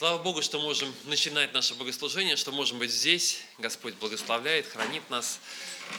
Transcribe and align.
Слава 0.00 0.16
Богу, 0.16 0.40
что 0.40 0.58
можем 0.58 0.94
начинать 1.04 1.52
наше 1.52 1.74
богослужение, 1.74 2.34
что 2.36 2.52
можем 2.52 2.78
быть 2.78 2.90
здесь. 2.90 3.42
Господь 3.58 3.92
благословляет, 3.96 4.66
хранит 4.66 5.02
нас. 5.10 5.40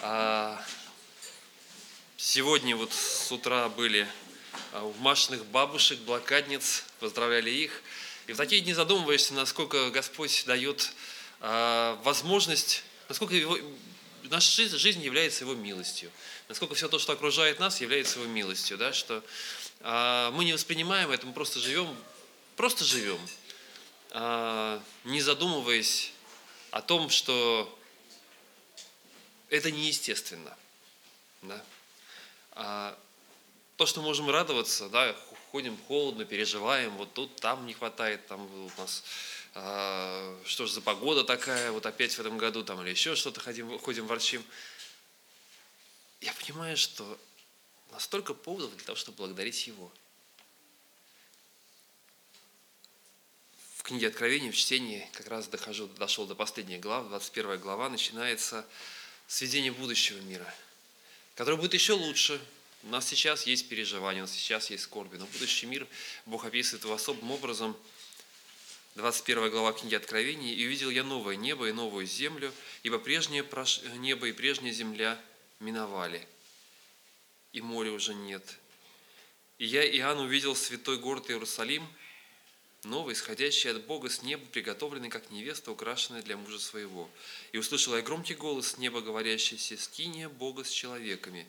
А, 0.02 0.60
сегодня 2.18 2.76
вот 2.76 2.92
с 2.92 3.32
утра 3.32 3.70
были 3.70 4.08
а, 4.72 4.84
у 4.86 4.94
Машиных 4.94 5.46
бабушек, 5.46 6.00
блокадниц, 6.00 6.84
поздравляли 7.00 7.52
их. 7.52 7.84
И 8.26 8.34
в 8.34 8.38
такие 8.38 8.64
дни 8.64 8.74
задумываешься, 8.74 9.36
насколько 9.36 9.92
Господь 9.92 10.46
дает 10.48 10.94
а, 11.40 12.02
возможность, 12.04 12.84
насколько 13.08 13.36
его, 13.36 13.56
наша 14.24 14.80
жизнь 14.80 15.04
является 15.04 15.44
Его 15.44 15.54
милостью, 15.54 16.10
насколько 16.50 16.74
все 16.74 16.88
то, 16.88 16.98
что 16.98 17.14
окружает 17.14 17.60
нас, 17.60 17.82
является 17.82 18.18
Его 18.18 18.28
милостью, 18.28 18.80
да, 18.80 18.94
что 18.94 19.24
мы 20.34 20.44
не 20.44 20.54
воспринимаем 20.54 21.12
это, 21.12 21.28
мы 21.28 21.34
просто 21.34 21.60
живем, 21.60 21.96
просто 22.56 22.84
живем, 22.84 23.20
не 24.14 25.22
задумываясь 25.22 26.12
о 26.72 26.82
том, 26.82 27.10
что 27.10 27.78
это 29.50 29.72
неестественно. 29.72 30.56
Да? 31.42 31.64
А 32.52 33.00
то, 33.78 33.86
что 33.86 34.02
можем 34.02 34.30
радоваться, 34.30 34.90
да, 34.90 35.16
ходим 35.52 35.78
холодно, 35.88 36.26
переживаем, 36.26 36.96
вот 36.98 37.14
тут, 37.14 37.36
там 37.38 37.66
не 37.66 37.74
хватает, 37.74 38.26
там 38.28 38.42
у 38.42 38.72
нас 38.78 39.04
а, 39.54 40.38
что 40.46 40.66
же 40.66 40.74
за 40.74 40.82
погода 40.82 41.24
такая, 41.24 41.72
вот 41.72 41.86
опять 41.86 42.14
в 42.14 42.20
этом 42.20 42.38
году, 42.38 42.64
там, 42.64 42.82
или 42.82 42.90
еще 42.90 43.16
что-то 43.16 43.42
ходим, 43.42 43.80
ходим, 43.80 44.08
ворчим. 44.08 44.44
Я 46.22 46.34
понимаю, 46.34 46.78
что 46.78 47.18
настолько 47.92 48.34
поводов 48.34 48.76
для 48.76 48.86
того, 48.86 48.96
чтобы 48.96 49.18
благодарить 49.18 49.68
Его– 49.68 49.92
книге 53.92 54.08
Откровения, 54.08 54.54
в 54.54 54.56
чтении, 54.56 55.06
как 55.12 55.28
раз 55.28 55.50
дохожу, 55.50 55.86
дошел 55.98 56.26
до 56.26 56.34
последней 56.34 56.78
главы, 56.78 57.10
21 57.10 57.60
глава, 57.60 57.90
начинается 57.90 58.66
с 59.28 59.42
видения 59.42 59.74
будущего 59.74 60.18
мира, 60.20 60.46
который 61.36 61.58
будет 61.58 61.74
еще 61.74 61.92
лучше. 61.92 62.40
У 62.84 62.88
нас 62.88 63.06
сейчас 63.06 63.46
есть 63.46 63.68
переживания, 63.68 64.22
у 64.22 64.24
нас 64.24 64.32
сейчас 64.32 64.70
есть 64.70 64.84
скорби, 64.84 65.18
но 65.18 65.26
будущий 65.26 65.66
мир 65.66 65.86
Бог 66.26 66.46
описывает 66.46 66.86
его 66.86 66.94
особым 66.94 67.32
образом. 67.32 67.76
21 68.96 69.50
глава 69.52 69.74
книги 69.74 69.96
Откровения. 69.96 70.54
«И 70.54 70.66
увидел 70.66 70.90
я 70.90 71.04
новое 71.04 71.36
небо 71.36 71.68
и 71.68 71.74
новую 71.74 72.08
землю, 72.08 72.54
ибо 72.84 72.98
прежнее 72.98 73.46
небо 73.98 74.26
и 74.26 74.32
прежняя 74.32 74.72
земля 74.72 75.22
миновали, 75.60 76.26
и 77.52 77.60
моря 77.60 77.92
уже 77.92 78.14
нет. 78.14 78.58
И 79.58 79.66
я, 79.66 79.86
Иоанн, 79.86 80.20
увидел 80.20 80.56
святой 80.56 80.98
город 80.98 81.30
Иерусалим– 81.30 81.86
новый, 82.84 83.14
исходящий 83.14 83.70
от 83.70 83.86
Бога 83.86 84.10
с 84.10 84.24
неба, 84.24 84.46
приготовленный 84.48 85.10
как 85.10 85.30
невеста, 85.32 85.72
украшенная 85.72 86.22
для 86.22 86.38
мужа 86.38 86.60
своего. 86.60 87.10
И 87.52 87.58
услышал 87.58 87.96
я 87.96 88.02
громкий 88.02 88.34
голос 88.34 88.72
с 88.72 88.78
неба, 88.78 89.02
говорящий, 89.02 89.58
«Скиния 89.78 90.30
Бога 90.30 90.64
с 90.64 90.70
человеками, 90.70 91.48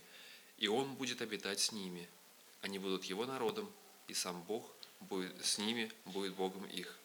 и 0.59 0.69
Он 0.69 0.95
будет 0.95 1.23
обитать 1.23 1.61
с 1.61 1.73
ними. 1.73 2.09
Они 2.61 2.79
будут 2.79 3.05
Его 3.05 3.25
народом, 3.27 3.71
и 4.09 4.15
сам 4.15 4.43
Бог 4.43 4.71
будет 5.01 5.45
с 5.45 5.59
ними, 5.59 5.91
будет 6.05 6.35
Богом 6.35 6.65
их. 6.67 6.99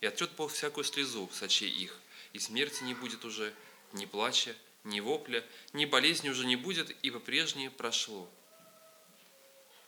И 0.00 0.06
отрет 0.06 0.30
Бог 0.32 0.52
всякую 0.52 0.84
слезу 0.84 1.28
с 1.32 1.42
очей 1.42 1.70
их, 1.70 1.98
и 2.32 2.38
смерти 2.38 2.84
не 2.84 2.94
будет 2.94 3.24
уже, 3.24 3.54
ни 3.92 4.06
плача, 4.06 4.54
ни 4.84 5.00
вопля, 5.00 5.44
ни 5.72 5.84
болезни 5.86 6.28
уже 6.28 6.44
не 6.44 6.56
будет, 6.56 6.94
ибо 7.02 7.20
прежнее 7.20 7.70
прошло». 7.70 8.28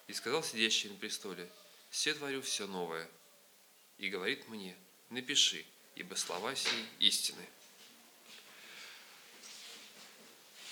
И 0.06 0.12
сказал 0.12 0.42
сидящий 0.42 0.88
на 0.90 0.96
престоле, 0.96 1.50
«Все 1.90 2.14
творю 2.14 2.40
все 2.42 2.66
новое» 2.66 3.08
и 3.98 4.08
говорит 4.08 4.48
мне, 4.48 4.76
напиши, 5.10 5.64
ибо 5.94 6.14
слова 6.14 6.54
сии 6.54 6.84
истины. 6.98 7.46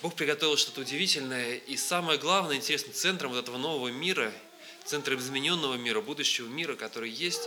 Бог 0.03 0.17
приготовил 0.17 0.57
что-то 0.57 0.81
удивительное, 0.81 1.57
и 1.59 1.77
самое 1.77 2.19
главное, 2.19 2.57
интересно, 2.57 2.93
центром 2.93 3.31
вот 3.31 3.39
этого 3.39 3.57
нового 3.57 3.89
мира, 3.89 4.33
центром 4.85 5.21
измененного 5.21 5.75
мира, 5.75 6.01
будущего 6.01 6.49
мира, 6.49 6.75
который 6.75 7.09
есть, 7.09 7.43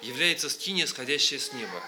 является 0.00 0.48
скиния, 0.48 0.86
сходящая 0.86 1.38
с 1.38 1.52
неба. 1.52 1.82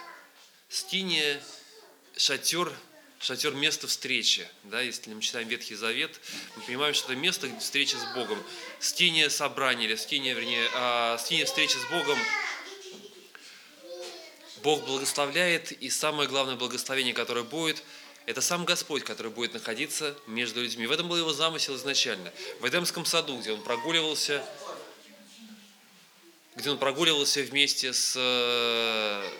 Скиния– 0.68 1.42
шатер, 2.18 2.70
шатер– 3.18 3.54
место 3.54 3.86
встречи. 3.86 4.46
Да, 4.64 4.82
если 4.82 5.12
мы 5.14 5.22
читаем 5.22 5.48
Ветхий 5.48 5.74
Завет, 5.74 6.20
мы 6.56 6.62
понимаем, 6.62 6.92
что 6.92 7.12
это 7.12 7.16
место 7.20 7.48
встречи 7.58 7.96
с 7.96 8.14
Богом. 8.14 8.38
Скиния 8.80 9.30
собрания, 9.30 9.86
или 9.86 9.96
скиния, 9.96 10.34
вернее, 10.34 10.68
а, 10.74 11.16
скиния 11.16 11.46
встречи 11.46 11.76
с 11.76 11.90
Богом 11.90 12.18
Бог 14.64 14.82
благословляет, 14.86 15.72
и 15.72 15.90
самое 15.90 16.26
главное 16.26 16.56
благословение, 16.56 17.12
которое 17.12 17.44
будет, 17.44 17.82
это 18.24 18.40
сам 18.40 18.64
Господь, 18.64 19.04
который 19.04 19.30
будет 19.30 19.52
находиться 19.52 20.16
между 20.26 20.62
людьми. 20.62 20.86
В 20.86 20.90
этом 20.90 21.06
был 21.06 21.18
его 21.18 21.34
замысел 21.34 21.76
изначально. 21.76 22.32
В 22.60 22.66
Эдемском 22.66 23.04
саду, 23.04 23.38
где 23.38 23.52
он 23.52 23.60
прогуливался, 23.60 24.42
где 26.56 26.70
он 26.70 26.78
прогуливался 26.78 27.42
вместе 27.42 27.92
с, 27.92 28.14
э, 28.16 29.30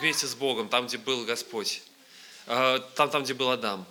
вместе 0.00 0.26
с 0.26 0.34
Богом, 0.34 0.68
там, 0.68 0.86
где 0.86 0.98
был 0.98 1.24
Господь, 1.24 1.82
э, 2.46 2.80
там, 2.94 3.08
там, 3.08 3.24
где 3.24 3.32
был 3.32 3.50
Адам, 3.50 3.86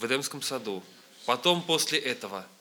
в 0.00 0.06
Эдемском 0.06 0.40
саду. 0.40 0.82
Потом 1.26 1.60
после 1.60 1.98
этого– 1.98 2.46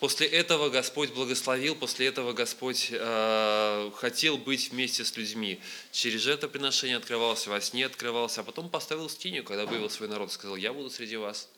после 0.00 0.26
этого 0.26 0.70
Господь 0.70 1.12
благословил, 1.12 1.74
после 1.74 2.06
этого 2.06 2.32
Господь 2.32 2.90
а, 2.92 3.90
хотел 3.96 4.38
быть 4.38 4.70
вместе 4.70 5.04
с 5.04 5.16
людьми. 5.16 5.60
Через 5.92 6.26
это 6.26 6.48
приношение 6.48 6.96
открывался, 6.96 7.50
во 7.50 7.60
сне 7.60 7.86
открывался, 7.86 8.40
а 8.40 8.44
потом 8.44 8.70
поставил 8.70 9.08
скинию, 9.08 9.44
когда 9.44 9.66
вывел 9.66 9.90
свой 9.90 10.08
народ, 10.08 10.32
сказал, 10.32 10.56
я 10.56 10.72
буду 10.72 10.90
среди 10.90 11.16
вас. 11.16 11.48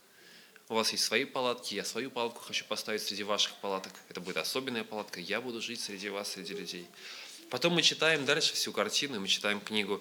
У 0.68 0.74
вас 0.74 0.92
есть 0.92 1.04
свои 1.04 1.24
палатки, 1.24 1.74
я 1.74 1.84
свою 1.84 2.12
палатку 2.12 2.42
хочу 2.42 2.64
поставить 2.64 3.02
среди 3.02 3.24
ваших 3.24 3.54
палаток. 3.56 3.92
Это 4.08 4.20
будет 4.20 4.36
особенная 4.36 4.84
палатка, 4.84 5.18
я 5.18 5.40
буду 5.40 5.60
жить 5.60 5.80
среди 5.80 6.08
вас, 6.08 6.32
среди 6.32 6.54
людей. 6.54 6.86
Потом 7.50 7.72
мы 7.72 7.82
читаем 7.82 8.24
дальше 8.24 8.54
всю 8.54 8.72
картину, 8.72 9.18
мы 9.18 9.26
читаем 9.26 9.60
книгу 9.60 10.00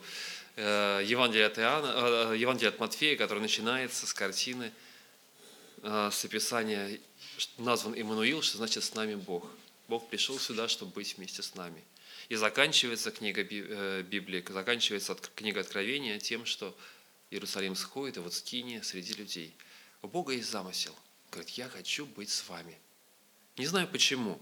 э, 0.56 1.02
Евангелия 1.04 1.48
от, 1.48 1.58
Иоанна, 1.58 2.34
э, 2.34 2.38
Евангелия 2.38 2.70
от 2.70 2.80
Матфея, 2.80 3.18
которая 3.18 3.42
начинается 3.42 4.06
с 4.06 4.14
картины, 4.14 4.72
э, 5.82 6.10
с 6.12 6.24
описания 6.24 7.00
назван 7.58 8.00
Иммануил, 8.00 8.42
что 8.42 8.58
значит 8.58 8.84
«с 8.84 8.94
нами 8.94 9.16
Бог». 9.16 9.46
Бог 9.88 10.08
пришел 10.10 10.40
сюда, 10.40 10.68
чтобы 10.68 10.92
быть 10.92 11.18
вместе 11.18 11.42
с 11.42 11.56
нами. 11.56 11.84
И 12.28 12.36
заканчивается 12.36 13.12
книга 13.12 13.42
э, 13.42 14.04
Библии, 14.04 14.44
заканчивается 14.48 15.16
книга 15.36 15.62
Откровения 15.62 16.20
тем, 16.20 16.46
что 16.46 16.76
Иерусалим 17.32 17.76
сходит, 17.76 18.18
и 18.18 18.20
вот 18.20 18.34
скиния 18.34 18.82
среди 18.84 19.14
людей. 19.14 19.54
У 20.02 20.08
Бога 20.08 20.34
есть 20.34 20.50
замысел. 20.50 20.96
Говорит, 21.32 21.50
я 21.52 21.68
хочу 21.70 22.06
быть 22.06 22.30
с 22.30 22.48
вами. 22.48 22.78
Не 23.58 23.66
знаю 23.66 23.88
почему, 23.88 24.40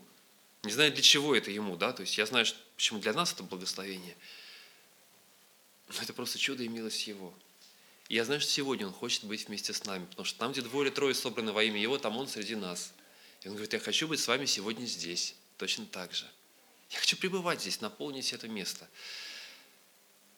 не 0.64 0.72
знаю 0.72 0.91
для 0.91 1.02
чего 1.02 1.35
это 1.35 1.50
ему, 1.50 1.75
да, 1.75 1.94
то 1.94 2.02
есть 2.02 2.18
я 2.18 2.25
знаю, 2.25 2.46
почему 2.75 3.00
для 3.00 3.14
нас 3.14 3.34
это 3.34 3.44
благословение, 3.44 4.16
но 5.88 6.02
это 6.02 6.14
просто 6.14 6.38
чудо 6.38 6.64
и 6.64 6.68
милость 6.68 7.08
Его– 7.08 7.34
и 8.09 8.16
я 8.16 8.23
знаю, 8.23 8.40
что 8.40 8.50
сегодня 8.50 8.88
Он 8.88 8.94
хочет 8.94 9.25
быть 9.25 9.47
вместе 9.47 9.73
с 9.73 9.84
нами, 9.84 10.06
потому 10.06 10.25
что 10.25 10.40
там, 10.40 10.53
где 10.53 10.62
двое 10.62 10.88
или 10.88 10.95
трое 10.95 11.13
собраны 11.13 11.51
во 11.51 11.63
имя 11.63 11.79
Его, 11.79 11.97
там 11.97 12.16
Он 12.18 12.28
среди 12.28 12.56
нас. 12.56 12.94
И 13.41 13.47
Он 13.47 13.53
говорит, 13.53 13.73
я 13.73 13.79
хочу 13.79 14.07
быть 14.07 14.19
с 14.19 14.28
вами 14.28 14.45
сегодня 14.45 14.85
здесь, 14.85 15.35
точно 15.57 15.85
так 15.85 16.13
же. 16.13 16.25
Я 16.90 17.00
хочу 17.00 17.17
пребывать 17.17 17.62
здесь, 17.62 17.81
наполнить 17.81 18.31
это 18.31 18.47
место. 18.47 18.88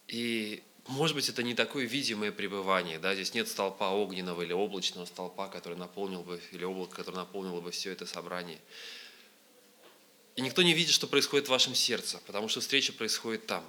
И, 0.07 0.63
может 0.87 1.15
быть, 1.15 1.29
это 1.29 1.43
не 1.43 1.53
такое 1.53 1.85
видимое 1.85 2.31
пребывание, 2.31 2.97
да, 2.97 3.13
здесь 3.13 3.35
нет 3.35 3.47
столпа 3.47 3.91
огненного 3.91 4.41
или 4.41 4.53
облачного 4.53 5.05
столпа, 5.05 5.47
который 5.47 5.77
наполнил 5.77 6.23
бы, 6.23 6.41
или 6.51 6.63
облако, 6.63 6.95
которое 6.95 7.17
наполнило 7.17 7.61
бы 7.61 7.69
все 7.69 7.91
это 7.91 8.07
собрание. 8.07 8.59
И 10.35 10.41
никто 10.41 10.63
не 10.63 10.73
видит, 10.73 10.95
что 10.95 11.05
происходит 11.05 11.45
в 11.45 11.51
вашем 11.51 11.75
сердце, 11.75 12.19
потому 12.25 12.47
что 12.47 12.61
встреча 12.61 12.93
происходит 12.93 13.45
там. 13.45 13.63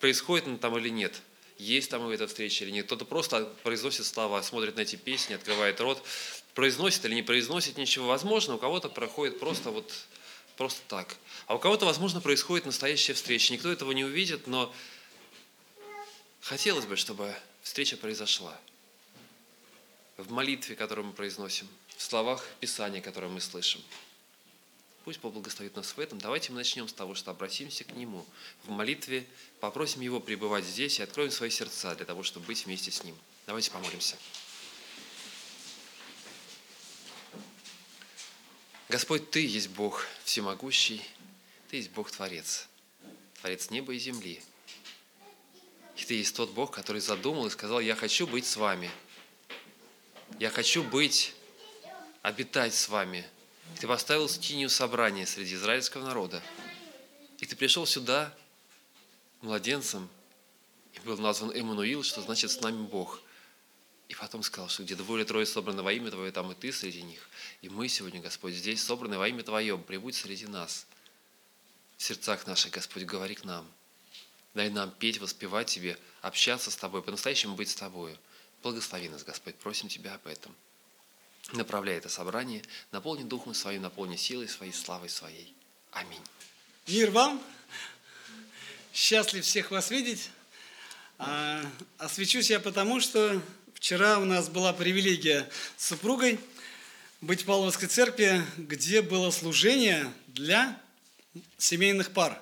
Происходит 0.00 0.48
она 0.48 0.58
там 0.58 0.76
или 0.76 0.88
нет– 0.88 1.22
есть 1.58 1.90
там 1.90 2.08
эта 2.08 2.26
встреча 2.26 2.64
или 2.64 2.70
нет. 2.70 2.86
Кто-то 2.86 3.04
просто 3.04 3.44
произносит 3.62 4.06
слова, 4.06 4.42
смотрит 4.42 4.76
на 4.76 4.80
эти 4.80 4.96
песни, 4.96 5.34
открывает 5.34 5.80
рот, 5.80 6.02
произносит 6.54 7.04
или 7.04 7.14
не 7.14 7.22
произносит 7.22 7.76
ничего. 7.76 8.06
Возможно, 8.06 8.54
у 8.54 8.58
кого-то 8.58 8.88
проходит 8.88 9.38
просто 9.38 9.70
вот 9.70 9.92
просто 10.56 10.80
так. 10.88 11.16
А 11.46 11.54
у 11.54 11.58
кого-то, 11.58 11.84
возможно, 11.84 12.20
происходит 12.20 12.66
настоящая 12.66 13.14
встреча. 13.14 13.52
Никто 13.52 13.70
этого 13.70 13.92
не 13.92 14.04
увидит, 14.04 14.46
но 14.46 14.72
хотелось 16.40 16.86
бы, 16.86 16.96
чтобы 16.96 17.34
встреча 17.62 17.96
произошла. 17.96 18.56
В 20.16 20.30
молитве, 20.30 20.76
которую 20.76 21.08
мы 21.08 21.12
произносим, 21.12 21.68
в 21.96 22.02
словах 22.02 22.46
Писания, 22.60 23.00
которые 23.00 23.30
мы 23.30 23.40
слышим. 23.40 23.80
Пусть 25.04 25.20
Бог 25.20 25.34
нас 25.34 25.96
в 25.96 26.00
этом. 26.00 26.18
Давайте 26.18 26.50
мы 26.50 26.58
начнем 26.58 26.88
с 26.88 26.92
того, 26.92 27.14
что 27.14 27.30
обратимся 27.30 27.84
к 27.84 27.92
Нему 27.92 28.24
в 28.62 28.70
молитве, 28.70 29.26
попросим 29.60 30.00
Его 30.00 30.18
пребывать 30.18 30.64
здесь 30.64 30.98
и 30.98 31.02
откроем 31.02 31.30
свои 31.30 31.50
сердца 31.50 31.94
для 31.94 32.06
того, 32.06 32.22
чтобы 32.22 32.46
быть 32.46 32.64
вместе 32.64 32.90
с 32.90 33.04
Ним. 33.04 33.14
Давайте 33.46 33.70
помолимся. 33.70 34.16
Господь, 38.88 39.30
Ты 39.30 39.46
есть 39.46 39.68
Бог 39.68 40.06
всемогущий, 40.24 41.02
Ты 41.68 41.76
есть 41.76 41.90
Бог-творец. 41.90 42.68
Творец 43.40 43.68
неба 43.68 43.92
и 43.92 43.98
земли. 43.98 44.42
И 45.96 46.04
ты 46.04 46.14
есть 46.14 46.34
тот 46.34 46.50
Бог, 46.50 46.70
который 46.70 47.02
задумал 47.02 47.46
и 47.46 47.50
сказал, 47.50 47.80
я 47.80 47.94
хочу 47.94 48.26
быть 48.26 48.46
с 48.46 48.56
вами. 48.56 48.90
Я 50.38 50.48
хочу 50.48 50.82
быть, 50.82 51.34
обитать 52.22 52.74
с 52.74 52.88
вами. 52.88 53.24
И 53.74 53.76
ты 53.76 53.88
поставил 53.88 54.28
скинию 54.28 54.70
собрания 54.70 55.26
среди 55.26 55.56
израильского 55.56 56.04
народа. 56.04 56.40
И 57.38 57.46
ты 57.46 57.56
пришел 57.56 57.86
сюда 57.86 58.32
младенцем, 59.40 60.08
и 60.92 61.00
был 61.00 61.18
назван 61.18 61.50
Эммануил, 61.50 62.04
что 62.04 62.22
значит 62.22 62.52
«с 62.52 62.60
нами 62.60 62.86
Бог». 62.86 63.20
И 64.08 64.14
потом 64.14 64.44
сказал, 64.44 64.68
что 64.68 64.84
где 64.84 64.94
двое 64.94 65.22
или 65.22 65.28
трое 65.28 65.44
собраны 65.44 65.82
во 65.82 65.92
имя 65.92 66.12
Твое, 66.12 66.30
там 66.30 66.52
и 66.52 66.54
Ты 66.54 66.72
среди 66.72 67.02
них. 67.02 67.28
И 67.62 67.68
мы 67.68 67.88
сегодня, 67.88 68.20
Господь, 68.20 68.54
здесь 68.54 68.80
собраны 68.80 69.18
во 69.18 69.26
имя 69.26 69.42
Твоем, 69.42 69.82
прибудь 69.82 70.14
среди 70.14 70.46
нас. 70.46 70.86
В 71.96 72.02
сердцах 72.02 72.46
наших, 72.46 72.70
Господь, 72.70 73.02
говори 73.02 73.34
к 73.34 73.44
нам. 73.44 73.66
Дай 74.54 74.70
нам 74.70 74.92
петь, 74.92 75.18
воспевать 75.18 75.66
Тебе, 75.66 75.98
общаться 76.20 76.70
с 76.70 76.76
Тобой, 76.76 77.02
по-настоящему 77.02 77.56
быть 77.56 77.70
с 77.70 77.74
Тобою. 77.74 78.16
Благослови 78.62 79.08
нас, 79.08 79.24
Господь, 79.24 79.56
просим 79.56 79.88
Тебя 79.88 80.14
об 80.14 80.26
этом. 80.28 80.54
Направляй 81.52 81.98
это 81.98 82.08
собрание, 82.08 82.62
наполни 82.90 83.22
Духом 83.22 83.54
Своим, 83.54 83.82
наполни 83.82 84.16
силой 84.16 84.48
Своей, 84.48 84.72
славой 84.72 85.08
Своей. 85.08 85.54
Аминь. 85.92 86.20
Мир 86.86 87.10
вам! 87.10 87.42
Счастлив 88.92 89.44
всех 89.44 89.70
вас 89.70 89.90
видеть. 89.90 90.30
А, 91.18 91.64
освечусь 91.98 92.50
я 92.50 92.60
потому, 92.60 93.00
что 93.00 93.40
вчера 93.74 94.18
у 94.18 94.24
нас 94.24 94.48
была 94.48 94.72
привилегия 94.72 95.48
с 95.76 95.88
супругой 95.88 96.40
быть 97.20 97.42
в 97.42 97.46
Павловской 97.46 97.88
церкви, 97.88 98.44
где 98.56 99.02
было 99.02 99.30
служение 99.30 100.12
для 100.28 100.80
семейных 101.58 102.12
пар. 102.12 102.40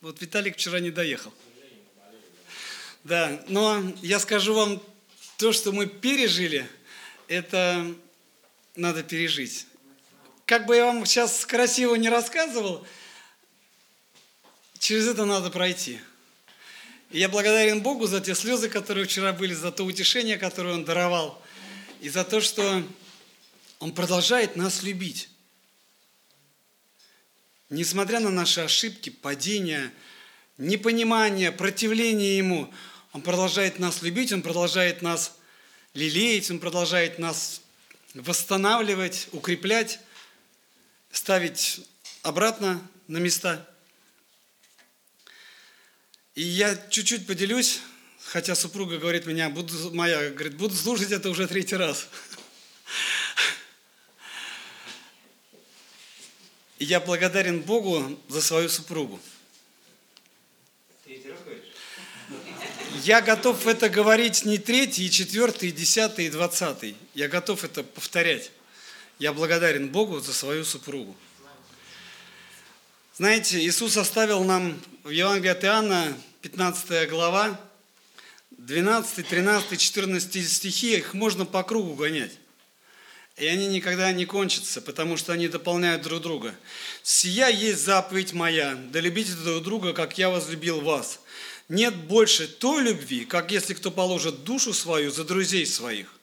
Вот 0.00 0.20
Виталик 0.20 0.56
вчера 0.56 0.80
не 0.80 0.90
доехал. 0.90 1.32
Да, 3.04 3.42
но 3.48 3.82
я 4.02 4.18
скажу 4.18 4.54
вам, 4.54 4.82
то, 5.36 5.52
что 5.52 5.72
мы 5.72 5.86
пережили, 5.86 6.66
это 7.28 7.94
надо 8.76 9.02
пережить. 9.02 9.66
Как 10.46 10.66
бы 10.66 10.76
я 10.76 10.86
вам 10.86 11.06
сейчас 11.06 11.46
красиво 11.46 11.94
не 11.94 12.08
рассказывал, 12.08 12.86
через 14.78 15.06
это 15.06 15.24
надо 15.24 15.50
пройти. 15.50 16.00
И 17.10 17.18
я 17.18 17.28
благодарен 17.28 17.80
Богу 17.80 18.06
за 18.06 18.20
те 18.20 18.34
слезы, 18.34 18.68
которые 18.68 19.06
вчера 19.06 19.32
были, 19.32 19.54
за 19.54 19.70
то 19.70 19.84
утешение, 19.84 20.36
которое 20.36 20.74
Он 20.74 20.84
даровал, 20.84 21.40
и 22.00 22.08
за 22.08 22.24
то, 22.24 22.40
что 22.40 22.82
Он 23.78 23.94
продолжает 23.94 24.56
нас 24.56 24.82
любить. 24.82 25.30
Несмотря 27.70 28.20
на 28.20 28.30
наши 28.30 28.60
ошибки, 28.60 29.10
падения, 29.10 29.92
непонимание, 30.58 31.52
противление 31.52 32.36
Ему, 32.36 32.72
Он 33.12 33.22
продолжает 33.22 33.78
нас 33.78 34.02
любить, 34.02 34.32
Он 34.32 34.42
продолжает 34.42 35.00
нас 35.00 35.38
лелеять, 35.94 36.50
Он 36.50 36.58
продолжает 36.58 37.18
нас 37.18 37.62
восстанавливать, 38.14 39.28
укреплять, 39.32 39.98
ставить 41.10 41.80
обратно 42.22 42.80
на 43.08 43.18
места. 43.18 43.68
И 46.34 46.42
я 46.42 46.76
чуть-чуть 46.88 47.26
поделюсь, 47.26 47.80
хотя 48.24 48.54
супруга 48.54 48.98
говорит 48.98 49.26
меня, 49.26 49.50
буду, 49.50 49.94
моя 49.94 50.30
говорит, 50.30 50.56
буду 50.56 50.74
слушать 50.74 51.12
это 51.12 51.30
уже 51.30 51.46
третий 51.46 51.76
раз. 51.76 52.08
Я 56.78 57.00
благодарен 57.00 57.60
Богу 57.62 58.20
за 58.28 58.42
свою 58.42 58.68
супругу. 58.68 59.20
Я 63.04 63.20
готов 63.20 63.66
это 63.66 63.90
говорить 63.90 64.46
не 64.46 64.56
третий, 64.56 65.04
и 65.04 65.10
четвертый, 65.10 65.68
и 65.68 65.72
десятый, 65.72 66.24
и 66.24 66.30
двадцатый. 66.30 66.96
Я 67.12 67.28
готов 67.28 67.62
это 67.62 67.82
повторять. 67.82 68.50
Я 69.18 69.34
благодарен 69.34 69.90
Богу 69.90 70.20
за 70.20 70.32
свою 70.32 70.64
супругу. 70.64 71.14
Знаете, 73.18 73.58
Иисус 73.58 73.98
оставил 73.98 74.42
нам 74.44 74.80
в 75.02 75.10
Евангелии 75.10 75.50
от 75.50 75.62
Иоанна, 75.64 76.16
15 76.40 77.10
глава, 77.10 77.60
12, 78.52 79.28
13, 79.28 79.78
14 79.78 80.50
стихи, 80.50 80.96
их 80.96 81.12
можно 81.12 81.44
по 81.44 81.62
кругу 81.62 81.92
гонять. 81.96 82.32
И 83.36 83.44
они 83.44 83.66
никогда 83.66 84.10
не 84.12 84.24
кончатся, 84.24 84.80
потому 84.80 85.18
что 85.18 85.34
они 85.34 85.48
дополняют 85.48 86.00
друг 86.00 86.22
друга. 86.22 86.54
«Сия 87.02 87.48
есть 87.48 87.84
заповедь 87.84 88.32
моя, 88.32 88.76
да 88.90 89.00
любите 89.00 89.32
друг 89.32 89.62
друга, 89.62 89.92
как 89.92 90.16
я 90.16 90.30
возлюбил 90.30 90.80
вас. 90.80 91.20
Нет 91.68 91.94
больше 91.94 92.46
той 92.46 92.82
любви, 92.82 93.24
как 93.24 93.50
если 93.50 93.74
кто 93.74 93.90
положит 93.90 94.44
душу 94.44 94.74
свою 94.74 95.10
за 95.10 95.24
друзей 95.24 95.66
своих». 95.66 96.18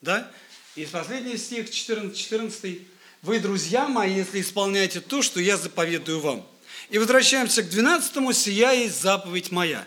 Да? 0.00 0.30
И 0.74 0.84
последний 0.86 1.36
стих, 1.36 1.70
14, 1.70 2.16
14. 2.16 2.82
Вы, 3.22 3.38
друзья 3.38 3.86
мои, 3.86 4.14
если 4.14 4.40
исполняете 4.40 5.00
то, 5.00 5.22
что 5.22 5.40
я 5.40 5.56
заповедую 5.56 6.20
вам. 6.20 6.46
И 6.90 6.98
возвращаемся 6.98 7.62
к 7.62 7.70
12 7.70 8.36
сия 8.36 8.72
есть 8.72 9.00
заповедь 9.00 9.52
моя. 9.52 9.86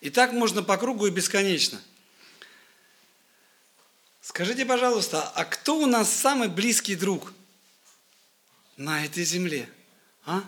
И 0.00 0.10
так 0.10 0.32
можно 0.32 0.62
по 0.62 0.76
кругу 0.76 1.06
и 1.06 1.10
бесконечно. 1.10 1.80
Скажите, 4.20 4.66
пожалуйста, 4.66 5.22
а 5.34 5.44
кто 5.44 5.78
у 5.78 5.86
нас 5.86 6.10
самый 6.10 6.48
близкий 6.48 6.96
друг 6.96 7.32
на 8.76 9.04
этой 9.04 9.24
земле? 9.24 9.68
А? 10.24 10.44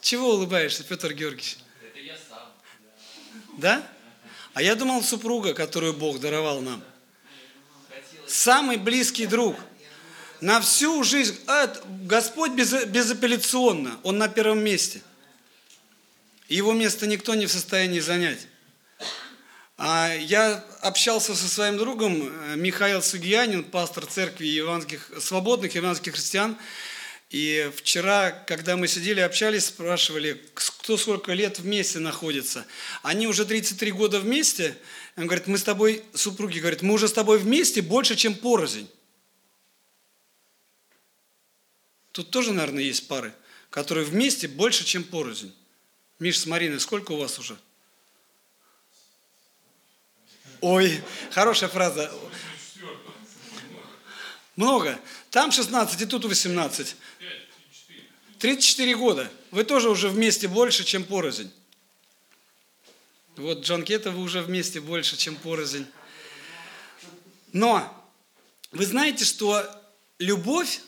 Чего 0.00 0.34
улыбаешься, 0.34 0.84
Петр 0.84 1.12
Георгиевич? 1.12 1.58
Да? 3.60 3.86
А 4.54 4.62
я 4.62 4.74
думал, 4.74 5.02
супруга, 5.02 5.54
которую 5.54 5.94
Бог 5.94 6.18
даровал 6.18 6.60
нам. 6.60 6.82
Самый 8.26 8.76
близкий 8.76 9.26
друг– 9.26 9.56
на 10.40 10.60
всю 10.60 11.02
жизнь. 11.04 11.38
А, 11.46 11.72
Господь 12.04 12.52
без, 12.52 12.72
безапелляционно, 12.86 13.98
Он 14.02 14.18
на 14.18 14.28
первом 14.28 14.60
месте. 14.60 15.02
Его 16.48 16.72
место 16.72 17.06
никто 17.06 17.34
не 17.34 17.46
в 17.46 17.52
состоянии 17.52 18.00
занять. 18.00 18.46
А 19.76 20.12
я 20.14 20.64
общался 20.80 21.34
со 21.34 21.48
своим 21.48 21.78
другом 21.78 22.22
э, 22.22 22.56
Михаил 22.56 23.02
Сугиянин, 23.02 23.64
пастор 23.64 24.04
церкви 24.04 24.46
евангельских, 24.46 25.10
свободных 25.20 25.74
евангельских 25.74 26.14
христиан. 26.14 26.56
И 27.30 27.70
вчера, 27.76 28.32
когда 28.32 28.76
мы 28.76 28.88
сидели, 28.88 29.20
общались, 29.20 29.66
спрашивали, 29.66 30.42
кто 30.54 30.96
сколько 30.96 31.32
лет 31.32 31.60
вместе 31.60 32.00
находится. 32.00 32.66
Они 33.02 33.28
уже 33.28 33.44
33 33.44 33.92
года 33.92 34.18
вместе. 34.18 34.76
Он 35.16 35.26
говорит, 35.26 35.46
мы 35.46 35.56
с 35.56 35.62
тобой, 35.62 36.04
супруги 36.12 36.58
говорят, 36.58 36.82
мы 36.82 36.94
уже 36.94 37.06
с 37.06 37.12
тобой 37.12 37.38
вместе 37.38 37.82
больше, 37.82 38.16
чем 38.16 38.34
порознь. 38.34 38.90
Тут 42.10 42.30
тоже, 42.30 42.52
наверное, 42.52 42.82
есть 42.82 43.06
пары, 43.06 43.32
которые 43.70 44.04
вместе 44.04 44.48
больше, 44.48 44.84
чем 44.84 45.04
порознь. 45.04 45.54
Миш 46.18 46.40
с 46.40 46.46
Мариной, 46.46 46.80
сколько 46.80 47.12
у 47.12 47.16
вас 47.16 47.38
уже? 47.38 47.56
Ой, 50.60 51.00
хорошая 51.30 51.70
фраза. 51.70 52.12
Много. 54.56 54.98
Там 55.30 55.52
16, 55.52 56.02
и 56.02 56.06
тут 56.06 56.24
18. 56.24 56.96
34 58.40 58.96
года. 58.96 59.30
Вы 59.50 59.64
тоже 59.64 59.90
уже 59.90 60.08
вместе 60.08 60.48
больше, 60.48 60.84
чем 60.84 61.04
порознь. 61.04 61.52
Вот 63.36 63.60
Джанкета 63.60 64.10
вы 64.10 64.22
уже 64.22 64.42
вместе 64.42 64.80
больше, 64.80 65.16
чем 65.16 65.36
порознь. 65.36 65.86
Но 67.52 67.86
вы 68.72 68.86
знаете, 68.86 69.24
что 69.24 69.64
любовь 70.18 70.80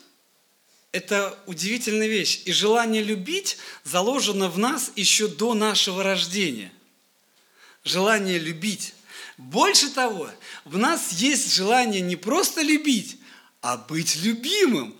это 0.91 1.37
удивительная 1.45 2.07
вещь. 2.07 2.41
И 2.45 2.51
желание 2.51 3.03
любить 3.03 3.57
заложено 3.83 4.49
в 4.49 4.57
нас 4.57 4.91
еще 4.95 5.27
до 5.27 5.53
нашего 5.53 6.01
рождения. 6.03 6.71
Желание 7.83 8.39
любить. 8.39 8.93
Больше 9.37 9.89
того, 9.89 10.29
в 10.65 10.77
нас 10.77 11.11
есть 11.13 11.53
желание 11.53 12.01
не 12.01 12.15
просто 12.15 12.61
любить, 12.61 13.17
а 13.61 13.77
быть 13.77 14.15
любимым. 14.17 14.95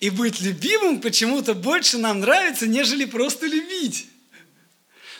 И 0.00 0.10
быть 0.10 0.40
любимым 0.40 1.00
почему-то 1.00 1.54
больше 1.54 1.98
нам 1.98 2.20
нравится, 2.20 2.66
нежели 2.66 3.04
просто 3.04 3.46
любить. 3.46 4.08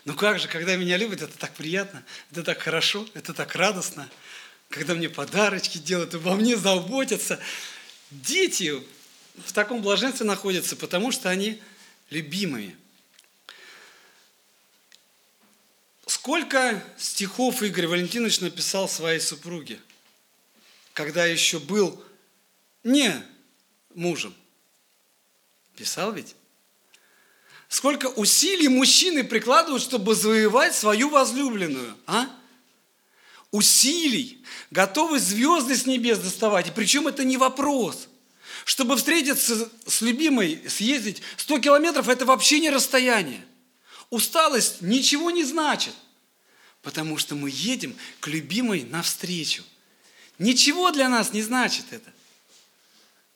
Ну 0.05 0.15
как 0.15 0.39
же, 0.39 0.47
когда 0.47 0.77
меня 0.77 0.97
любят, 0.97 1.23
это 1.23 1.37
так 1.37 1.53
приятно, 1.55 2.05
это 2.31 2.45
так 2.45 2.61
хорошо, 2.61 3.07
это 3.15 3.35
так 3.35 3.55
радостно. 3.57 4.09
Когда 4.69 4.95
мне 4.95 5.09
подарочки 5.09 5.79
делают, 5.79 6.15
обо 6.15 6.35
мне 6.35 6.57
заботятся. 6.57 7.41
Дети 8.11 8.81
в 9.45 9.53
таком 9.53 9.83
блаженстве 9.83 10.25
находятся, 10.25 10.77
потому 10.77 11.11
что 11.11 11.29
они 11.29 11.61
любимыми. 12.11 12.77
Сколько 16.07 16.83
стихов 16.97 17.63
Игорь 17.63 17.89
Валентинович 17.89 18.41
написал 18.41 18.89
своей 18.89 19.19
супруге, 19.19 19.81
когда 20.93 21.27
еще 21.27 21.59
был 21.59 22.03
не 22.85 23.13
мужем? 23.97 24.35
Писал 25.75 26.13
ведь? 26.13 26.37
Сколько 27.69 28.07
усилий 28.07 28.69
мужчины 28.69 29.25
прикладывают, 29.25 29.83
чтобы 29.83 30.15
завоевать 30.15 30.75
свою 30.75 31.09
возлюбленную, 31.09 31.97
а? 32.07 32.31
Усилий. 33.51 34.45
Готовы 34.71 35.19
звезды 35.19 35.77
с 35.77 35.87
небес 35.87 36.19
доставать. 36.19 36.69
И 36.69 36.71
причем 36.71 37.09
это 37.09 37.25
не 37.25 37.37
вопрос. 37.37 38.09
Чтобы 38.65 38.97
встретиться 38.97 39.71
с 39.87 40.01
любимой, 40.01 40.63
съездить 40.69 41.23
100 41.37 41.59
километров, 41.61 42.09
это 42.09 42.25
вообще 42.25 42.61
не 42.61 42.71
расстояние. 42.71 43.45
Усталость 44.11 44.83
ничего 44.83 45.31
не 45.31 45.45
значит. 45.45 45.95
Потому 46.83 47.19
что 47.19 47.35
мы 47.35 47.51
едем 47.51 47.97
к 48.21 48.29
любимой 48.29 48.85
навстречу. 48.85 49.65
Ничего 50.39 50.91
для 50.91 51.09
нас 51.09 51.33
не 51.33 51.43
значит 51.43 51.87
это. 51.91 52.13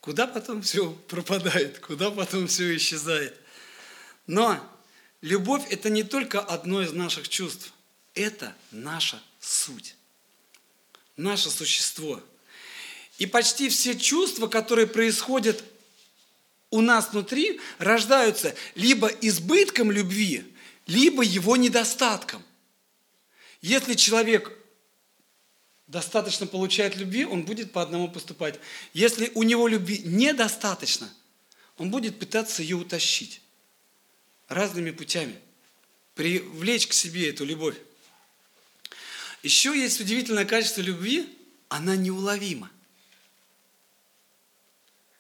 Куда 0.01 0.27
потом 0.27 0.63
все 0.63 0.91
пропадает, 1.09 1.79
куда 1.79 2.11
потом 2.11 2.47
все 2.47 2.75
исчезает. 2.77 3.37
Но 4.27 4.59
любовь– 5.21 5.65
это 5.71 5.91
не 5.91 6.03
только 6.03 6.41
одно 6.41 6.83
из 6.83 6.93
наших 6.93 7.29
чувств. 7.29 7.73
Это 8.15 8.57
наша 8.71 9.23
суть, 9.39 9.95
наше 11.17 11.51
существо. 11.51 12.23
И 13.19 13.27
почти 13.27 13.69
все 13.69 13.99
чувства, 13.99 14.47
которые 14.49 14.87
происходят 14.87 15.63
у 16.71 16.81
нас 16.81 17.11
внутри, 17.11 17.61
рождаются 17.79 18.55
либо 18.75 19.09
избытком 19.09 19.91
любви, 19.91 20.45
либо 20.87 21.23
его 21.23 21.57
недостатком. 21.57 22.43
Если 23.61 23.95
человек 23.95 24.51
достаточно 25.91 26.47
получает 26.47 26.97
любви, 26.97 27.25
он 27.25 27.43
будет 27.43 27.73
по 27.73 27.83
одному 27.83 28.09
поступать. 28.09 28.61
Если 28.95 29.33
у 29.35 29.43
него 29.43 29.67
любви 29.67 30.01
недостаточно, 30.05 31.13
он 31.79 31.91
будет 31.91 32.19
пытаться 32.19 32.63
ее 32.63 32.77
утащить 32.77 33.43
разными 34.47 34.93
путями, 34.93 35.37
привлечь 36.15 36.87
к 36.87 36.93
себе 36.93 37.31
эту 37.31 37.45
любовь. 37.45 37.77
Еще 39.43 39.77
есть 39.77 40.01
удивительное 40.01 40.45
качество 40.45 40.81
любви, 40.81 41.29
она 41.69 41.97
неуловима. 41.97 42.71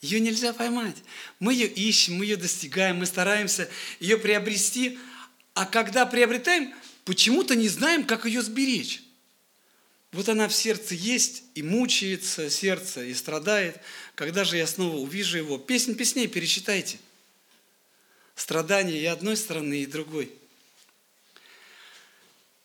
Ее 0.01 0.21
нельзя 0.21 0.53
поймать. 0.53 0.97
Мы 1.41 1.53
ее 1.55 1.67
ищем, 1.67 2.15
мы 2.15 2.27
ее 2.27 2.37
достигаем, 2.37 2.99
мы 2.99 3.07
стараемся 3.07 3.69
ее 3.99 4.19
приобрести, 4.19 4.99
а 5.55 5.67
когда 5.67 6.07
приобретаем, 6.07 6.73
почему-то 7.05 7.57
не 7.57 7.69
знаем, 7.69 8.05
как 8.05 8.25
ее 8.25 8.41
сберечь. 8.41 9.03
Вот 10.13 10.29
она 10.29 10.49
в 10.49 10.55
сердце 10.55 10.95
есть 10.95 11.45
и 11.55 11.63
мучается 11.63 12.51
сердце, 12.51 13.05
и 13.05 13.15
страдает. 13.15 13.81
Когда 14.17 14.43
же 14.45 14.57
я 14.57 14.67
снова 14.67 14.97
увижу 14.97 15.39
его? 15.39 15.57
Песнь 15.57 15.95
песней 15.95 16.27
пересчитайте. 16.27 16.99
Страдания 18.35 18.99
и 18.99 19.05
одной 19.05 19.37
стороны, 19.37 19.83
и 19.83 19.87
другой. 19.87 20.33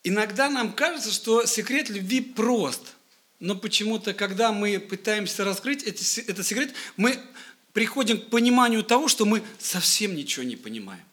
Иногда 0.04 0.50
нам 0.50 0.74
кажется, 0.74 1.12
что 1.12 1.46
секрет 1.46 1.90
любви 1.90 2.22
прост. 2.22 2.94
Но 3.40 3.56
почему-то, 3.56 4.14
когда 4.14 4.52
мы 4.52 4.80
пытаемся 4.80 5.44
раскрыть 5.44 5.84
этот 5.84 6.46
секрет, 6.48 6.74
мы 6.96 7.20
приходим 7.74 8.20
к 8.20 8.30
пониманию 8.30 8.84
того, 8.84 9.08
что 9.08 9.26
мы 9.26 9.44
совсем 9.60 10.16
ничего 10.16 10.44
не 10.44 10.56
понимаем. 10.56 11.04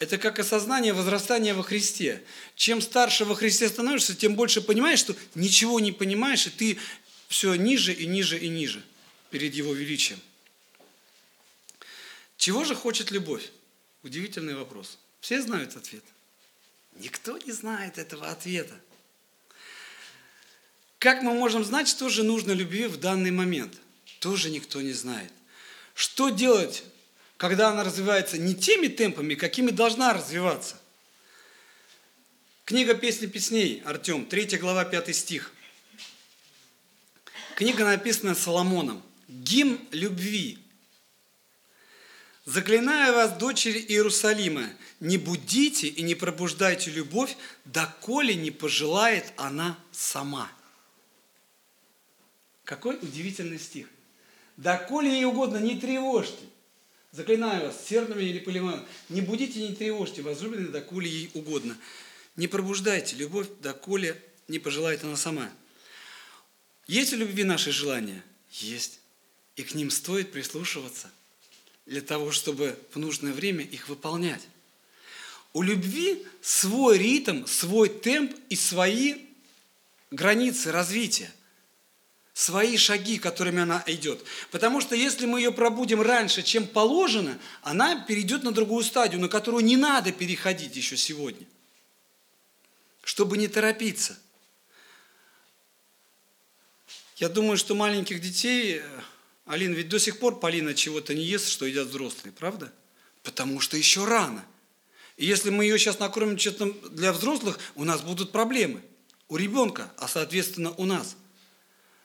Это 0.00 0.16
как 0.16 0.38
осознание 0.38 0.94
возрастания 0.94 1.54
во 1.54 1.62
Христе. 1.62 2.24
Чем 2.56 2.80
старше 2.80 3.26
во 3.26 3.34
Христе 3.34 3.68
становишься, 3.68 4.16
тем 4.16 4.34
больше 4.34 4.62
понимаешь, 4.62 4.98
что 4.98 5.14
ничего 5.34 5.78
не 5.78 5.92
понимаешь, 5.92 6.46
и 6.46 6.50
ты 6.50 6.78
все 7.28 7.54
ниже 7.54 7.92
и 7.92 8.06
ниже 8.06 8.38
и 8.38 8.48
ниже 8.48 8.82
перед 9.30 9.54
Его 9.54 9.74
величием. 9.74 10.18
Чего 12.38 12.64
же 12.64 12.74
хочет 12.74 13.10
любовь? 13.10 13.50
Удивительный 14.02 14.54
вопрос. 14.54 14.96
Все 15.20 15.42
знают 15.42 15.76
ответ? 15.76 16.02
Никто 16.96 17.36
не 17.36 17.52
знает 17.52 17.98
этого 17.98 18.28
ответа. 18.28 18.80
Как 20.98 21.20
мы 21.20 21.34
можем 21.34 21.62
знать, 21.62 21.88
что 21.88 22.08
же 22.08 22.22
нужно 22.22 22.52
любви 22.52 22.86
в 22.86 22.96
данный 22.96 23.30
момент? 23.30 23.74
Тоже 24.18 24.48
никто 24.48 24.80
не 24.80 24.94
знает. 24.94 25.32
Что 25.94 26.30
делать 26.30 26.84
когда 27.40 27.70
она 27.70 27.84
развивается 27.84 28.36
не 28.36 28.54
теми 28.54 28.88
темпами, 28.88 29.34
какими 29.34 29.70
должна 29.70 30.12
развиваться. 30.12 30.78
Книга 32.66 32.92
«Песни 32.92 33.28
песней», 33.28 33.82
Артем, 33.86 34.26
3 34.26 34.58
глава, 34.58 34.84
5 34.84 35.16
стих. 35.16 35.50
Книга 37.56 37.86
написана 37.86 38.34
Соломоном. 38.34 39.02
Гимн 39.26 39.80
любви. 39.90 40.58
Заклинаю 42.44 43.14
вас, 43.14 43.32
дочери 43.38 43.78
Иерусалима, 43.88 44.68
не 45.00 45.16
будите 45.16 45.86
и 45.86 46.02
не 46.02 46.14
пробуждайте 46.14 46.90
любовь, 46.90 47.34
доколе 47.64 48.34
не 48.34 48.50
пожелает 48.50 49.32
она 49.38 49.78
сама. 49.92 50.52
Какой 52.64 52.96
удивительный 52.96 53.58
стих. 53.58 53.88
Доколе 54.58 55.10
ей 55.10 55.24
угодно, 55.24 55.56
не 55.56 55.80
тревожьте. 55.80 56.44
Заклинаю 57.12 57.66
вас, 57.66 57.86
серными 57.88 58.22
или 58.22 58.38
полиманом, 58.38 58.86
не 59.08 59.20
будите, 59.20 59.60
не 59.66 59.74
тревожьте 59.74 60.22
возлюбленной, 60.22 60.70
доколе 60.70 61.10
ей 61.10 61.30
угодно. 61.34 61.76
Не 62.36 62.46
пробуждайте 62.46 63.16
любовь, 63.16 63.48
доколе 63.60 64.22
не 64.46 64.60
пожелает 64.60 65.02
она 65.02 65.16
сама. 65.16 65.50
Есть 66.86 67.12
у 67.12 67.16
любви 67.16 67.42
наши 67.42 67.72
желания? 67.72 68.24
Есть. 68.52 69.00
И 69.56 69.64
к 69.64 69.74
ним 69.74 69.90
стоит 69.90 70.30
прислушиваться 70.30 71.10
для 71.84 72.00
того, 72.00 72.30
чтобы 72.30 72.78
в 72.92 72.98
нужное 72.98 73.32
время 73.32 73.64
их 73.64 73.88
выполнять. 73.88 74.46
У 75.52 75.62
любви 75.62 76.24
свой 76.40 76.96
ритм, 76.96 77.44
свой 77.46 77.88
темп 77.88 78.36
и 78.48 78.54
свои 78.54 79.16
границы 80.12 80.70
развития 80.70 81.32
свои 82.32 82.76
шаги, 82.76 83.18
которыми 83.18 83.62
она 83.62 83.82
идет. 83.86 84.24
Потому 84.50 84.80
что 84.80 84.94
если 84.94 85.26
мы 85.26 85.40
ее 85.40 85.52
пробудим 85.52 86.00
раньше, 86.00 86.42
чем 86.42 86.66
положено, 86.66 87.38
она 87.62 88.04
перейдет 88.04 88.42
на 88.42 88.52
другую 88.52 88.84
стадию, 88.84 89.20
на 89.20 89.28
которую 89.28 89.64
не 89.64 89.76
надо 89.76 90.12
переходить 90.12 90.76
еще 90.76 90.96
сегодня, 90.96 91.46
чтобы 93.02 93.36
не 93.36 93.48
торопиться. 93.48 94.18
Я 97.16 97.28
думаю, 97.28 97.58
что 97.58 97.74
маленьких 97.74 98.20
детей, 98.20 98.78
э, 98.78 99.00
Алина, 99.44 99.74
ведь 99.74 99.90
до 99.90 99.98
сих 99.98 100.18
пор 100.18 100.40
Полина 100.40 100.72
чего-то 100.72 101.14
не 101.14 101.22
ест, 101.22 101.48
что 101.48 101.66
едят 101.66 101.88
взрослые, 101.88 102.32
правда? 102.32 102.72
Потому 103.22 103.60
что 103.60 103.76
еще 103.76 104.06
рано. 104.06 104.42
И 105.18 105.26
если 105.26 105.50
мы 105.50 105.64
ее 105.64 105.78
сейчас 105.78 105.98
накормим 105.98 106.38
что-то 106.38 106.72
для 106.88 107.12
взрослых, 107.12 107.58
у 107.74 107.84
нас 107.84 108.00
будут 108.00 108.32
проблемы. 108.32 108.80
У 109.28 109.36
ребенка, 109.36 109.92
а 109.98 110.08
соответственно 110.08 110.70
у 110.78 110.86
нас. 110.86 111.14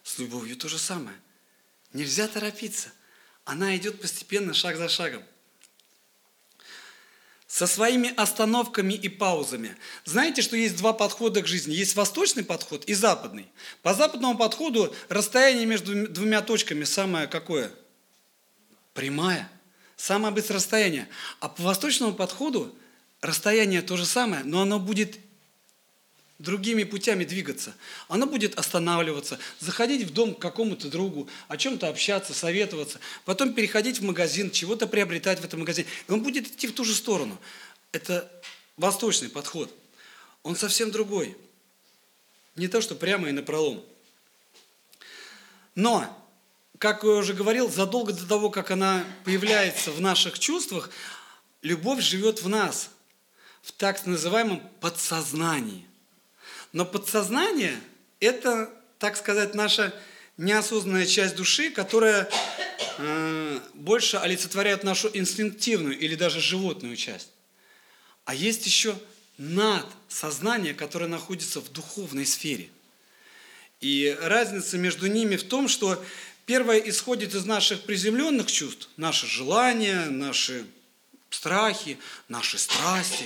С 0.06 0.20
любовью 0.20 0.56
то 0.56 0.70
же 0.70 0.78
самое. 0.78 1.18
Нельзя 1.92 2.28
торопиться. 2.28 2.90
Она 3.44 3.76
идет 3.76 4.00
постепенно, 4.00 4.54
шаг 4.54 4.78
за 4.78 4.88
шагом. 4.88 5.24
Со 7.48 7.66
своими 7.66 8.14
остановками 8.16 8.94
и 8.94 9.10
паузами. 9.10 9.76
Знаете, 10.04 10.44
что 10.44 10.56
есть 10.56 10.78
два 10.78 10.94
подхода 10.94 11.42
к 11.42 11.48
жизни. 11.48 11.74
Есть 11.74 11.96
восточный 11.96 12.44
подход 12.44 12.86
и 12.86 12.94
западный. 12.94 13.48
По 13.82 13.96
западному 13.96 14.38
подходу 14.38 14.94
расстояние 15.10 15.66
между 15.66 16.08
двумя 16.08 16.44
точками 16.44 16.84
самое 16.84 17.26
какое? 17.26 17.72
Прямая. 18.94 19.50
Самое 19.98 20.32
быстрое 20.32 20.58
расстояние. 20.58 21.10
А 21.40 21.50
по 21.50 21.64
восточному 21.64 22.14
подходу 22.14 22.76
расстояние 23.22 23.82
то 23.82 23.98
же 23.98 24.06
самое, 24.06 24.44
но 24.44 24.62
оно 24.62 24.80
будет 24.80 25.18
другими 26.40 26.84
путями 26.84 27.24
двигаться. 27.24 27.74
Она 28.08 28.26
будет 28.26 28.58
останавливаться, 28.60 29.40
заходить 29.60 30.06
в 30.08 30.14
дом 30.14 30.36
к 30.36 30.40
какому-то 30.40 30.90
другу, 30.90 31.30
о 31.48 31.58
чем-то 31.58 31.88
общаться, 31.88 32.34
советоваться, 32.34 33.00
потом 33.24 33.54
переходить 33.54 34.00
в 34.00 34.04
магазин, 34.04 34.52
чего-то 34.52 34.88
приобретать 34.88 35.40
в 35.40 35.46
этом 35.46 35.62
магазине. 35.62 35.88
И 36.08 36.12
он 36.12 36.22
будет 36.22 36.48
идти 36.48 36.68
в 36.68 36.74
ту 36.74 36.84
же 36.84 36.94
сторону. 36.94 37.38
Это 37.92 38.30
восточный 38.76 39.30
подход. 39.30 39.74
Он 40.44 40.56
совсем 40.56 40.92
другой. 40.92 41.38
Не 42.56 42.68
то, 42.68 42.82
что 42.82 42.96
прямо 42.96 43.30
и 43.30 43.32
напролом. 43.32 43.84
Но, 45.74 46.06
как 46.80 47.04
я 47.04 47.10
уже 47.12 47.34
говорил, 47.34 47.70
задолго 47.70 48.14
до 48.14 48.26
того, 48.26 48.50
как 48.50 48.72
она 48.72 49.06
появляется 49.24 49.92
в 49.92 50.02
наших 50.02 50.40
чувствах, 50.40 50.90
любовь 51.62 52.02
живет 52.02 52.42
в 52.42 52.50
нас, 52.50 52.90
в 53.62 53.72
так 53.72 54.06
называемом 54.06 54.62
подсознании– 54.82 55.88
но 56.76 56.86
подсознание– 56.86 57.80
это, 58.20 58.70
так 59.00 59.16
сказать, 59.16 59.56
наша 59.56 59.94
неосознанная 60.36 61.06
часть 61.06 61.38
души, 61.38 61.72
которая 61.72 62.30
э, 62.98 63.60
больше 63.74 64.18
олицетворяет 64.18 64.84
нашу 64.84 65.10
инстинктивную 65.14 65.98
или 65.98 66.16
даже 66.16 66.42
животную 66.42 66.98
часть. 66.98 67.30
А 68.26 68.36
есть 68.36 68.66
еще 68.66 69.00
надсознание, 69.38 70.74
которое 70.74 71.08
находится 71.08 71.62
в 71.62 71.72
духовной 71.72 72.26
сфере. 72.26 72.70
И 73.80 74.14
разница 74.22 74.78
между 74.78 75.08
ними 75.08 75.38
в 75.38 75.44
том, 75.44 75.70
что 75.70 76.04
Первое 76.46 76.78
исходит 76.78 77.34
из 77.34 77.46
наших 77.46 77.82
приземленных 77.84 78.52
чувств, 78.52 78.90
наши 78.98 79.26
желания, 79.26 80.06
наши 80.12 80.68
страхи, 81.32 81.98
наши 82.28 82.60
страсти. 82.60 83.26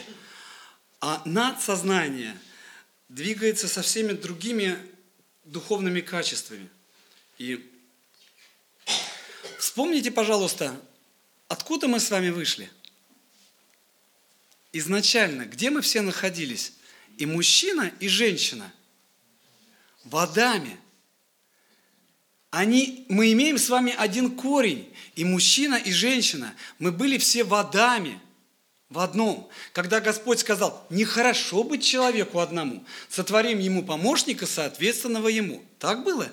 А 1.01 1.21
надсознание 1.25 2.39
двигается 3.09 3.67
со 3.67 3.81
всеми 3.81 4.13
другими 4.13 4.77
духовными 5.43 6.01
качествами. 6.01 6.69
И 7.39 7.67
вспомните, 9.57 10.11
пожалуйста, 10.11 10.79
откуда 11.47 11.87
мы 11.87 11.99
с 11.99 12.11
вами 12.11 12.29
вышли? 12.29 12.69
Изначально, 14.71 15.45
где 15.45 15.71
мы 15.71 15.81
все 15.81 16.01
находились? 16.01 16.73
И 17.17 17.25
мужчина, 17.25 17.91
и 17.99 18.07
женщина. 18.07 18.71
В 20.03 20.15
Адаме. 20.17 20.77
Они, 22.51 23.05
мы 23.09 23.31
имеем 23.33 23.57
с 23.57 23.69
вами 23.69 23.93
один 23.97 24.35
корень. 24.35 24.93
И 25.15 25.25
мужчина, 25.25 25.75
и 25.75 25.91
женщина. 25.91 26.55
Мы 26.77 26.91
были 26.91 27.17
все 27.17 27.43
в 27.43 27.53
Адаме 27.55 28.21
в 28.89 28.99
одном. 28.99 29.47
Когда 29.73 29.99
Господь 29.99 30.39
сказал, 30.39 30.85
нехорошо 30.89 31.63
быть 31.63 31.83
человеку 31.83 32.39
одному, 32.39 32.83
сотворим 33.09 33.59
ему 33.59 33.83
помощника, 33.83 34.47
соответственного 34.47 35.27
ему. 35.27 35.63
Так 35.77 36.03
было? 36.03 36.27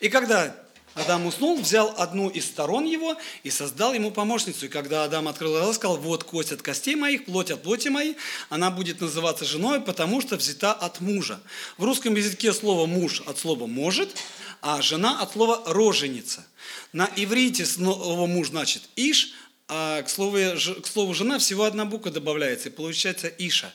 И 0.00 0.08
когда 0.08 0.54
Адам 0.94 1.24
уснул, 1.26 1.58
взял 1.58 1.94
одну 1.96 2.28
из 2.28 2.44
сторон 2.44 2.84
его 2.84 3.16
и 3.42 3.50
создал 3.50 3.94
ему 3.94 4.10
помощницу. 4.10 4.66
И 4.66 4.68
когда 4.68 5.04
Адам 5.04 5.26
открыл 5.28 5.52
глаза, 5.52 5.72
сказал, 5.72 5.96
вот 5.96 6.24
кость 6.24 6.52
от 6.52 6.60
костей 6.60 6.94
моих, 6.94 7.24
плоть 7.24 7.50
от 7.50 7.62
плоти 7.62 7.88
моей, 7.88 8.16
она 8.50 8.70
будет 8.70 9.00
называться 9.00 9.46
женой, 9.46 9.80
потому 9.80 10.20
что 10.20 10.36
взята 10.36 10.72
от 10.72 11.00
мужа. 11.00 11.40
В 11.78 11.84
русском 11.84 12.14
языке 12.14 12.52
слово 12.52 12.84
«муж» 12.84 13.22
от 13.26 13.38
слова 13.38 13.66
«может», 13.66 14.14
а 14.60 14.82
жена 14.82 15.20
от 15.20 15.32
слова 15.32 15.62
«роженица». 15.64 16.44
На 16.92 17.08
иврите 17.16 17.64
слово 17.64 18.26
«муж» 18.26 18.48
значит 18.48 18.82
«иш», 18.94 19.32
а 19.74 20.02
к 20.02 20.10
слову, 20.10 20.36
к 20.82 20.86
слову 20.86 21.14
жена 21.14 21.38
всего 21.38 21.64
одна 21.64 21.86
буква 21.86 22.10
добавляется, 22.10 22.68
и 22.68 22.72
получается 22.72 23.28
Иша. 23.28 23.72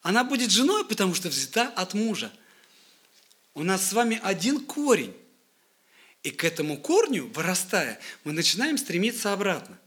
Она 0.00 0.24
будет 0.24 0.50
женой, 0.50 0.82
потому 0.86 1.14
что 1.14 1.28
взята 1.28 1.68
от 1.68 1.92
мужа. 1.92 2.32
У 3.52 3.64
нас 3.64 3.86
с 3.86 3.92
вами 3.92 4.18
один 4.22 4.64
корень. 4.64 5.14
И 6.22 6.30
к 6.30 6.42
этому 6.42 6.78
корню, 6.78 7.30
вырастая, 7.34 8.00
мы 8.24 8.32
начинаем 8.32 8.78
стремиться 8.78 9.34
обратно. 9.34 9.78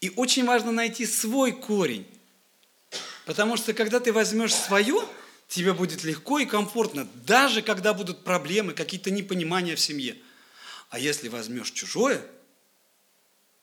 И 0.00 0.10
очень 0.16 0.46
важно 0.46 0.72
найти 0.72 1.04
свой 1.04 1.52
корень. 1.52 2.06
Потому 3.26 3.58
что 3.58 3.74
когда 3.74 4.00
ты 4.00 4.14
возьмешь 4.14 4.54
свое, 4.54 5.06
тебе 5.46 5.74
будет 5.74 6.04
легко 6.04 6.38
и 6.38 6.46
комфортно, 6.46 7.06
даже 7.16 7.60
когда 7.60 7.92
будут 7.92 8.24
проблемы, 8.24 8.72
какие-то 8.72 9.10
непонимания 9.10 9.76
в 9.76 9.80
семье. 9.80 10.16
А 10.88 10.98
если 10.98 11.28
возьмешь 11.28 11.70
чужое– 11.72 12.24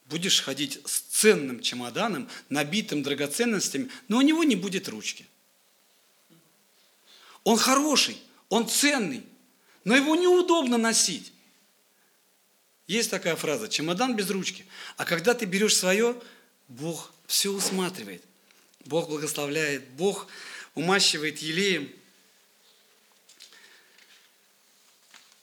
будешь 0.05 0.41
ходить 0.41 0.79
с 0.85 0.99
ценным 0.99 1.61
чемоданом, 1.61 2.29
набитым 2.49 3.03
драгоценностями, 3.03 3.89
но 4.07 4.17
у 4.17 4.21
него 4.21 4.43
не 4.43 4.55
будет 4.55 4.87
ручки. 4.87 5.25
Он 7.43 7.57
хороший, 7.57 8.17
он 8.49 8.67
ценный, 8.67 9.23
но 9.83 9.95
его 9.95 10.15
неудобно 10.15 10.77
носить. 10.77 11.31
Есть 12.87 13.09
такая 13.09 13.35
фраза, 13.35 13.67
чемодан 13.67 14.15
без 14.15 14.29
ручки. 14.29 14.65
А 14.97 15.05
когда 15.05 15.33
ты 15.33 15.45
берешь 15.45 15.75
свое, 15.75 16.19
Бог 16.67 17.11
все 17.25 17.51
усматривает. 17.51 18.23
Бог 18.85 19.09
благословляет, 19.09 19.87
Бог 19.91 20.27
умащивает 20.75 21.39
елеем. 21.39 21.91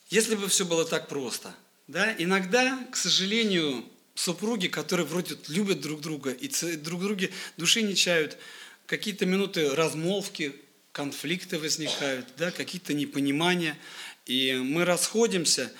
Если 0.09 0.35
бы 0.35 0.47
все 0.47 0.65
было 0.65 0.85
так 0.85 1.09
просто, 1.09 1.53
да, 1.87 2.15
иногда, 2.17 2.77
к 2.91 2.95
сожалению, 2.95 3.83
супруги, 4.15 4.67
которые 4.67 5.05
вроде 5.05 5.37
любят 5.47 5.81
друг 5.81 6.01
друга 6.01 6.31
и 6.31 6.47
друг 6.77 7.01
друге 7.01 7.31
души 7.57 7.81
не 7.81 7.95
чают, 7.95 8.37
какие-то 8.85 9.25
минуты 9.25 9.73
размолвки, 9.75 10.55
конфликты 10.91 11.57
возникают, 11.57 12.27
да, 12.37 12.51
какие-то 12.51 12.93
непонимания, 12.93 13.77
и 14.25 14.53
мы 14.53 14.85
расходимся, 14.85 15.71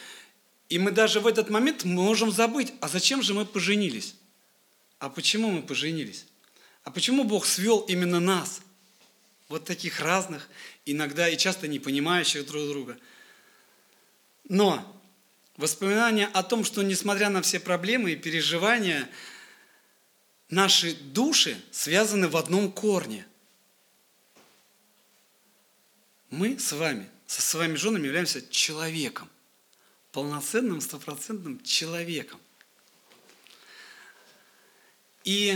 и 0.69 0.79
мы 0.79 0.91
даже 0.91 1.19
в 1.19 1.27
этот 1.27 1.49
момент 1.49 1.83
можем 1.83 2.31
забыть, 2.31 2.73
а 2.81 2.87
зачем 2.87 3.21
же 3.21 3.33
мы 3.33 3.45
поженились? 3.45 4.15
А 4.99 5.09
почему 5.09 5.51
мы 5.51 5.61
поженились? 5.61 6.25
А 6.83 6.91
почему 6.91 7.23
Бог 7.23 7.45
свел 7.45 7.79
именно 7.81 8.19
нас? 8.19 8.61
Вот 9.49 9.65
таких 9.65 9.99
разных, 9.99 10.49
иногда 10.85 11.29
и 11.29 11.37
часто 11.37 11.67
не 11.67 11.77
понимающих 11.77 12.47
друг 12.47 12.67
друга. 12.67 12.97
Но 14.49 14.92
Воспоминание 15.57 16.27
о 16.27 16.41
том, 16.41 16.63
что 16.63 16.81
несмотря 16.81 17.29
на 17.29 17.41
все 17.41 17.59
проблемы 17.59 18.11
и 18.11 18.15
переживания, 18.15 19.07
наши 20.49 20.95
души 20.95 21.61
связаны 21.71 22.27
в 22.27 22.37
одном 22.37 22.71
корне. 22.71 23.25
Мы 26.31 26.57
с 26.57 26.71
вами, 26.71 27.07
со 27.27 27.43
своими 27.43 27.75
женами 27.75 28.07
являемся 28.07 28.41
человеком, 28.49 29.29
полноценным, 30.11 30.81
стопроцентным 30.81 31.61
человеком. 31.63 32.39
И 35.23 35.55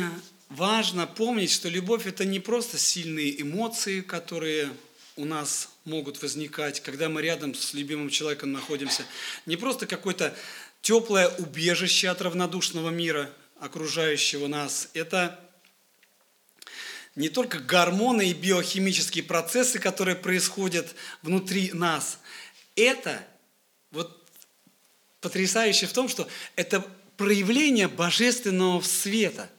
важно 0.49 1.07
помнить, 1.07 1.51
что 1.51 1.69
любовь– 1.69 2.05
это 2.05 2.23
не 2.23 2.39
просто 2.39 2.77
сильные 2.77 3.41
эмоции, 3.41 4.01
которые 4.01 4.71
у 5.15 5.25
нас 5.25 5.69
могут 5.87 6.21
возникать, 6.21 6.81
когда 6.81 7.09
мы 7.09 7.21
рядом 7.21 7.55
с 7.55 7.73
любимым 7.73 8.09
человеком 8.09 8.51
находимся. 8.51 9.03
Не 9.45 9.55
просто 9.55 9.87
какое-то 9.87 10.35
теплое 10.81 11.29
убежище 11.29 12.09
от 12.09 12.21
равнодушного 12.21 12.89
мира, 12.89 13.31
окружающего 13.59 14.47
нас. 14.47 14.89
Это 14.93 15.39
не 17.15 17.29
только 17.29 17.59
гормоны 17.59 18.29
и 18.29 18.33
биохимические 18.33 19.23
процессы, 19.23 19.79
которые 19.79 20.15
происходят 20.15 20.93
внутри 21.23 21.71
нас. 21.73 22.19
Это 22.75 23.25
вот 23.91 24.23
потрясающе 25.21 25.87
в 25.87 25.93
том, 25.93 26.09
что 26.09 26.27
это 26.55 26.85
проявление 27.15 27.87
божественного 27.87 28.81
света. 28.81 29.49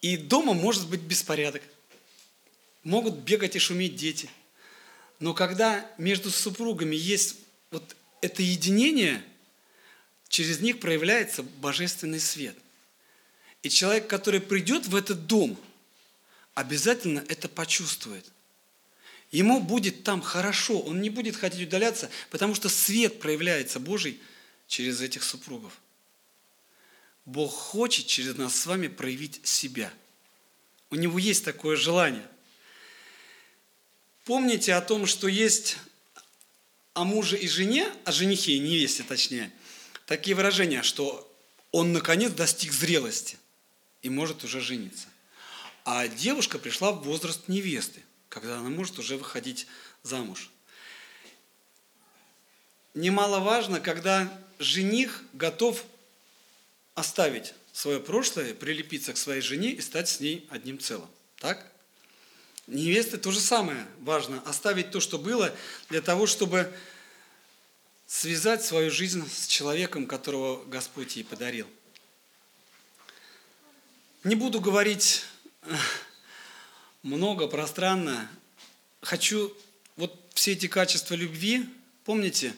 И 0.00 0.16
дома 0.16 0.54
может 0.54 0.88
быть 0.88 1.02
беспорядок– 1.02 1.62
могут 2.86 3.16
бегать 3.16 3.56
и 3.56 3.58
шуметь 3.58 3.96
дети. 3.96 4.30
Но 5.18 5.32
когда 5.34 5.90
между 5.98 6.30
супругами 6.30 6.94
есть 6.94 7.36
вот 7.70 7.96
это 8.20 8.42
единение, 8.42 9.22
через 10.28 10.60
них 10.60 10.80
проявляется 10.80 11.42
божественный 11.42 12.20
свет. 12.20 12.56
И 13.62 13.70
человек, 13.70 14.06
который 14.06 14.40
придет 14.40 14.86
в 14.86 14.94
этот 14.94 15.26
дом, 15.26 15.58
обязательно 16.54 17.24
это 17.28 17.48
почувствует. 17.48 18.24
Ему 19.30 19.60
будет 19.60 20.04
там 20.04 20.20
хорошо, 20.20 20.78
он 20.80 21.00
не 21.00 21.10
будет 21.10 21.36
хотеть 21.36 21.66
удаляться, 21.66 22.10
потому 22.30 22.54
что 22.54 22.68
свет 22.68 23.18
проявляется 23.18 23.80
Божий 23.80 24.20
через 24.68 25.00
этих 25.00 25.24
супругов. 25.24 25.80
Бог 27.24 27.52
хочет 27.52 28.06
через 28.06 28.36
нас 28.36 28.54
с 28.54 28.66
вами 28.66 28.86
проявить 28.86 29.44
себя. 29.46 29.92
У 30.90 30.94
него 30.94 31.18
есть 31.18 31.44
такое 31.44 31.76
желание– 31.76 32.26
Помните 34.26 34.74
о 34.74 34.80
том, 34.80 35.06
что 35.06 35.28
есть 35.28 35.76
о 36.94 37.04
муже 37.04 37.38
и 37.38 37.46
жене, 37.46 37.88
о 38.04 38.10
женихе 38.10 38.54
и 38.54 38.58
невесте 38.58 39.04
точнее, 39.04 39.52
такие 40.04 40.34
выражения, 40.34 40.82
что 40.82 41.32
он 41.70 41.92
наконец 41.92 42.32
достиг 42.32 42.72
зрелости 42.72 43.38
и 44.02 44.10
может 44.10 44.42
уже 44.42 44.60
жениться. 44.60 45.06
А 45.84 46.08
девушка 46.08 46.58
пришла 46.58 46.90
в 46.90 47.04
возраст 47.04 47.46
невесты, 47.46 48.02
когда 48.28 48.58
она 48.58 48.68
может 48.68 48.98
уже 48.98 49.16
выходить 49.16 49.68
замуж. 50.02 50.50
Немаловажно, 52.94 53.78
когда 53.78 54.28
жених 54.58 55.22
готов 55.34 55.84
оставить 56.96 57.54
свое 57.72 58.00
прошлое, 58.00 58.54
прилепиться 58.54 59.12
к 59.12 59.18
своей 59.18 59.40
жене 59.40 59.70
и 59.70 59.80
стать 59.80 60.08
с 60.08 60.18
ней 60.18 60.48
одним 60.50 60.80
целым. 60.80 61.08
Так? 61.38 61.75
Невесты 62.66 63.16
то 63.16 63.30
же 63.30 63.40
самое 63.40 63.86
важно. 64.00 64.42
Оставить 64.44 64.90
то, 64.90 65.00
что 65.00 65.18
было, 65.18 65.54
для 65.88 66.00
того, 66.00 66.26
чтобы 66.26 66.72
связать 68.06 68.64
свою 68.64 68.90
жизнь 68.90 69.28
с 69.28 69.46
человеком, 69.46 70.06
которого 70.06 70.64
Господь 70.64 71.16
ей 71.16 71.22
подарил. 71.24 71.66
Не 74.24 74.34
буду 74.34 74.60
говорить 74.60 75.22
э, 75.62 75.74
много, 77.02 77.46
пространно. 77.46 78.28
Хочу 79.00 79.56
вот 79.96 80.12
все 80.34 80.52
эти 80.52 80.66
качества 80.66 81.14
любви, 81.14 81.68
помните, 82.04 82.52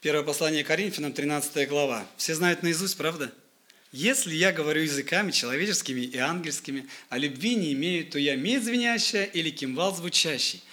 первое 0.00 0.22
послание 0.22 0.62
Коринфянам, 0.62 1.12
13 1.12 1.68
глава. 1.68 2.06
Все 2.16 2.34
знают 2.36 2.62
наизусть, 2.62 2.96
правда? 2.96 3.32
Если 3.96 4.34
я 4.34 4.50
говорю 4.50 4.82
языками 4.82 5.30
человеческими 5.30 6.00
и 6.00 6.18
ангельскими, 6.18 6.88
а 7.10 7.16
любви 7.16 7.54
не 7.54 7.72
имею, 7.74 8.04
то 8.04 8.18
я 8.18 8.34
медь 8.34 8.64
звенящая 8.64 9.22
или 9.22 9.50
кимвал 9.50 9.94
звучащий. 9.94 10.64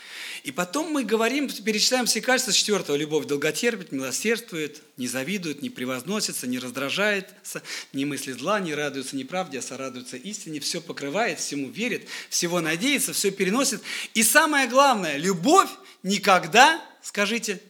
И 0.44 0.52
потом 0.52 0.92
мы 0.92 1.04
говорим, 1.04 1.48
перечисляем 1.48 2.08
все 2.08 2.20
качества 2.20 2.52
четвертого. 2.52 2.96
Любовь 2.96 3.28
долготерпит, 3.28 3.92
милосердствует, 3.92 4.82
не 4.98 5.08
завидует, 5.08 5.62
не 5.62 5.70
превозносится, 5.70 6.48
не 6.48 6.58
раздражается, 6.58 7.62
не 7.94 8.06
мыслит 8.06 8.40
зла, 8.40 8.60
не 8.60 8.74
радуется 8.74 9.16
неправде, 9.16 9.60
а 9.60 9.62
сорадуется 9.62 10.18
истине, 10.18 10.60
все 10.60 10.82
покрывает, 10.82 11.38
всему 11.40 11.70
верит, 11.70 12.08
всего 12.32 12.60
надеется, 12.60 13.14
все 13.14 13.30
переносит. 13.30 13.84
И 14.16 14.24
самое 14.24 14.68
главное, 14.68 15.18
любовь 15.18 15.70
никогда, 16.02 16.84
скажите, 17.04 17.62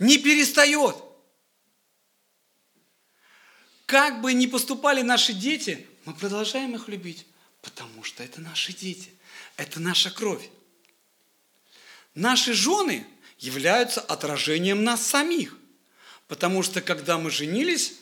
не 0.00 0.18
перестает. 0.18 1.03
Как 3.86 4.20
бы 4.20 4.32
ни 4.32 4.46
поступали 4.46 5.02
наши 5.02 5.32
дети, 5.32 5.86
мы 6.04 6.14
продолжаем 6.14 6.74
их 6.74 6.88
любить, 6.88 7.26
потому 7.60 8.02
что 8.02 8.22
это 8.22 8.40
наши 8.40 8.72
дети, 8.72 9.10
это 9.56 9.80
наша 9.80 10.10
кровь. 10.10 10.48
Наши 12.14 12.54
жены 12.54 13.06
являются 13.38 14.00
отражением 14.00 14.84
нас 14.84 15.06
самих, 15.06 15.58
потому 16.28 16.62
что 16.62 16.80
когда 16.80 17.18
мы 17.18 17.30
женились, 17.30 17.94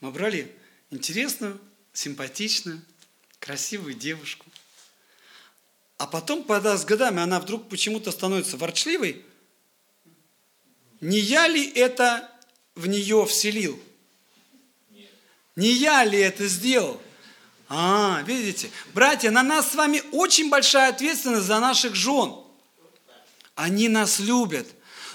мы 0.00 0.10
брали 0.10 0.54
интересную, 0.90 1.58
симпатичную, 1.92 2.82
красивую 3.38 3.94
девушку. 3.94 4.46
А 5.96 6.06
потом, 6.06 6.42
когда 6.44 6.76
с 6.76 6.84
годами 6.84 7.22
она 7.22 7.40
вдруг 7.40 7.68
почему-то 7.68 8.10
становится 8.10 8.56
ворчливой, 8.56 9.24
не 11.00 11.18
я 11.18 11.46
ли 11.46 11.70
это 11.70 12.30
в 12.74 12.86
нее 12.86 13.24
вселил? 13.26 13.82
Не 15.56 15.70
я 15.70 16.04
ли 16.04 16.18
это 16.18 16.46
сделал? 16.46 17.00
А, 17.68 18.22
видите, 18.26 18.70
братья, 18.94 19.30
на 19.30 19.42
нас 19.42 19.72
с 19.72 19.74
вами 19.74 20.02
очень 20.12 20.50
большая 20.50 20.90
ответственность 20.90 21.46
за 21.46 21.58
наших 21.60 21.94
жен. 21.94 22.34
Они 23.54 23.88
нас 23.88 24.18
любят, 24.18 24.66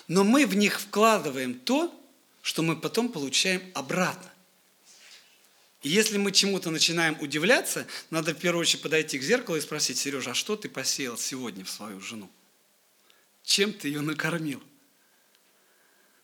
но 0.08 0.23
мы 0.23 0.45
в 0.45 0.56
них 0.56 0.80
вкладываем 0.80 1.56
то, 1.56 1.93
что 2.41 2.62
мы 2.62 2.76
потом 2.76 3.10
получаем 3.10 3.62
обратно. 3.73 4.32
И 5.82 5.89
если 5.89 6.17
мы 6.17 6.32
чему-то 6.32 6.69
начинаем 6.69 7.17
удивляться, 7.21 7.86
надо 8.10 8.34
в 8.34 8.39
первую 8.39 8.62
очередь 8.62 8.82
подойти 8.82 9.19
к 9.19 9.23
зеркалу 9.23 9.58
и 9.58 9.62
спросить, 9.62 9.97
Сережа, 9.97 10.32
а 10.32 10.34
что 10.34 10.56
ты 10.56 10.69
посеял 10.69 11.17
сегодня 11.17 11.63
в 11.63 11.69
свою 11.69 12.00
жену? 12.00 12.30
Чем 13.43 13.71
ты 13.71 13.88
ее 13.88 14.02
накормил? 14.02 14.62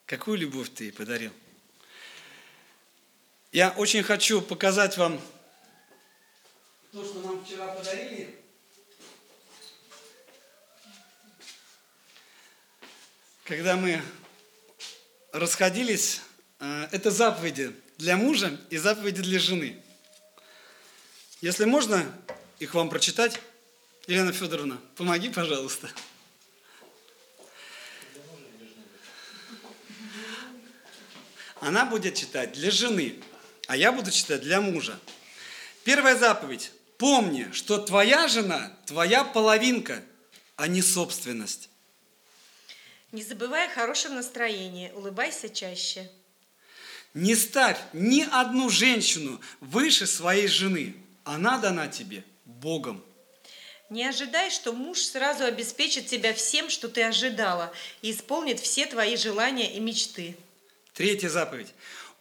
Какую 0.06 0.38
любовь 0.38 0.70
ты 0.74 0.86
ей 0.86 0.92
подарил? 0.92 1.32
Я 3.54 3.70
очень 3.70 4.02
хочу 4.02 4.42
показать 4.42 4.98
вам 4.98 5.22
то, 6.92 7.06
что 7.06 7.20
нам 7.20 7.46
вчера 7.46 7.68
подарили. 7.68 8.36
Когда 13.44 13.76
мы 13.76 14.02
расходились, 15.32 16.22
э, 16.60 16.88
это 16.92 17.12
заповеди 17.12 17.76
для 18.00 18.18
мужа 18.18 18.60
и 18.72 18.78
заповеди 18.78 19.22
для 19.22 19.38
жены. 19.38 19.80
Если 21.42 21.66
можно 21.66 22.12
их 22.58 22.74
вам 22.74 22.90
прочитать, 22.90 23.40
Елена 24.08 24.34
Федоровна, 24.34 24.82
помоги, 24.96 25.30
пожалуйста. 25.30 25.92
Она 31.60 31.86
будет 31.86 32.16
читать 32.16 32.54
для 32.54 32.72
жены 32.72 33.22
а 33.68 33.78
я 33.78 33.92
буду 33.92 34.12
читать 34.12 34.42
для 34.42 34.62
мужа. 34.62 35.00
Первая 35.84 36.16
заповедь. 36.16 36.72
Помни, 36.98 37.50
что 37.52 37.80
твоя 37.80 38.28
жена– 38.28 38.72
твоя 38.86 39.24
половинка, 39.24 40.04
а 40.56 40.68
не 40.68 40.82
собственность. 40.82 41.70
Не 43.12 43.24
забывай 43.24 43.68
о 43.68 43.70
хорошем 43.70 44.16
настроении, 44.16 44.92
улыбайся 44.92 45.50
чаще. 45.50 46.10
Не 47.14 47.36
ставь 47.36 47.78
ни 47.94 48.22
одну 48.22 48.70
женщину 48.70 49.40
выше 49.60 50.08
своей 50.08 50.48
жены. 50.48 50.96
Она 51.24 51.58
дана 51.58 51.88
тебе 51.88 52.24
Богом. 52.46 53.04
Не 53.90 54.06
ожидай, 54.06 54.50
что 54.50 54.74
муж 54.74 55.00
сразу 55.00 55.44
обеспечит 55.44 56.08
тебя 56.08 56.34
всем, 56.34 56.70
что 56.70 56.90
ты 56.90 57.04
ожидала, 57.04 57.72
и 58.02 58.12
исполнит 58.12 58.60
все 58.60 58.88
твои 58.88 59.16
желания 59.16 59.76
и 59.76 59.80
мечты. 59.80 60.36
Третья 60.94 61.30
заповедь. 61.30 61.74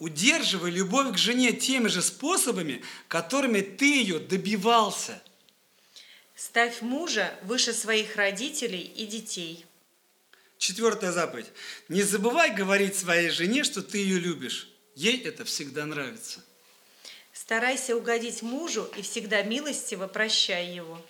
Удерживай 0.03 0.73
любовь 0.73 1.15
к 1.15 1.17
жене 1.17 1.53
теми 1.53 1.87
же 1.87 2.03
способами, 2.03 2.83
которыми 3.07 3.61
ты 3.61 4.01
ее 4.01 4.19
добивался. 4.19 5.23
Ставь 6.35 6.83
мужа 6.83 7.33
выше 7.45 7.73
своих 7.73 8.17
родителей 8.17 8.81
и 8.81 9.07
детей. 9.07 9.65
Четвертая 10.59 11.12
заповедь. 11.12 11.47
Не 11.88 12.03
забывай 12.03 12.53
говорить 12.53 12.97
своей 12.97 13.31
жене, 13.31 13.62
что 13.62 13.81
ты 13.81 13.99
ее 13.99 14.19
любишь. 14.19 14.69
Ей 14.97 15.23
это 15.23 15.45
всегда 15.45 15.87
нравится. 15.87 16.45
Старайся 17.33 17.95
угодить 17.95 18.43
мужу 18.43 18.91
и 18.97 19.03
всегда 19.03 19.45
милостиво 19.45 20.09
прощай 20.09 20.75
его. 20.75 21.01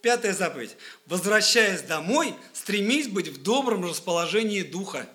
Пятая 0.00 0.32
заповедь. 0.32 0.74
Возвращаясь 1.04 1.82
домой, 1.82 2.34
стремись 2.54 3.08
быть 3.08 3.28
в 3.28 3.42
добром 3.42 3.84
расположении 3.84 4.62
духа. 4.62 5.06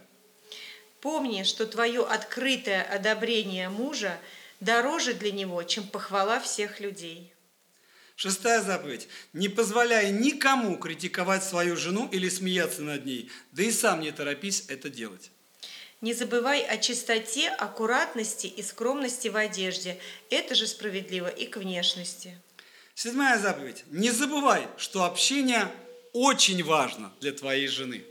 Помни, 1.02 1.44
что 1.44 1.66
твое 1.66 2.06
открытое 2.06 2.84
одобрение 2.84 3.70
мужа 3.70 4.20
дороже 4.60 5.14
для 5.14 5.32
него, 5.32 5.62
чем 5.64 5.88
похвала 5.88 6.40
всех 6.40 6.80
людей. 6.80 7.34
Шестая 8.16 8.64
заповедь. 8.64 9.08
Не 9.34 9.48
позволяй 9.48 10.12
никому 10.12 10.76
критиковать 10.78 11.44
свою 11.44 11.78
жену 11.78 12.10
или 12.12 12.30
смеяться 12.30 12.82
над 12.82 13.06
ней, 13.06 13.30
да 13.52 13.62
и 13.62 13.72
сам 13.72 14.02
не 14.02 14.12
торопись 14.12 14.66
это 14.70 14.90
делать. 14.90 15.30
Не 16.02 16.14
забывай 16.14 16.62
о 16.62 16.78
чистоте, 16.78 17.50
аккуратности 17.50 18.48
и 18.48 18.64
скромности 18.64 19.28
в 19.28 19.36
одежде. 19.36 20.00
Это 20.32 20.56
же 20.56 20.66
справедливо 20.66 21.28
и 21.28 21.46
к 21.46 21.58
внешности. 21.58 22.40
Седьмая 22.96 23.38
заповедь. 23.38 23.84
Не 23.92 24.10
забывай, 24.10 24.68
что 24.78 25.06
общение 25.06 25.72
очень 26.14 26.64
важно 26.64 27.14
для 27.20 27.34
твоей 27.34 27.68
жены. 27.68 28.04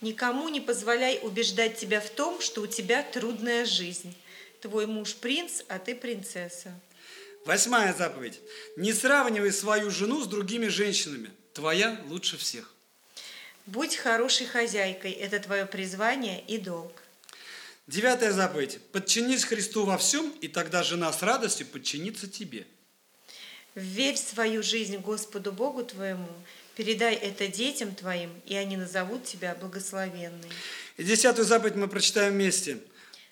Никому 0.00 0.48
не 0.48 0.60
позволяй 0.60 1.18
убеждать 1.22 1.76
тебя 1.76 2.00
в 2.00 2.08
том, 2.10 2.40
что 2.40 2.62
у 2.62 2.66
тебя 2.66 3.02
трудная 3.02 3.64
жизнь. 3.64 4.14
Твой 4.60 4.86
муж 4.86 5.14
принц, 5.14 5.62
а 5.68 5.78
ты 5.78 5.94
принцесса. 5.94 6.72
Восьмая 7.44 7.94
заповедь. 7.94 8.40
Не 8.76 8.92
сравнивай 8.92 9.52
свою 9.52 9.90
жену 9.90 10.22
с 10.22 10.26
другими 10.26 10.68
женщинами. 10.68 11.30
Твоя 11.52 12.00
лучше 12.08 12.36
всех. 12.36 12.72
Будь 13.66 13.96
хорошей 13.96 14.46
хозяйкой. 14.46 15.12
Это 15.12 15.40
твое 15.40 15.66
призвание 15.66 16.42
и 16.46 16.58
долг. 16.58 16.92
Девятая 17.86 18.32
заповедь. 18.32 18.80
Подчинись 18.92 19.44
Христу 19.44 19.84
во 19.84 19.98
всем, 19.98 20.30
и 20.40 20.48
тогда 20.48 20.82
жена 20.82 21.12
с 21.12 21.22
радостью 21.22 21.66
подчинится 21.66 22.28
тебе. 22.28 22.66
Верь 23.74 24.16
свою 24.16 24.62
жизнь 24.62 24.98
Господу 24.98 25.52
Богу 25.52 25.84
твоему, 25.84 26.28
Передай 26.78 27.16
это 27.16 27.48
детям 27.48 27.92
твоим, 27.92 28.30
и 28.46 28.54
они 28.54 28.76
назовут 28.76 29.24
тебя 29.24 29.56
благословенной. 29.56 30.48
И 30.96 31.02
десятую 31.02 31.44
заповедь 31.44 31.74
мы 31.74 31.88
прочитаем 31.88 32.34
вместе. 32.34 32.78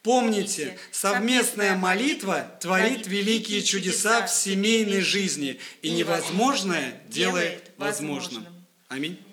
Помните, 0.02 0.76
совместная 0.90 1.76
молитва 1.76 2.58
творит 2.60 3.06
великие 3.06 3.62
чудеса 3.62 4.26
в 4.26 4.32
семейной 4.32 5.00
жизни, 5.00 5.60
и 5.80 5.90
невозможное 5.90 7.00
делает 7.06 7.70
возможным. 7.76 8.44
Аминь. 8.88 9.24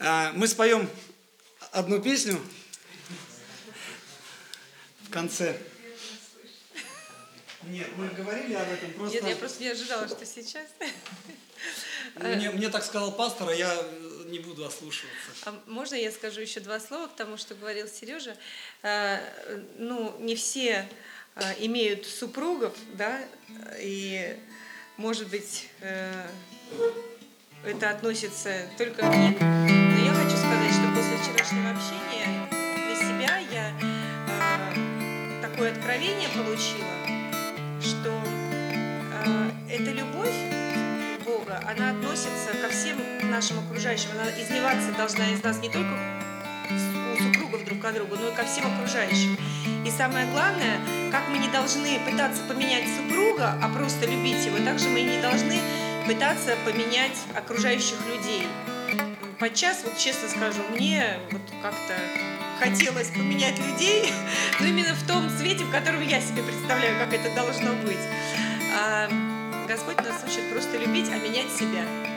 А, 0.00 0.32
мы 0.34 0.46
споем 0.46 0.86
одну 1.72 2.02
песню 2.02 2.38
в 5.04 5.08
конце. 5.08 5.56
Нет, 7.62 7.88
мы 7.96 8.08
говорили 8.08 8.52
об 8.52 8.68
этом 8.70 8.92
просто... 8.92 9.16
Нет, 9.16 9.28
я 9.28 9.36
просто 9.36 9.62
не 9.62 9.70
ожидала, 9.70 10.06
что 10.06 10.26
сейчас. 10.26 10.66
Мне, 12.20 12.50
мне 12.50 12.68
так 12.68 12.84
сказал 12.84 13.12
пастор, 13.12 13.48
а 13.48 13.54
я 13.54 13.72
не 14.26 14.38
буду 14.38 14.64
ослушиваться. 14.64 15.30
А 15.44 15.54
можно 15.66 15.94
я 15.94 16.12
скажу 16.12 16.40
еще 16.40 16.60
два 16.60 16.80
слова 16.80 17.06
к 17.06 17.16
тому, 17.16 17.36
что 17.36 17.54
говорил 17.54 17.88
Сережа? 17.88 18.36
А, 18.82 19.20
ну, 19.78 20.14
не 20.20 20.36
все 20.36 20.88
имеют 21.60 22.06
супругов, 22.06 22.74
да, 22.94 23.20
и, 23.78 24.36
может 24.96 25.28
быть, 25.28 25.68
э, 25.80 26.26
это 27.64 27.90
относится 27.90 28.68
только 28.76 29.02
к 29.02 29.16
ним. 29.16 29.36
Но 29.40 30.04
я 30.04 30.12
хочу 30.12 30.36
сказать, 30.36 30.72
что 30.72 30.88
после 30.94 31.16
вчерашнего 31.16 31.70
общения 31.70 32.48
для 32.74 32.96
себя 32.96 33.38
я 33.52 35.40
такое 35.40 35.72
откровение 35.72 36.28
получила, 36.30 36.88
что 37.80 38.22
эта 39.70 39.90
любовь 39.92 40.67
Бога, 41.28 41.60
она 41.68 41.90
относится 41.90 42.54
ко 42.62 42.70
всем 42.70 42.96
нашим 43.30 43.58
окружающим. 43.58 44.08
Она 44.12 44.30
изливаться 44.42 44.92
должна 44.96 45.28
из 45.28 45.42
нас 45.42 45.58
не 45.58 45.68
только 45.68 45.92
у 47.12 47.22
супругов 47.22 47.64
друг 47.64 47.80
к 47.80 47.92
другу, 47.92 48.16
но 48.16 48.28
и 48.28 48.34
ко 48.34 48.44
всем 48.44 48.64
окружающим. 48.72 49.36
И 49.84 49.90
самое 49.90 50.26
главное, 50.32 50.78
как 51.10 51.28
мы 51.28 51.38
не 51.38 51.48
должны 51.48 52.00
пытаться 52.10 52.42
поменять 52.44 52.84
супруга, 52.96 53.58
а 53.62 53.68
просто 53.68 54.06
любить 54.06 54.44
его, 54.46 54.56
так 54.64 54.78
же 54.78 54.88
мы 54.88 55.02
не 55.02 55.20
должны 55.20 55.60
пытаться 56.06 56.56
поменять 56.64 57.18
окружающих 57.36 57.96
людей. 58.06 58.46
подчас, 59.38 59.82
вот 59.84 59.96
честно 59.98 60.28
скажу, 60.28 60.62
мне 60.70 61.18
вот 61.30 61.42
как-то 61.62 61.94
хотелось 62.58 63.08
поменять 63.08 63.58
людей, 63.58 64.10
но 64.60 64.66
именно 64.66 64.94
в 64.94 65.06
том 65.06 65.28
свете, 65.28 65.64
в 65.64 65.70
котором 65.70 66.02
я 66.02 66.20
себе 66.20 66.42
представляю, 66.42 66.98
как 66.98 67.12
это 67.12 67.32
должно 67.34 67.74
быть. 67.84 67.98
Господь 69.68 69.98
нас 69.98 70.24
учит 70.24 70.50
просто 70.50 70.78
любить, 70.78 71.10
а 71.10 71.18
менять 71.18 71.52
себя. 71.52 72.07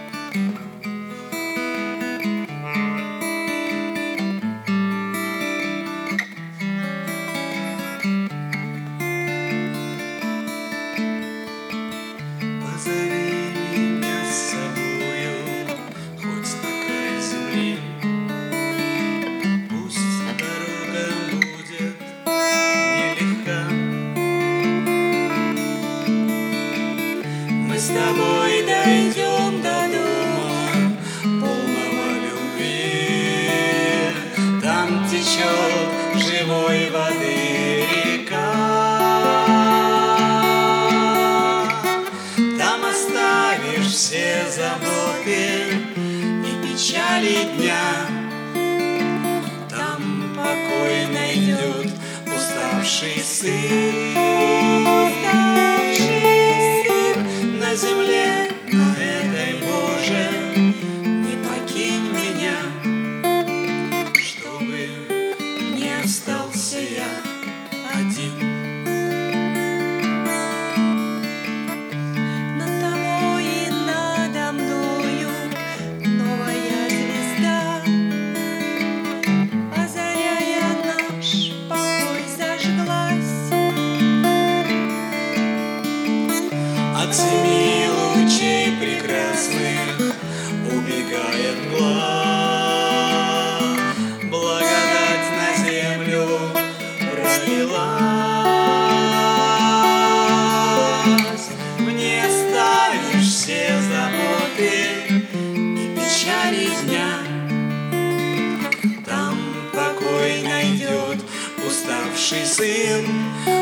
Уставший 112.32 112.46
сын, 112.46 113.61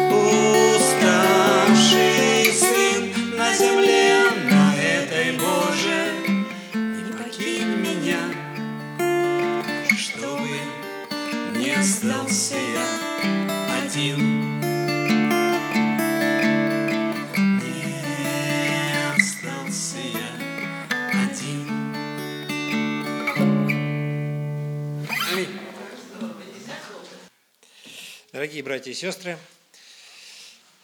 братья 28.79 28.91
и 28.91 28.95
сестры, 28.95 29.37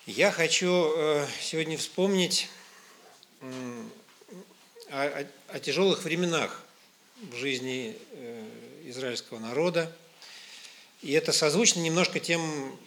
я 0.06 0.30
хочу 0.30 0.92
э, 0.98 1.28
сегодня 1.40 1.78
вспомнить 1.78 2.50
о, 4.90 5.26
о- 5.48 5.60
тяжелых 5.62 6.04
временах 6.04 6.62
в 7.22 7.38
жизни 7.38 7.98
э, 8.12 8.50
израильского 8.88 9.40
народа. 9.40 9.90
И 11.04 11.14
это 11.14 11.32
созвучно 11.32 11.80
немножко 11.80 12.20
тем 12.20 12.78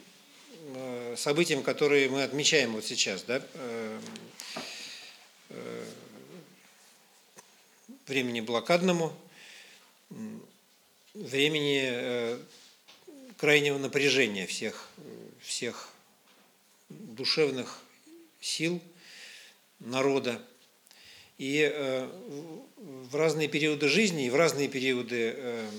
э, 0.75 1.15
событиям, 1.17 1.63
которые 1.63 2.11
мы 2.11 2.23
отмечаем 2.23 2.73
вот 2.73 2.85
сейчас. 2.85 3.23
Да? 3.23 3.43
Времени 8.07 8.43
блокадному, 8.43 9.17
времени 11.15 12.39
крайнего 13.39 13.79
напряжения 13.79 14.47
всех, 14.47 14.91
всех 15.41 15.89
душевных 16.89 17.81
сил 18.41 18.83
народа. 19.79 20.43
И 21.39 21.71
э, 21.73 22.11
в 22.77 23.15
разные 23.15 23.47
периоды 23.47 23.89
жизни 23.89 24.27
и 24.27 24.31
в 24.31 24.35
разные 24.35 24.69
периоды 24.69 25.35
э, 25.37 25.71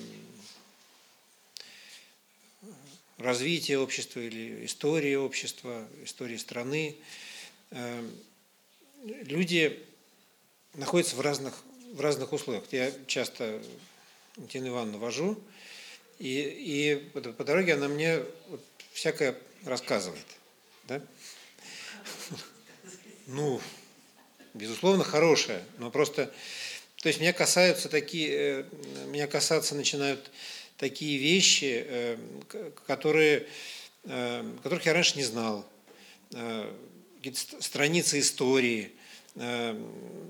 развития 3.17 3.77
общества 3.77 4.21
или 4.21 4.65
истории 4.65 5.15
общества, 5.15 5.85
истории 6.05 6.37
страны, 6.37 6.95
э, 7.71 8.09
люди 9.03 9.85
находятся 10.75 11.17
в 11.17 11.21
разных, 11.21 11.61
в 11.93 11.99
разных 11.99 12.31
условиях. 12.31 12.63
Я 12.71 12.93
часто 13.07 13.61
Тину 14.47 14.69
Ивановну 14.69 14.99
вожу, 14.99 15.37
и, 16.19 16.41
и 16.41 16.95
по, 17.13 17.21
по 17.21 17.43
дороге 17.43 17.73
она 17.73 17.87
мне 17.87 18.21
вот 18.49 18.61
всякое 18.91 19.35
рассказывает. 19.63 20.25
Да? 20.87 21.01
Ну, 23.27 23.61
безусловно, 24.53 25.03
хорошее, 25.03 25.63
но 25.77 25.91
просто, 25.91 26.31
то 26.97 27.07
есть 27.07 27.19
меня 27.19 27.31
касаются 27.31 27.87
такие, 27.87 28.29
э, 28.31 28.63
меня 29.07 29.27
касаться 29.27 29.75
начинают 29.75 30.31
такие 30.77 31.17
вещи, 31.17 31.85
э, 31.87 32.17
которые, 32.87 33.47
э, 34.05 34.43
которых 34.63 34.85
я 34.85 34.93
раньше 34.93 35.17
не 35.17 35.23
знал, 35.23 35.65
страницы 37.59 38.19
истории, 38.19 38.91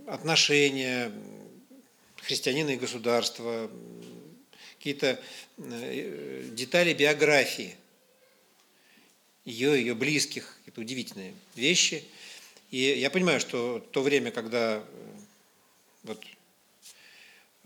отношения 0.08 1.12
христианина 2.22 2.70
и 2.70 2.78
государства, 2.78 3.70
какие-то 4.80 5.20
э, 5.58 6.50
детали 6.54 6.94
биографии 6.94 7.76
ее, 9.44 9.78
ее 9.78 9.94
близких, 9.94 10.58
это 10.66 10.80
удивительные 10.80 11.34
вещи. 11.56 12.06
И 12.72 12.78
я 12.78 13.10
понимаю, 13.10 13.42
что 13.42 13.80
то 13.92 14.02
время, 14.02 14.32
когда 14.32 14.78
э, 14.78 14.84
вот, 16.04 16.24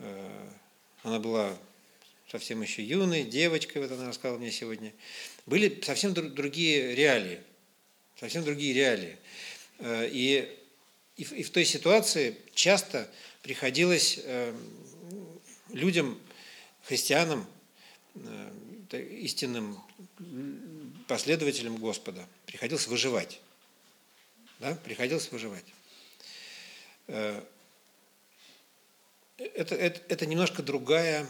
э, 0.00 0.48
она 1.04 1.20
была 1.20 1.56
совсем 2.28 2.62
еще 2.62 2.82
юной, 2.82 3.22
девочкой, 3.22 3.82
вот 3.82 3.92
она 3.92 4.08
рассказала 4.08 4.38
мне 4.38 4.50
сегодня, 4.50 4.92
были 5.46 5.80
совсем 5.82 6.12
дру- 6.14 6.30
другие 6.30 6.96
реалии, 6.96 7.38
совсем 8.18 8.42
другие 8.42 8.74
реалии. 8.74 9.16
И, 9.80 10.56
и, 11.16 11.22
и 11.22 11.42
в 11.42 11.50
той 11.50 11.64
ситуации 11.64 12.36
часто 12.54 13.10
приходилось 13.42 14.20
людям, 15.70 16.18
христианам, 16.84 17.46
э, 18.14 19.00
истинным 19.20 19.80
последователям 21.08 21.76
Господа, 21.76 22.26
приходилось 22.46 22.86
выживать. 22.86 23.40
Да? 24.60 24.74
Приходилось 24.76 25.30
выживать. 25.32 25.64
Э, 27.08 27.42
Это, 29.36 29.74
это, 29.74 30.00
это 30.08 30.26
немножко 30.26 30.62
другая 30.62 31.26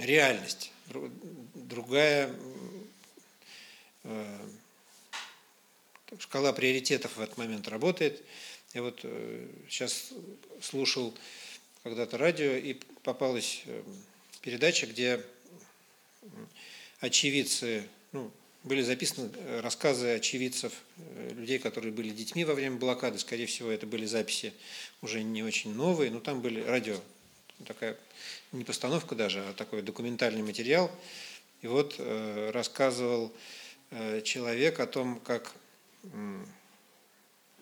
реальность, 0.00 0.72
дру- 0.88 1.12
другая 1.54 2.34
э, 4.02 4.48
шкала 6.18 6.52
приоритетов 6.52 7.16
в 7.16 7.20
этот 7.20 7.38
момент 7.38 7.68
работает. 7.68 8.24
Я 8.74 8.82
вот 8.82 8.98
сейчас 9.68 10.12
слушал 10.60 11.14
когда-то 11.84 12.18
радио, 12.18 12.52
и 12.52 12.74
попалась 13.02 13.62
э, 13.66 13.82
передача, 14.40 14.86
где 14.86 15.20
очевидцы, 17.00 17.84
ну, 18.12 18.30
были 18.64 18.80
записаны 18.80 19.30
э, 19.34 19.60
рассказы 19.60 20.14
очевидцев, 20.14 20.72
э, 20.96 21.30
людей, 21.34 21.58
которые 21.58 21.92
были 21.92 22.08
детьми 22.08 22.44
во 22.46 22.54
время 22.54 22.76
блокады. 22.76 23.18
Скорее 23.18 23.44
всего, 23.44 23.70
это 23.70 23.86
были 23.86 24.06
записи 24.06 24.54
уже 25.02 25.22
не 25.22 25.42
очень 25.42 25.74
новые, 25.74 26.10
но 26.10 26.20
там 26.20 26.40
были 26.40 26.62
радио, 26.62 26.98
такая 27.66 27.98
не 28.52 28.64
постановка 28.64 29.14
даже, 29.14 29.40
а 29.40 29.52
такой 29.52 29.82
документальный 29.82 30.42
материал. 30.42 30.90
И 31.60 31.66
вот 31.66 31.96
э, 31.98 32.50
рассказывал 32.52 33.30
э, 33.90 34.22
человек 34.22 34.80
о 34.80 34.86
том, 34.86 35.20
как, 35.20 35.52
э, 36.04 36.44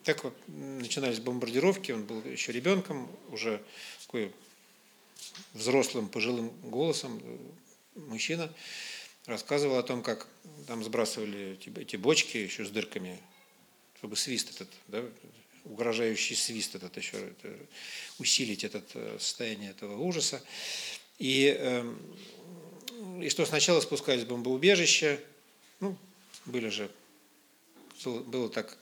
как 0.04 0.32
начинались 0.46 1.18
бомбардировки. 1.18 1.90
Он 1.90 2.04
был 2.04 2.22
еще 2.24 2.52
ребенком, 2.52 3.10
уже 3.30 3.60
такой 4.12 4.30
взрослым, 5.54 6.06
пожилым 6.06 6.50
голосом, 6.64 7.18
э, 7.24 7.38
мужчина 7.94 8.52
рассказывал 9.24 9.78
о 9.78 9.82
том, 9.82 10.02
как 10.02 10.28
там 10.66 10.84
сбрасывали 10.84 11.52
эти, 11.54 11.72
эти 11.78 11.96
бочки 11.96 12.36
еще 12.36 12.66
с 12.66 12.68
дырками, 12.68 13.18
чтобы 13.96 14.16
свист 14.16 14.50
этот, 14.50 14.68
да, 14.88 15.02
угрожающий 15.64 16.36
свист 16.36 16.74
этот 16.74 16.94
еще, 16.98 17.16
это, 17.16 17.56
усилить 18.18 18.64
это 18.64 18.82
э, 18.92 19.16
состояние 19.18 19.70
этого 19.70 19.96
ужаса. 19.96 20.42
И, 21.18 21.56
э, 21.58 21.94
и 23.22 23.30
что 23.30 23.46
сначала 23.46 23.80
спускались 23.80 24.24
в 24.24 24.28
бомбоубежище, 24.28 25.20
ну, 25.80 25.96
были 26.44 26.68
же, 26.68 26.90
было, 28.04 28.50
так 28.50 28.76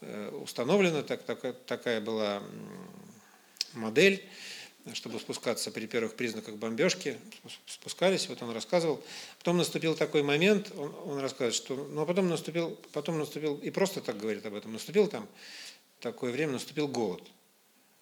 э, 0.00 0.30
установлено, 0.30 1.02
так, 1.02 1.22
так, 1.24 1.64
такая 1.66 2.00
была 2.00 2.42
модель, 3.74 4.24
чтобы 4.92 5.18
спускаться 5.18 5.70
при 5.70 5.86
первых 5.86 6.14
признаках 6.14 6.56
бомбежки, 6.56 7.16
спускались, 7.66 8.28
вот 8.28 8.42
он 8.42 8.50
рассказывал. 8.50 9.02
Потом 9.38 9.56
наступил 9.56 9.94
такой 9.94 10.22
момент, 10.22 10.70
он, 10.76 10.94
он 11.06 11.18
рассказывает, 11.20 11.54
что, 11.54 11.74
ну 11.74 12.02
а 12.02 12.06
потом 12.06 12.28
наступил, 12.28 12.78
потом 12.92 13.18
наступил, 13.18 13.56
и 13.56 13.70
просто 13.70 14.02
так 14.02 14.18
говорит 14.18 14.44
об 14.44 14.54
этом, 14.54 14.72
наступил 14.72 15.08
там 15.08 15.26
такое 16.00 16.32
время, 16.32 16.52
наступил 16.52 16.86
голод. 16.86 17.22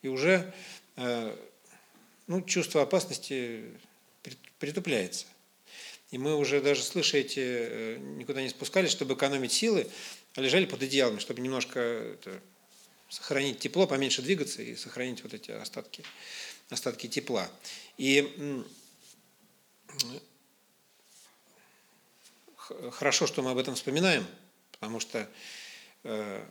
И 0.03 0.09
уже 0.09 0.53
э, 0.97 1.37
ну, 2.27 2.43
чувство 2.43 2.83
опасности 2.83 3.65
притупляется. 4.59 5.27
И 6.11 6.19
мы 6.19 6.37
уже 6.37 6.61
даже, 6.61 6.83
слыша 6.83 7.19
эти, 7.19 7.41
э, 7.41 7.99
никуда 7.99 8.43
не 8.43 8.49
спускались, 8.49 8.91
чтобы 8.91 9.15
экономить 9.15 9.53
силы, 9.53 9.87
а 10.35 10.41
лежали 10.41 10.67
под 10.67 10.83
одеялами, 10.83 11.21
чтобы 11.21 11.41
немножко 11.41 11.79
это, 11.79 12.41
сохранить 13.09 13.59
тепло, 13.59 13.87
поменьше 13.87 14.23
двигаться 14.23 14.63
и 14.63 14.75
сохранить 14.75 15.23
вот 15.23 15.35
эти 15.35 15.51
остатки 15.51 16.03
остатки 16.73 17.07
тепла. 17.07 17.49
И 17.99 18.65
хорошо, 22.91 23.27
что 23.27 23.43
мы 23.43 23.51
об 23.51 23.59
этом 23.59 23.75
вспоминаем, 23.75 24.27
потому 24.73 25.01
что 25.01 25.29
э, 26.05 26.45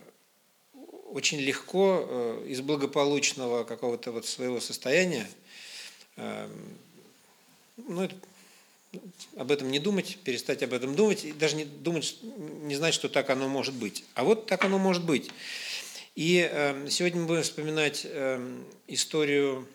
очень 1.10 1.40
легко 1.40 2.06
э, 2.06 2.46
из 2.48 2.60
благополучного 2.60 3.64
какого-то 3.64 4.12
вот 4.12 4.26
своего 4.26 4.60
состояния 4.60 5.28
э, 6.16 6.48
ну, 7.76 8.08
об 9.36 9.50
этом 9.50 9.70
не 9.70 9.78
думать, 9.78 10.18
перестать 10.22 10.62
об 10.62 10.74
этом 10.74 10.94
думать, 10.94 11.24
и 11.24 11.32
даже 11.32 11.56
не 11.56 11.64
думать, 11.64 12.18
не 12.22 12.74
знать, 12.76 12.92
что 12.92 13.08
так 13.08 13.30
оно 13.30 13.48
может 13.48 13.74
быть. 13.74 14.04
А 14.14 14.22
вот 14.22 14.46
так 14.46 14.64
оно 14.64 14.78
может 14.78 15.04
быть. 15.04 15.30
И 16.14 16.46
сегодня 16.90 17.22
мы 17.22 17.26
будем 17.26 17.42
вспоминать 17.42 18.06
историю 18.86 19.66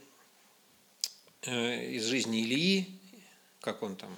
из 1.43 2.05
жизни 2.05 2.43
Ильи, 2.43 2.87
как 3.61 3.83
он 3.83 3.95
там 3.95 4.15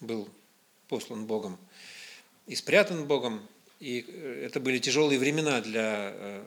был 0.00 0.28
послан 0.88 1.26
Богом 1.26 1.58
и 2.46 2.54
спрятан 2.54 3.06
Богом. 3.06 3.46
И 3.80 4.04
э, 4.06 4.44
это 4.46 4.60
были 4.60 4.78
тяжелые 4.78 5.18
времена 5.18 5.60
для 5.60 6.12
э, 6.12 6.46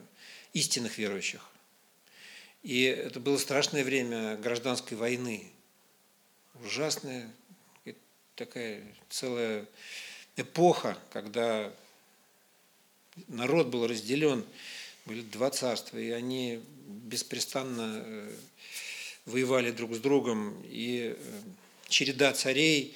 истинных 0.53 0.97
верующих. 0.97 1.49
И 2.63 2.83
это 2.83 3.19
было 3.19 3.37
страшное 3.37 3.83
время 3.83 4.37
гражданской 4.37 4.97
войны. 4.97 5.51
Ужасная 6.63 7.31
такая 8.35 8.83
целая 9.09 9.65
эпоха, 10.35 10.97
когда 11.11 11.71
народ 13.27 13.67
был 13.67 13.87
разделен, 13.87 14.45
были 15.05 15.21
два 15.21 15.51
царства, 15.51 15.97
и 15.97 16.09
они 16.09 16.61
беспрестанно 16.85 18.29
воевали 19.25 19.71
друг 19.71 19.95
с 19.95 19.99
другом, 19.99 20.61
и 20.65 21.15
э, 21.17 21.41
череда 21.87 22.33
царей, 22.33 22.95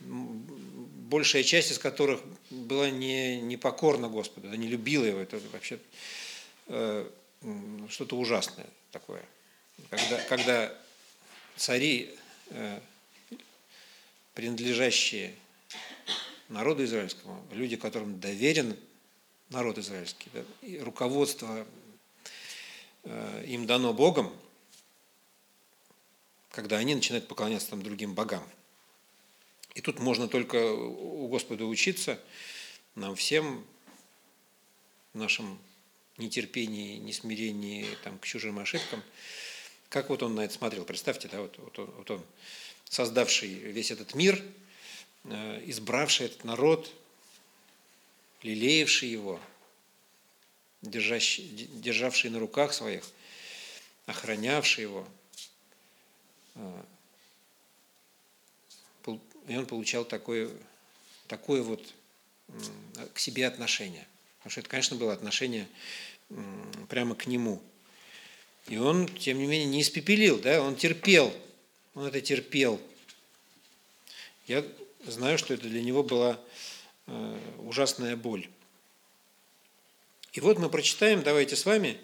большая 0.00 1.42
часть 1.42 1.72
из 1.72 1.78
которых 1.78 2.20
была 2.50 2.90
не, 2.90 3.40
не 3.40 3.56
покорна 3.56 4.08
Господу, 4.08 4.48
не 4.48 4.68
любила 4.68 5.04
его. 5.04 5.20
Это 5.20 5.40
вообще 5.52 5.78
э, 6.68 7.08
что-то 7.88 8.16
ужасное 8.16 8.66
такое. 8.90 9.24
Когда, 9.90 10.20
когда 10.24 10.78
цари, 11.56 12.14
э, 12.50 12.80
принадлежащие 14.34 15.34
народу 16.48 16.84
израильскому, 16.84 17.42
люди, 17.52 17.76
которым 17.76 18.20
доверен 18.20 18.76
народ 19.48 19.78
израильский, 19.78 20.28
да, 20.32 20.42
и 20.62 20.78
руководство 20.78 21.58
э, 21.58 21.64
им 23.04 23.66
дано 23.66 23.92
Богом, 23.92 24.32
когда 26.50 26.76
они 26.76 26.94
начинают 26.94 27.28
поклоняться 27.28 27.70
там 27.70 27.82
другим 27.82 28.14
богам. 28.14 28.46
И 29.74 29.80
тут 29.80 29.98
можно 29.98 30.28
только 30.28 30.72
у 30.72 31.26
Господа 31.28 31.64
учиться, 31.64 32.20
нам 32.94 33.16
всем, 33.16 33.64
в 35.14 35.18
нашем 35.18 35.58
нетерпении, 36.18 36.98
несмирении 36.98 37.86
там, 38.04 38.18
к 38.18 38.26
чужим 38.26 38.58
ошибкам. 38.58 39.02
Как 39.88 40.10
вот 40.10 40.22
он 40.22 40.34
на 40.34 40.40
это 40.44 40.54
смотрел? 40.54 40.84
Представьте, 40.84 41.28
да, 41.28 41.40
вот, 41.40 41.56
вот, 41.58 41.78
он, 41.78 41.90
вот 41.92 42.10
он, 42.10 42.24
создавший 42.84 43.48
весь 43.48 43.90
этот 43.90 44.14
мир, 44.14 44.42
э, 45.24 45.62
избравший 45.66 46.26
этот 46.26 46.44
народ, 46.44 46.90
лелеявший 48.42 49.08
его, 49.08 49.40
держащий, 50.82 51.68
державший 51.74 52.30
на 52.30 52.38
руках 52.38 52.74
своих, 52.74 53.04
охранявший 54.06 54.82
его– 54.82 55.08
а, 56.54 56.84
и 59.48 59.56
он 59.56 59.66
получал 59.66 60.04
такое, 60.04 60.50
такое 61.26 61.62
вот 61.62 61.84
к 63.12 63.18
себе 63.18 63.46
отношение. 63.46 64.06
Потому 64.38 64.50
что 64.50 64.60
это, 64.60 64.68
конечно, 64.68 64.96
было 64.96 65.12
отношение 65.12 65.68
прямо 66.88 67.14
к 67.14 67.26
нему. 67.26 67.60
И 68.68 68.76
он, 68.76 69.08
тем 69.08 69.38
не 69.38 69.46
менее, 69.46 69.66
не 69.66 69.82
испепелил, 69.82 70.38
да, 70.38 70.62
он 70.62 70.76
терпел, 70.76 71.34
он 71.94 72.06
это 72.06 72.20
терпел. 72.20 72.80
Я 74.46 74.64
знаю, 75.04 75.38
что 75.38 75.54
это 75.54 75.68
для 75.68 75.82
него 75.82 76.04
была 76.04 76.38
э, 77.06 77.38
ужасная 77.58 78.16
боль. 78.16 78.48
И 80.32 80.40
вот 80.40 80.58
мы 80.58 80.70
прочитаем, 80.70 81.22
давайте 81.22 81.56
с 81.56 81.66
вами, 81.66 81.98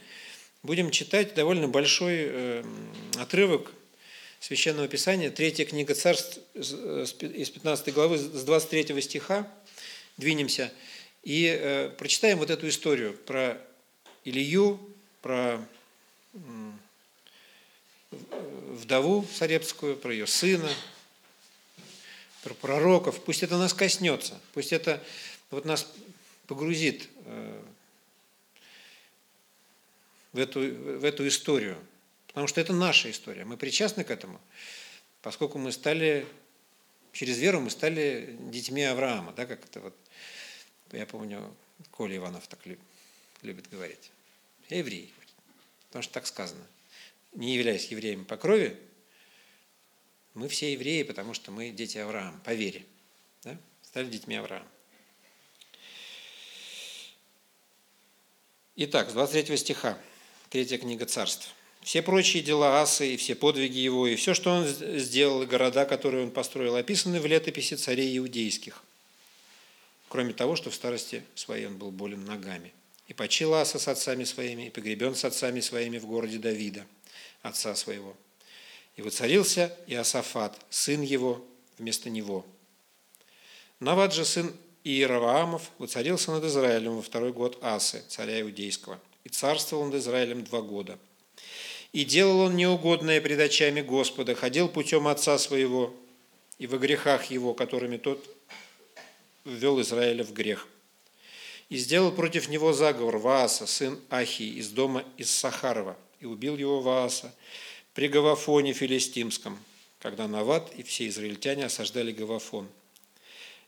будем 0.62 0.90
читать 0.90 1.32
довольно 1.34 1.66
большой 1.66 2.16
э, 2.18 2.64
отрывок 3.16 3.72
Священного 4.38 4.86
Писания, 4.86 5.30
третья 5.30 5.64
книга 5.64 5.94
Царств 5.94 6.38
из 6.54 7.50
15 7.50 7.94
главы, 7.94 8.18
с 8.18 8.44
23 8.44 9.00
стиха, 9.00 9.50
двинемся 10.18 10.70
и 11.22 11.46
э, 11.46 11.88
прочитаем 11.96 12.36
вот 12.36 12.50
эту 12.50 12.68
историю 12.68 13.14
про 13.14 13.58
Илью, 14.24 14.78
про 15.22 15.66
вдову 18.10 19.26
Сарепскую, 19.34 19.96
про 19.96 20.12
ее 20.12 20.26
сына, 20.26 20.68
про 22.42 22.52
пророков. 22.52 23.22
Пусть 23.24 23.42
это 23.42 23.56
нас 23.56 23.72
коснется, 23.72 24.38
пусть 24.52 24.74
это 24.74 25.02
вот 25.50 25.64
нас 25.64 25.90
погрузит 26.46 27.08
э, 27.24 27.62
в 30.33 30.38
эту, 30.38 30.60
в 30.60 31.04
эту 31.04 31.26
историю. 31.26 31.76
Потому 32.29 32.46
что 32.46 32.60
это 32.60 32.72
наша 32.72 33.10
история. 33.10 33.44
Мы 33.44 33.56
причастны 33.56 34.04
к 34.04 34.10
этому, 34.10 34.40
поскольку 35.22 35.58
мы 35.58 35.72
стали, 35.72 36.26
через 37.12 37.38
веру 37.38 37.60
мы 37.60 37.70
стали 37.70 38.37
детьми 38.50 38.85
Авраама, 38.85 39.33
да, 39.33 39.46
как 39.46 39.64
это 39.64 39.81
вот, 39.81 39.96
я 40.92 41.06
помню, 41.06 41.54
Коля 41.90 42.16
Иванов 42.16 42.46
так 42.48 42.60
любит 43.42 43.68
говорить. 43.68 44.10
Я 44.68 44.79
еврей, 44.79 45.12
потому 45.88 46.02
что 46.02 46.12
так 46.12 46.26
сказано. 46.26 46.64
Не 47.33 47.54
являясь 47.54 47.87
евреями 47.87 48.24
по 48.24 48.37
крови, 48.37 48.79
мы 50.35 50.48
все 50.48 50.72
евреи, 50.72 51.02
потому 51.02 51.35
что 51.35 51.50
мы 51.50 51.70
дети 51.70 51.98
Авраама, 51.98 52.38
по 52.40 52.54
вере. 52.54 52.85
Да? 53.42 53.56
Стали 53.83 54.08
детьми 54.08 54.37
Авраама. 54.37 54.68
Итак, 58.76 59.10
с 59.10 59.12
23 59.12 59.56
стиха, 59.56 59.98
третья 60.51 60.79
книга 60.79 61.07
царств. 61.07 61.55
все 61.83 62.03
прочие 62.03 62.42
дела 62.42 62.81
Асы, 62.81 63.15
и 63.15 63.17
все 63.17 63.35
подвиги 63.35 63.79
его, 63.79 64.07
и 64.07 64.17
все, 64.17 64.35
что 64.35 64.51
он 64.51 64.67
сделал, 64.67 65.42
и 65.42 65.46
города, 65.46 65.85
которые 65.85 66.25
он 66.25 66.31
построил, 66.31 66.77
описаны 66.77 67.21
в 67.21 67.27
летописи 67.27 67.75
царей 67.75 68.17
иудейских. 68.19 68.83
Кроме 70.09 70.33
того, 70.33 70.57
что 70.57 70.71
в 70.71 70.75
старости 70.75 71.23
своей 71.35 71.67
он 71.67 71.77
был 71.77 71.90
болен 71.90 72.25
ногами. 72.25 72.73
И 73.09 73.15
почил 73.15 73.55
Аса 73.55 73.79
с 73.79 73.88
отцами 73.88 74.25
своими, 74.25 74.67
и 74.67 74.71
погребен 74.71 75.15
с 75.15 75.25
отцами 75.25 75.61
своими 75.61 75.99
в 75.99 76.07
городе 76.07 76.38
Давида, 76.38 76.87
отца 77.42 77.75
своего. 77.75 78.17
И 78.96 79.03
воцарился 79.03 79.75
Иосафат, 79.87 80.59
сын 80.71 81.03
его, 81.03 81.44
вместо 81.79 82.11
него. 82.11 82.44
Навад 83.81 84.13
же 84.13 84.25
сын 84.25 84.53
Иераваамов 84.85 85.71
воцарился 85.79 86.33
над 86.33 86.44
Израилем 86.44 86.96
во 86.96 87.03
второй 87.03 87.33
год 87.33 87.59
Асы, 87.63 88.03
царя 88.09 88.40
Иудейского, 88.40 89.01
и 89.25 89.29
царствовал 89.29 89.85
над 89.87 89.96
Израилем 89.96 90.44
два 90.44 90.60
года. 90.60 90.98
И 91.92 92.04
делал 92.04 92.40
он 92.40 92.56
неугодное 92.56 93.21
пред 93.21 93.40
очами 93.40 93.81
Господа, 93.81 94.35
ходил 94.35 94.69
путем 94.69 95.08
отца 95.08 95.38
своего 95.38 95.94
и 96.58 96.66
во 96.66 96.79
грехах 96.79 97.27
его, 97.31 97.54
которыми 97.54 97.96
тот 97.96 98.25
ввел 99.44 99.81
Израиля 99.81 100.25
в 100.25 100.33
грех. 100.33 100.69
И 101.69 101.77
сделал 101.77 102.12
против 102.12 102.48
него 102.48 102.73
заговор 102.73 103.19
Вааса, 103.19 103.66
сын 103.66 103.98
Ахии, 104.10 104.58
из 104.58 104.71
дома 104.71 105.04
из 105.16 105.31
Сахарова, 105.31 105.96
и 106.21 106.27
убил 106.27 106.56
его 106.56 106.81
Вааса 106.81 107.35
при 107.94 108.08
Гавафоне 108.08 108.73
филистимском, 108.73 109.58
когда 109.98 110.29
Нават 110.29 110.73
и 110.77 110.83
все 110.83 111.08
израильтяне 111.08 111.66
осаждали 111.66 112.12
Гавафон– 112.12 112.69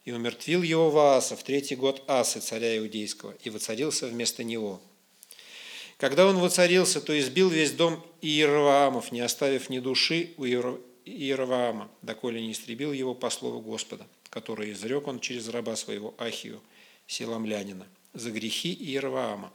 и 0.04 0.12
умертвил 0.12 0.62
его 0.62 0.90
Вааса 0.90 1.36
в 1.36 1.42
третий 1.42 1.76
год 1.76 2.02
Асы, 2.08 2.40
царя 2.40 2.76
Иудейского, 2.78 3.34
и 3.44 3.50
воцарился 3.50 4.06
вместо 4.06 4.44
него. 4.44 4.80
Когда 6.00 6.26
он 6.26 6.38
воцарился, 6.38 6.98
то 7.02 7.18
избил 7.20 7.50
весь 7.50 7.72
дом 7.72 8.02
Иераваамов, 8.22 9.12
не 9.12 9.20
оставив 9.20 9.68
ни 9.68 9.80
души 9.80 10.32
у 10.38 10.46
Иераваама, 10.46 11.90
доколе 12.00 12.40
не 12.40 12.52
истребил 12.52 12.94
его 12.94 13.14
по 13.14 13.28
слову 13.28 13.60
Господа, 13.60 14.06
который 14.30 14.72
изрек 14.72 15.06
он 15.06 15.20
через 15.20 15.48
раба 15.48 15.76
своего 15.76 16.14
Ахию, 16.16 16.62
селамлянина, 17.06 17.86
за 18.14 18.30
грехи 18.30 18.72
Иераваама, 18.72 19.52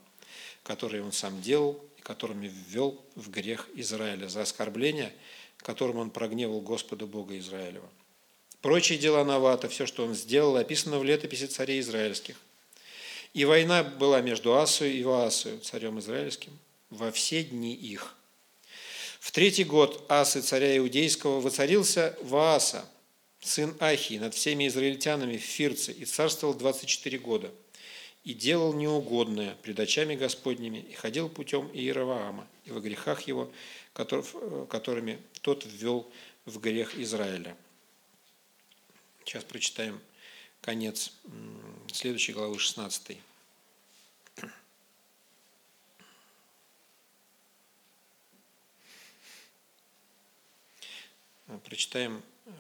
которые 0.62 1.04
он 1.04 1.14
сам 1.14 1.42
делал 1.42 1.84
и 1.98 2.02
которыми 2.02 2.52
ввел 2.70 3.04
в 3.16 3.32
грех 3.32 3.68
Израиля, 3.74 4.28
за 4.28 4.44
оскорбление, 4.44 5.12
которым 5.58 5.98
он 5.98 6.12
прогневал 6.12 6.62
Господа 6.62 7.08
Бога 7.08 7.40
Израилева. 7.40 7.90
Прочие 8.62 9.00
дела 9.00 9.24
Навата, 9.26 9.68
все, 9.68 9.88
что 9.88 10.06
он 10.06 10.14
сделал, 10.14 10.58
описано 10.58 11.00
в 11.00 11.04
летописи 11.04 11.48
царей 11.48 11.80
израильских. 11.80 12.36
И 13.36 13.44
война 13.44 13.84
была 13.84 14.22
между 14.22 14.56
Асою 14.56 14.94
и 14.94 15.04
Ваасою, 15.04 15.60
царем 15.60 16.00
израильским, 16.00 16.58
во 16.90 17.12
все 17.12 17.44
дни 17.44 17.76
их. 17.76 18.16
В 19.20 19.32
третий 19.34 19.66
год 19.66 20.06
Асы, 20.08 20.40
царя 20.40 20.78
Иудейского, 20.78 21.42
воцарился 21.42 22.18
Вааса, 22.22 22.90
сын 23.42 23.76
Ахии, 23.82 24.20
над 24.20 24.36
всеми 24.36 24.70
израильтянами 24.70 25.36
в 25.36 25.42
Фирце, 25.42 25.92
и 25.92 26.06
царствовал 26.06 26.54
24 26.54 27.18
года, 27.20 27.52
и 28.24 28.34
делал 28.34 28.72
неугодное 28.72 29.58
пред 29.64 29.82
очами 29.82 30.16
Господними, 30.16 30.78
и 30.78 30.94
ходил 30.94 31.28
путем 31.28 31.70
Иераваама, 31.74 32.48
и 32.64 32.72
во 32.72 32.80
грехах 32.80 33.24
его, 33.24 33.52
которыми 33.92 35.20
тот 35.42 35.66
ввел 35.66 36.10
в 36.46 36.58
грех 36.62 36.98
Израиля. 36.98 37.58
Сейчас 39.26 39.44
прочитаем 39.44 40.00
конец 40.66 41.12
следующей 41.94 42.34
главы 42.34 42.58
16. 42.58 43.20
Прочитаем 51.64 52.24
э, 52.48 52.52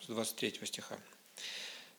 с 0.00 0.06
23 0.06 0.60
стиха. 0.64 0.98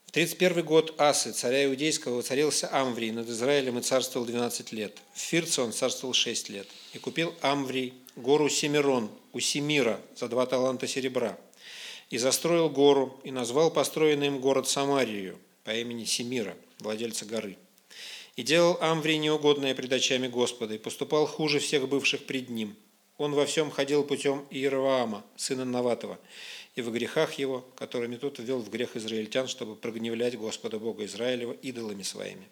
В 0.06 0.12
31 0.12 0.64
год 0.64 1.00
Асы, 1.02 1.32
царя 1.32 1.66
Иудейского, 1.66 2.18
воцарился 2.18 2.72
Амврий 2.72 3.10
над 3.10 3.28
Израилем 3.28 3.80
и 3.80 3.82
царствовал 3.82 4.28
12 4.28 4.72
лет. 4.74 4.96
В 5.16 5.20
Фирце 5.20 5.64
он 5.64 5.74
царствовал 5.74 6.14
6 6.14 6.50
лет. 6.50 6.68
И 6.94 7.00
купил 7.00 7.36
Амврий 7.42 7.96
гору 8.16 8.48
Семирон 8.48 9.10
у 9.34 9.40
Семира 9.40 10.00
за 10.16 10.30
два 10.30 10.46
таланта 10.46 10.86
серебра– 10.86 11.36
и 12.10 12.18
застроил 12.18 12.70
гору, 12.70 13.20
и 13.24 13.32
назвал 13.32 13.72
построенный 13.72 14.28
им 14.28 14.40
город 14.40 14.68
Самарию 14.68 15.38
по 15.64 15.72
имени 15.72 16.06
Семира, 16.06 16.56
владельца 16.80 17.26
горы. 17.26 17.58
И 18.36 18.44
делал 18.44 18.78
Амврий 18.82 19.18
неугодное 19.18 19.74
пред 19.74 19.94
очами 19.94 20.28
Господа, 20.28 20.76
и 20.76 20.78
поступал 20.78 21.26
хуже 21.26 21.60
всех 21.60 21.88
бывших 21.88 22.26
пред 22.26 22.50
ним. 22.50 22.76
Он 23.18 23.34
во 23.34 23.46
всем 23.46 23.72
ходил 23.72 24.04
путем 24.04 24.46
Иераваама, 24.50 25.24
сына 25.38 25.64
Наватова, 25.64 26.20
и 26.76 26.82
в 26.82 26.92
грехах 26.92 27.34
его, 27.36 27.66
которыми 27.76 28.18
тот 28.18 28.40
ввел 28.40 28.60
в 28.60 28.70
грех 28.70 28.98
израильтян, 28.98 29.48
чтобы 29.48 29.76
прогневлять 29.76 30.38
Господа 30.38 30.78
Бога 30.80 31.06
Израилева 31.06 31.54
идолами 31.54 32.04
своими. 32.04 32.48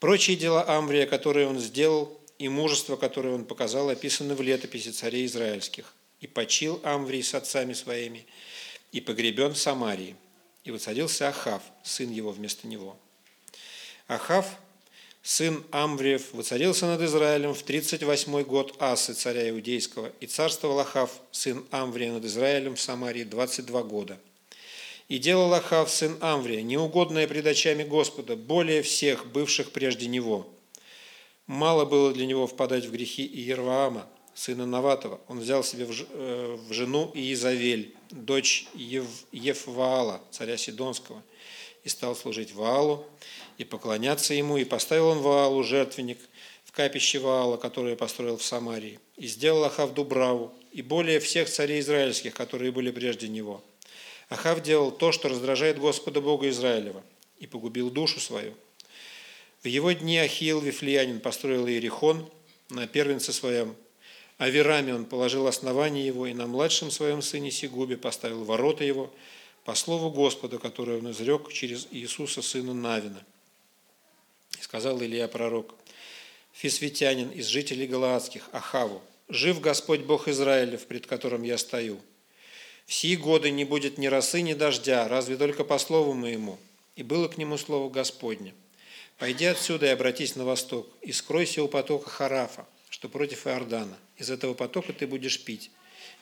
Прочие 0.00 0.36
дела 0.36 0.64
Амврия, 0.68 1.06
которые 1.06 1.46
он 1.46 1.60
сделал, 1.60 2.20
и 2.38 2.48
мужество, 2.48 2.96
которое 2.96 3.34
он 3.34 3.44
показал, 3.44 3.90
описаны 3.90 4.34
в 4.34 4.40
летописи 4.40 4.88
царей 4.88 5.26
израильских. 5.26 5.94
И 6.20 6.26
почил 6.26 6.80
Амврий 6.82 7.22
с 7.22 7.34
отцами 7.34 7.74
своими, 7.74 8.26
и 8.92 9.00
погребен 9.00 9.54
в 9.54 9.58
Самарии. 9.58 10.16
И 10.64 10.70
воцарился 10.70 11.28
Ахав, 11.28 11.62
сын 11.82 12.10
его 12.10 12.32
вместо 12.32 12.66
него. 12.66 12.96
Ахав, 14.08 14.46
сын 15.22 15.64
Амвриев, 15.70 16.32
воцарился 16.32 16.86
над 16.86 17.00
Израилем 17.02 17.54
в 17.54 17.62
38 17.62 18.42
год 18.42 18.76
Асы, 18.78 19.14
царя 19.14 19.48
Иудейского, 19.50 20.12
и 20.20 20.26
царствовал 20.26 20.80
Ахав, 20.80 21.10
сын 21.30 21.64
Амврия, 21.70 22.12
над 22.12 22.24
Израилем 22.24 22.76
в 22.76 22.80
Самарии 22.80 23.24
22 23.24 23.82
года. 23.84 24.18
И 25.08 25.18
делал 25.18 25.52
Ахав, 25.54 25.90
сын 25.90 26.16
Амврия, 26.20 26.62
неугодное 26.62 27.26
пред 27.26 27.46
очами 27.46 27.84
Господа, 27.84 28.36
более 28.36 28.82
всех 28.82 29.26
бывших 29.26 29.72
прежде 29.72 30.06
него. 30.06 30.48
Мало 31.46 31.84
было 31.84 32.12
для 32.12 32.26
него 32.26 32.46
впадать 32.46 32.84
в 32.84 32.92
грехи 32.92 33.26
Иерваама, 33.26 34.06
сына 34.34 34.66
Наватова. 34.66 35.20
Он 35.26 35.40
взял 35.40 35.64
себе 35.64 35.84
в 35.84 35.92
э, 35.92 36.58
жену 36.70 37.10
Иезавель, 37.14 37.96
дочь 38.10 38.66
Ев, 38.74 39.06
Евваала, 39.32 40.20
царя 40.30 40.56
Сидонского, 40.56 41.22
и 41.84 41.88
стал 41.88 42.14
служить 42.14 42.52
Ваалу 42.52 43.06
и 43.58 43.64
поклоняться 43.64 44.34
ему, 44.34 44.56
и 44.56 44.64
поставил 44.64 45.08
он 45.08 45.18
Ваалу 45.20 45.62
жертвенник 45.62 46.18
в 46.64 46.72
капище 46.72 47.18
Ваала, 47.18 47.56
которое 47.56 47.96
построил 47.96 48.36
в 48.36 48.44
Самарии, 48.44 49.00
и 49.16 49.26
сделал 49.26 49.64
Ахав 49.64 49.94
Дубраву, 49.94 50.52
и 50.72 50.82
более 50.82 51.20
всех 51.20 51.48
царей 51.48 51.80
израильских, 51.80 52.34
которые 52.34 52.70
были 52.70 52.90
прежде 52.90 53.28
него. 53.28 53.62
Ахав 54.28 54.62
делал 54.62 54.92
то, 54.92 55.10
что 55.10 55.28
раздражает 55.28 55.78
Господа 55.78 56.20
Бога 56.20 56.48
Израилева, 56.48 57.02
и 57.38 57.46
погубил 57.46 57.90
душу 57.90 58.20
свою. 58.20 58.54
В 59.62 59.66
его 59.66 59.92
дни 59.92 60.18
Ахиил 60.18 60.60
Вифлеянин 60.60 61.20
построил 61.20 61.66
Иерихон 61.66 62.30
на 62.68 62.86
первенце 62.86 63.32
своем, 63.32 63.74
а 64.40 64.48
верами 64.48 64.90
он 64.90 65.04
положил 65.04 65.46
основание 65.46 66.06
его, 66.06 66.26
и 66.26 66.32
на 66.32 66.46
младшем 66.46 66.90
своем 66.90 67.20
сыне 67.20 67.50
Сигубе 67.50 67.98
поставил 67.98 68.42
ворота 68.44 68.84
его, 68.84 69.12
по 69.66 69.74
слову 69.74 70.10
Господа, 70.10 70.58
которое 70.58 70.96
он 70.96 71.10
изрек 71.10 71.52
через 71.52 71.86
Иисуса, 71.90 72.40
сына 72.40 72.72
Навина. 72.72 73.22
И 74.58 74.62
сказал 74.62 75.02
Илья 75.02 75.28
пророк, 75.28 75.74
Фисветянин 76.54 77.28
из 77.28 77.48
жителей 77.48 77.86
Галаадских, 77.86 78.48
Ахаву, 78.52 79.02
«Жив 79.28 79.60
Господь 79.60 80.00
Бог 80.00 80.26
Израилев, 80.26 80.86
пред 80.86 81.06
которым 81.06 81.42
я 81.42 81.58
стою. 81.58 82.00
В 82.86 82.94
сии 82.94 83.16
годы 83.16 83.50
не 83.50 83.66
будет 83.66 83.98
ни 83.98 84.06
росы, 84.06 84.40
ни 84.40 84.54
дождя, 84.54 85.06
разве 85.06 85.36
только 85.36 85.64
по 85.64 85.76
слову 85.76 86.14
моему». 86.14 86.58
И 86.96 87.02
было 87.02 87.28
к 87.28 87.36
нему 87.36 87.58
слово 87.58 87.90
Господне. 87.90 88.54
«Пойди 89.18 89.44
отсюда 89.44 89.84
и 89.84 89.90
обратись 89.90 90.34
на 90.34 90.46
восток, 90.46 90.88
и 91.02 91.12
скройся 91.12 91.62
у 91.62 91.68
потока 91.68 92.08
Харафа, 92.08 92.66
что 92.90 93.08
против 93.08 93.46
Иордана. 93.46 93.96
Из 94.18 94.30
этого 94.30 94.52
потока 94.52 94.92
ты 94.92 95.06
будешь 95.06 95.42
пить. 95.42 95.70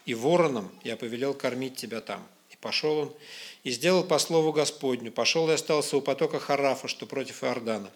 И 0.07 0.15
вороном 0.15 0.71
я 0.85 0.97
повелел 0.97 1.35
кормить 1.35 1.77
тебя 1.77 2.01
там. 2.01 2.27
И 2.51 2.57
пошел 2.57 2.99
он, 2.99 3.17
и 3.65 3.71
сделал 3.71 4.05
по 4.05 4.19
слову 4.19 4.53
Господню. 4.53 5.11
Пошел 5.11 5.51
и 5.51 5.55
остался 5.55 5.97
у 5.97 6.01
потока 6.01 6.39
Харафа, 6.39 6.87
что 6.87 7.07
против 7.07 7.43
Иордана. 7.43 7.91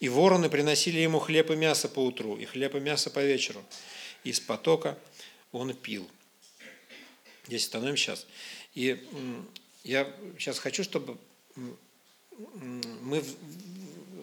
И 0.00 0.08
вороны 0.08 0.50
приносили 0.50 0.98
ему 0.98 1.18
хлеб 1.18 1.50
и 1.50 1.56
мясо 1.56 1.88
по 1.88 2.00
утру, 2.00 2.36
и 2.36 2.44
хлеб 2.44 2.74
и 2.74 2.80
мясо 2.80 3.10
по 3.10 3.22
вечеру. 3.22 3.62
И 4.24 4.30
из 4.30 4.40
потока 4.40 4.98
он 5.52 5.72
пил. 5.74 6.08
Здесь 7.46 7.64
остановим 7.64 7.96
сейчас. 7.96 8.26
И 8.74 9.06
я 9.84 10.12
сейчас 10.38 10.58
хочу, 10.58 10.82
чтобы 10.82 11.16
мы, 12.36 13.24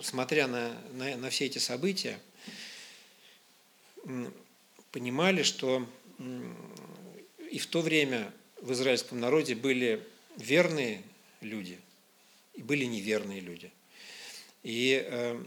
смотря 0.02 0.48
на, 0.48 0.78
на, 0.92 1.16
на 1.16 1.30
все 1.30 1.46
эти 1.46 1.58
события, 1.58 2.20
понимали, 4.92 5.44
что 5.44 5.88
и 7.52 7.60
в 7.60 7.68
то 7.68 7.82
время 7.82 8.32
в 8.62 8.72
израильском 8.74 9.20
народе 9.20 9.56
были 9.56 10.06
верные 10.38 11.02
люди 11.42 11.80
и 12.54 12.62
были 12.62 12.86
неверные 12.86 13.40
люди. 13.40 13.72
И 14.64 15.06
э, 15.06 15.44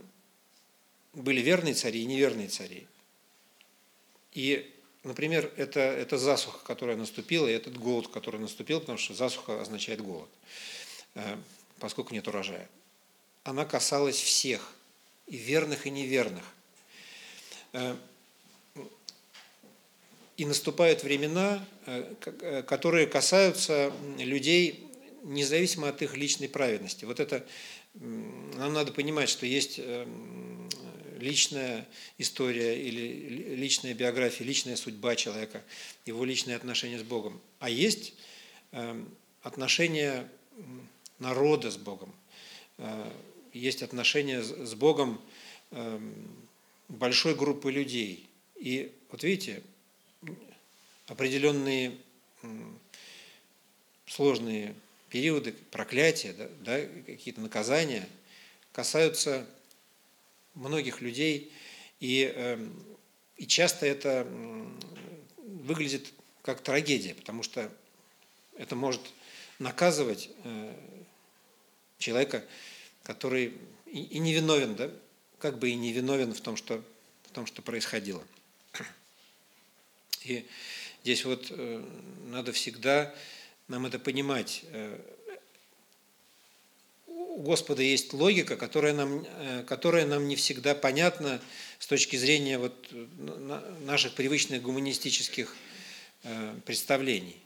были 1.13 1.41
верные 1.41 1.75
цари 1.75 2.03
и 2.03 2.07
неверные 2.07 2.49
цари. 2.49 2.87
И 4.33 4.73
например, 5.07 5.53
это, 5.57 5.81
это 5.81 6.19
засуха, 6.19 6.59
которая 6.65 6.97
наступила, 6.97 7.47
и 7.47 7.53
этот 7.53 7.79
голод, 7.79 8.09
который 8.09 8.41
наступил, 8.41 8.81
потому 8.81 8.99
что 8.99 9.15
засуха 9.15 9.61
означает 9.61 10.01
голод, 10.01 10.29
э, 11.15 11.37
поскольку 11.79 12.13
нет 12.13 12.29
урожая. 12.29 12.69
Она 13.45 13.65
касалась 13.65 14.21
всех, 14.21 14.73
и 15.27 15.37
верных, 15.37 15.87
и 15.87 15.91
неверных. 15.91 16.45
Э, 17.73 17.97
и 20.37 20.45
наступают 20.45 21.03
времена, 21.03 21.65
э, 21.87 22.63
которые 22.67 23.07
касаются 23.07 23.93
людей 24.19 24.87
независимо 25.23 25.89
от 25.89 26.03
их 26.03 26.17
личной 26.17 26.49
праведности. 26.49 27.05
Вот 27.05 27.21
это 27.21 27.45
нам 27.95 28.73
надо 28.73 28.93
понимать, 28.93 29.29
что 29.29 29.47
есть 29.47 29.81
личная 31.19 31.89
история 32.19 32.81
или 32.81 33.57
личная 33.57 33.95
биография, 33.95 34.47
личная 34.47 34.77
судьба 34.77 35.17
человека, 35.17 35.65
его 36.05 36.25
личные 36.25 36.57
отношения 36.57 36.99
с 36.99 37.03
Богом. 37.03 37.41
А 37.59 37.69
есть 37.71 38.15
отношения 39.43 40.29
народа 41.19 41.71
с 41.71 41.77
Богом, 41.77 42.15
э, 42.79 43.11
есть 43.53 43.83
отношения 43.83 44.43
с 44.43 44.75
Богом 44.75 45.21
большой 46.89 47.35
группы 47.35 47.73
людей. 47.73 48.29
И 48.55 48.93
вот 49.11 49.25
видите, 49.25 49.63
определенные 51.07 51.97
сложные 54.07 54.75
периоды 55.09 55.53
проклятия, 55.71 56.33
да, 56.33 56.49
да, 56.61 56.87
какие-то 57.07 57.41
наказания 57.41 58.09
касаются 58.73 59.47
многих 60.55 61.01
людей, 61.01 61.53
и, 62.01 62.25
эм, 62.35 62.85
и 63.37 63.47
часто 63.47 63.87
это 63.87 64.27
выглядит 65.39 66.13
как 66.43 66.63
трагедия, 66.63 67.15
потому 67.15 67.43
что 67.43 67.71
это 68.57 68.77
может 68.77 69.01
наказывать 69.59 70.31
э, 70.45 70.75
человека, 71.99 72.45
который 73.03 73.55
и, 73.87 74.03
и 74.03 74.19
не 74.19 74.35
виновен, 74.35 74.77
да, 74.77 74.91
как 75.39 75.59
бы 75.59 75.71
и 75.71 75.75
не 75.75 75.93
виновен 75.93 76.35
в 76.35 76.41
том, 76.41 76.57
что, 76.57 76.83
в 77.25 77.31
том, 77.33 77.47
что 77.47 77.63
происходило. 77.63 78.23
И 80.25 80.47
здесь 81.07 81.25
вот 81.25 81.47
э, 81.51 81.85
надо 82.33 82.51
всегда 82.51 83.15
нам 83.69 83.87
это 83.87 84.01
понимать. 84.01 84.65
Э, 84.73 84.99
у 87.07 87.43
Господа 87.43 87.81
есть 87.81 88.13
логика, 88.13 88.57
которая 88.57 88.93
нам, 88.93 89.25
э, 89.25 89.63
которая 89.69 90.05
нам 90.05 90.27
не 90.27 90.35
всегда 90.35 90.75
понятна 90.75 91.41
с 91.79 91.87
точки 91.87 92.17
зрения 92.17 92.59
вот 92.59 92.93
наших 93.85 94.15
привычных 94.15 94.63
гуманистических 94.63 95.55
представлений. 96.65 97.41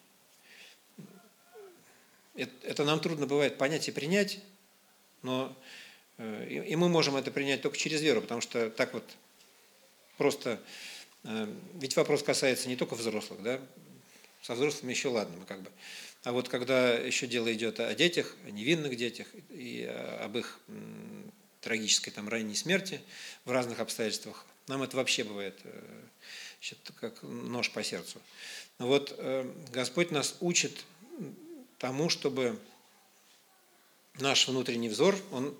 Это 2.63 2.85
нам 2.87 2.99
трудно 3.01 3.27
бывает 3.27 3.59
понять 3.59 3.89
и 3.89 3.93
принять, 3.93 4.39
но 5.21 5.55
и 6.49 6.75
мы 6.77 6.89
можем 6.89 7.17
это 7.17 7.31
принять 7.31 7.61
только 7.61 7.77
через 7.77 8.01
веру, 8.01 8.23
потому 8.23 8.41
что 8.41 8.71
так 8.71 8.95
вот 8.95 9.05
просто, 10.17 10.59
ведь 11.23 11.97
вопрос 11.97 12.23
касается 12.23 12.69
не 12.69 12.77
только 12.77 12.95
взрослых, 12.95 13.43
да, 13.43 13.61
со 14.43 14.55
взрослыми 14.55 14.93
еще 14.93 15.09
ладно, 15.09 15.37
мы 15.39 15.45
как 15.45 15.61
бы 15.63 15.71
а 16.23 16.33
вот 16.33 16.51
когда 16.51 16.93
еще 16.93 17.27
дело 17.27 17.51
идет 17.53 17.81
о 17.81 17.95
детях, 17.95 18.37
о 18.47 18.51
невинных 18.51 18.97
детях 18.97 19.27
и 19.49 19.85
об 20.21 20.37
их 20.37 20.59
трагической 21.63 22.13
там 22.13 22.29
ранней 22.29 22.55
смерти 22.55 23.01
в 23.47 23.51
разных 23.51 23.81
обстоятельствах, 23.81 24.45
нам 24.67 24.83
это 24.83 24.97
вообще 24.99 25.25
бывает 25.25 25.59
значит, 26.59 26.79
э, 26.89 26.93
как 27.01 27.23
нож 27.23 27.71
по 27.71 27.83
сердцу. 27.83 28.21
Но 28.79 28.87
вот 28.87 29.15
э, 29.17 29.51
Господь 29.73 30.11
нас 30.11 30.37
учит 30.41 30.85
тому, 31.79 32.11
чтобы 32.11 32.59
наш 34.19 34.47
внутренний 34.47 34.91
взор, 34.91 35.17
он 35.33 35.57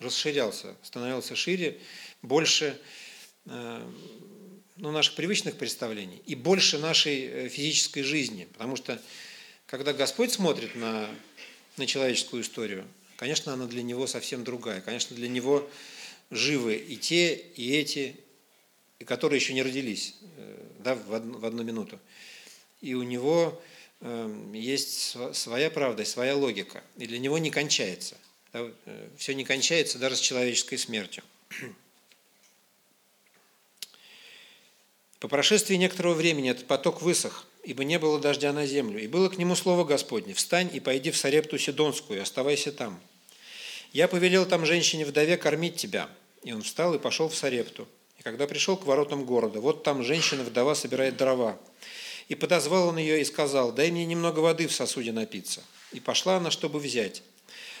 расширялся, 0.00 0.76
становился 0.82 1.36
шире, 1.36 1.78
больше 2.22 2.80
э, 3.46 3.92
ну, 4.80 4.90
наших 4.90 5.14
привычных 5.14 5.56
представлений 5.56 6.22
и 6.26 6.34
больше 6.34 6.78
нашей 6.78 7.48
физической 7.48 8.02
жизни, 8.02 8.48
потому 8.52 8.76
что 8.76 9.00
когда 9.66 9.92
Господь 9.92 10.32
смотрит 10.32 10.74
на, 10.74 11.08
на 11.76 11.86
человеческую 11.86 12.42
историю, 12.42 12.84
конечно, 13.16 13.52
она 13.52 13.66
для 13.66 13.82
него 13.82 14.06
совсем 14.06 14.42
другая. 14.42 14.80
Конечно, 14.80 15.14
для 15.14 15.28
него 15.28 15.68
живы 16.30 16.74
и 16.76 16.96
те, 16.96 17.34
и 17.34 17.76
эти, 17.76 18.16
и 18.98 19.04
которые 19.04 19.38
еще 19.38 19.52
не 19.52 19.62
родились 19.62 20.16
э, 20.36 20.66
да, 20.80 20.94
в, 20.94 21.14
одну, 21.14 21.38
в 21.38 21.44
одну 21.44 21.62
минуту. 21.62 22.00
И 22.80 22.94
у 22.94 23.02
него 23.02 23.62
э, 24.00 24.50
есть 24.54 25.16
своя 25.34 25.70
правда, 25.70 26.04
своя 26.04 26.34
логика. 26.34 26.82
И 26.96 27.06
для 27.06 27.18
него 27.18 27.38
не 27.38 27.50
кончается. 27.50 28.16
Да, 28.52 28.68
э, 28.86 29.08
все 29.18 29.34
не 29.34 29.44
кончается 29.44 29.98
даже 29.98 30.16
с 30.16 30.20
человеческой 30.20 30.78
смертью. 30.78 31.22
По 35.20 35.28
прошествии 35.28 35.76
некоторого 35.76 36.14
времени 36.14 36.50
этот 36.50 36.66
поток 36.66 37.02
высох, 37.02 37.46
ибо 37.62 37.84
не 37.84 37.98
было 37.98 38.18
дождя 38.18 38.54
на 38.54 38.66
землю. 38.66 38.98
И 38.98 39.06
было 39.06 39.28
к 39.28 39.36
нему 39.36 39.54
слово 39.54 39.84
Господне, 39.84 40.32
«Встань 40.32 40.70
и 40.72 40.80
пойди 40.80 41.10
в 41.10 41.16
Сарепту 41.16 41.58
Сидонскую, 41.58 42.22
оставайся 42.22 42.72
там. 42.72 42.98
Я 43.92 44.08
повелел 44.08 44.46
там 44.46 44.64
женщине-вдове 44.64 45.36
кормить 45.36 45.76
тебя». 45.76 46.08
И 46.42 46.52
он 46.52 46.62
встал 46.62 46.94
и 46.94 46.98
пошел 46.98 47.28
в 47.28 47.36
Сарепту. 47.36 47.86
И 48.18 48.22
когда 48.22 48.46
пришел 48.46 48.78
к 48.78 48.86
воротам 48.86 49.26
города, 49.26 49.60
вот 49.60 49.82
там 49.82 50.02
женщина-вдова 50.02 50.74
собирает 50.74 51.18
дрова. 51.18 51.58
И 52.28 52.34
подозвал 52.34 52.88
он 52.88 52.96
ее 52.96 53.20
и 53.20 53.24
сказал, 53.24 53.72
«Дай 53.72 53.90
мне 53.90 54.06
немного 54.06 54.40
воды 54.40 54.68
в 54.68 54.72
сосуде 54.72 55.12
напиться». 55.12 55.62
И 55.92 56.00
пошла 56.00 56.38
она, 56.38 56.50
чтобы 56.50 56.78
взять. 56.78 57.22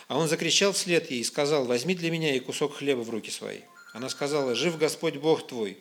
А 0.08 0.18
он 0.18 0.28
закричал 0.28 0.72
вслед 0.72 1.10
ей 1.10 1.20
и 1.20 1.24
сказал, 1.24 1.64
«Возьми 1.64 1.94
для 1.94 2.10
меня 2.10 2.34
и 2.34 2.40
кусок 2.40 2.76
хлеба 2.76 3.00
в 3.00 3.08
руки 3.08 3.30
свои». 3.30 3.60
Она 3.94 4.10
сказала, 4.10 4.54
«Жив 4.54 4.76
Господь 4.76 5.16
Бог 5.16 5.46
твой, 5.46 5.78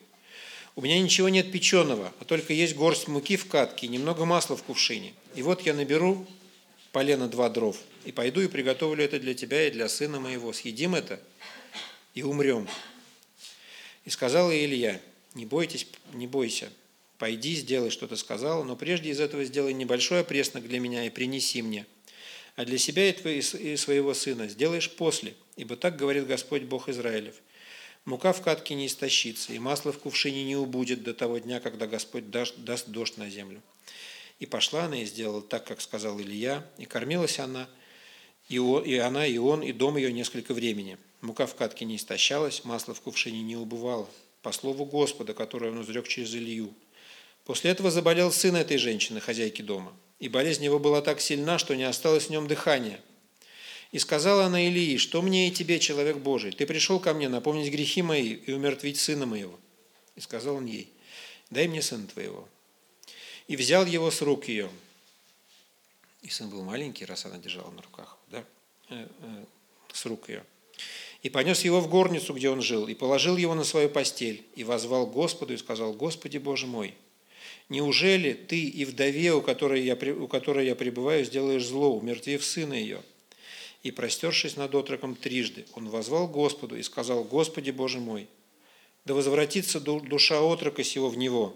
у 0.76 0.82
меня 0.82 1.00
ничего 1.00 1.30
нет 1.30 1.52
печеного, 1.52 2.14
а 2.20 2.26
только 2.26 2.54
есть 2.54 2.76
горсть 2.76 3.08
муки 3.08 3.38
в 3.38 3.48
катке 3.48 3.88
и 3.88 3.90
немного 3.90 4.26
масла 4.26 4.56
в 4.56 4.64
кувшине. 4.64 5.14
И 5.36 5.42
вот 5.42 5.62
я 5.62 5.74
наберу 5.74 6.26
полено 6.92 7.28
два 7.28 7.50
дров, 7.50 7.78
и 8.06 8.12
пойду 8.12 8.42
и 8.42 8.48
приготовлю 8.48 9.04
это 9.04 9.20
для 9.20 9.34
тебя 9.34 9.68
и 9.68 9.72
для 9.72 9.90
сына 9.90 10.20
моего. 10.20 10.54
Съедим 10.54 10.96
это 10.96 11.20
и 12.14 12.24
умрем. 12.24 12.68
И 14.06 14.10
сказал 14.10 14.52
Илья, 14.52 15.02
не 15.34 15.46
бойтесь, 15.46 15.88
не 16.14 16.28
бойся, 16.28 16.70
пойди, 17.18 17.56
сделай, 17.56 17.90
что 17.90 18.08
ты 18.08 18.16
сказал, 18.16 18.64
но 18.64 18.76
прежде 18.76 19.10
из 19.10 19.20
этого 19.20 19.44
сделай 19.44 19.74
небольшой 19.74 20.22
опреснок 20.22 20.68
для 20.68 20.80
меня 20.80 21.06
и 21.06 21.10
принеси 21.10 21.62
мне. 21.62 21.86
А 22.56 22.66
для 22.66 22.78
себя 22.78 23.10
и 23.10 23.76
своего 23.78 24.14
сына 24.14 24.48
сделаешь 24.48 24.90
после, 24.92 25.34
ибо 25.56 25.76
так 25.76 25.96
говорит 25.96 26.28
Господь 26.28 26.64
Бог 26.64 26.90
Израилев– 26.90 27.36
Мука 28.06 28.34
в 28.34 28.42
катке 28.42 28.76
не 28.76 28.88
истощится, 28.88 29.54
и 29.54 29.60
масло 29.60 29.92
в 29.92 30.00
кувшине 30.00 30.44
не 30.44 30.56
убудет 30.56 31.04
до 31.04 31.14
того 31.14 31.38
дня, 31.38 31.60
когда 31.60 31.88
Господь 31.88 32.32
даст, 32.32 32.56
дождь 32.88 33.18
на 33.18 33.30
землю. 33.30 33.62
И 34.40 34.46
пошла 34.46 34.86
она 34.86 35.02
и 35.02 35.06
сделала 35.06 35.42
так, 35.42 35.66
как 35.66 35.82
сказал 35.82 36.20
Илья, 36.20 36.66
и 36.78 36.86
кормилась 36.86 37.40
она, 37.40 37.70
и, 38.48 38.58
он, 38.58 38.84
и 38.84 38.96
она, 38.96 39.26
и 39.26 39.38
он, 39.38 39.62
и 39.62 39.74
дом 39.74 39.98
ее 39.98 40.12
несколько 40.12 40.54
времени. 40.54 40.98
Мука 41.22 41.46
в 41.46 41.56
катке 41.56 41.86
не 41.86 41.98
истощалась, 41.98 42.64
масло 42.64 42.94
в 42.94 43.02
кувшине 43.02 43.42
не 43.42 43.58
убывало, 43.58 44.10
по 44.42 44.52
слову 44.54 44.86
Господа, 44.86 45.34
которое 45.34 45.72
он 45.72 45.82
изрек 45.84 46.08
через 46.08 46.34
Илью. 46.34 46.74
После 47.44 47.72
этого 47.72 47.92
заболел 47.92 48.32
сын 48.32 48.56
этой 48.56 48.78
женщины, 48.78 49.20
хозяйки 49.20 49.62
дома, 49.62 49.94
и 50.20 50.30
болезнь 50.30 50.64
его 50.64 50.80
была 50.80 51.02
так 51.02 51.20
сильна, 51.20 51.60
что 51.60 51.76
не 51.76 51.84
осталось 51.84 52.28
в 52.28 52.30
нем 52.30 52.48
дыхания– 52.48 53.00
и 53.92 53.98
сказала 53.98 54.46
она 54.46 54.68
Илии, 54.68 54.98
что 54.98 55.22
мне 55.22 55.48
и 55.48 55.52
тебе, 55.52 55.80
человек 55.80 56.18
Божий, 56.18 56.52
ты 56.52 56.66
пришел 56.66 57.00
ко 57.00 57.14
мне 57.14 57.28
напомнить 57.28 57.72
грехи 57.72 58.02
мои 58.02 58.34
и 58.34 58.52
умертвить 58.52 59.00
сына 59.00 59.26
моего. 59.26 59.60
И 60.16 60.22
сказал 60.22 60.58
он 60.58 60.66
ей, 60.66 60.92
дай 61.50 61.68
мне 61.68 61.82
сына 61.82 62.08
твоего. 62.08 62.48
И 63.48 63.56
взял 63.56 63.86
его 63.86 64.12
с 64.12 64.22
рук 64.22 64.48
ее. 64.48 64.70
И 66.22 66.30
сын 66.30 66.50
был 66.50 66.64
маленький, 66.64 67.06
раз 67.06 67.26
она 67.26 67.38
держала 67.38 67.72
на 67.72 67.82
руках, 67.82 68.18
да, 68.28 68.44
э, 68.90 69.08
э, 69.22 69.46
с 69.92 70.06
рук 70.06 70.30
ее. 70.30 70.44
И 71.24 71.30
понес 71.30 71.64
его 71.64 71.82
в 71.82 71.90
горницу, 71.90 72.34
где 72.34 72.50
он 72.50 72.62
жил, 72.62 72.88
и 72.88 72.94
положил 72.94 73.38
его 73.38 73.56
на 73.56 73.64
свою 73.64 73.90
постель, 73.90 74.46
и 74.56 74.64
возвал 74.64 75.08
Господу, 75.08 75.54
и 75.54 75.58
сказал, 75.58 75.94
Господи 75.94 76.38
Боже 76.38 76.68
мой, 76.68 76.94
неужели 77.70 78.34
ты 78.34 78.64
и 78.66 78.86
вдове, 78.86 79.34
у 79.34 79.42
которой 79.42 79.82
я, 79.82 79.96
у 79.96 80.28
которой 80.28 80.68
я 80.68 80.76
пребываю, 80.76 81.26
сделаешь 81.26 81.66
зло, 81.66 81.98
умертвив 81.98 82.46
сына 82.46 82.74
ее? 82.74 83.02
И, 83.82 83.92
простершись 83.92 84.58
над 84.58 84.76
отроком 84.76 85.16
трижды, 85.16 85.66
он 85.74 85.90
возвал 85.90 86.28
Господу 86.28 86.76
и 86.76 86.84
сказал, 86.84 87.24
«Господи 87.24 87.72
Боже 87.72 88.00
мой, 88.00 88.28
да 89.06 89.14
возвратится 89.14 89.80
душа 89.80 90.42
отрока 90.42 90.84
сего 90.84 91.10
в 91.10 91.18
него». 91.18 91.56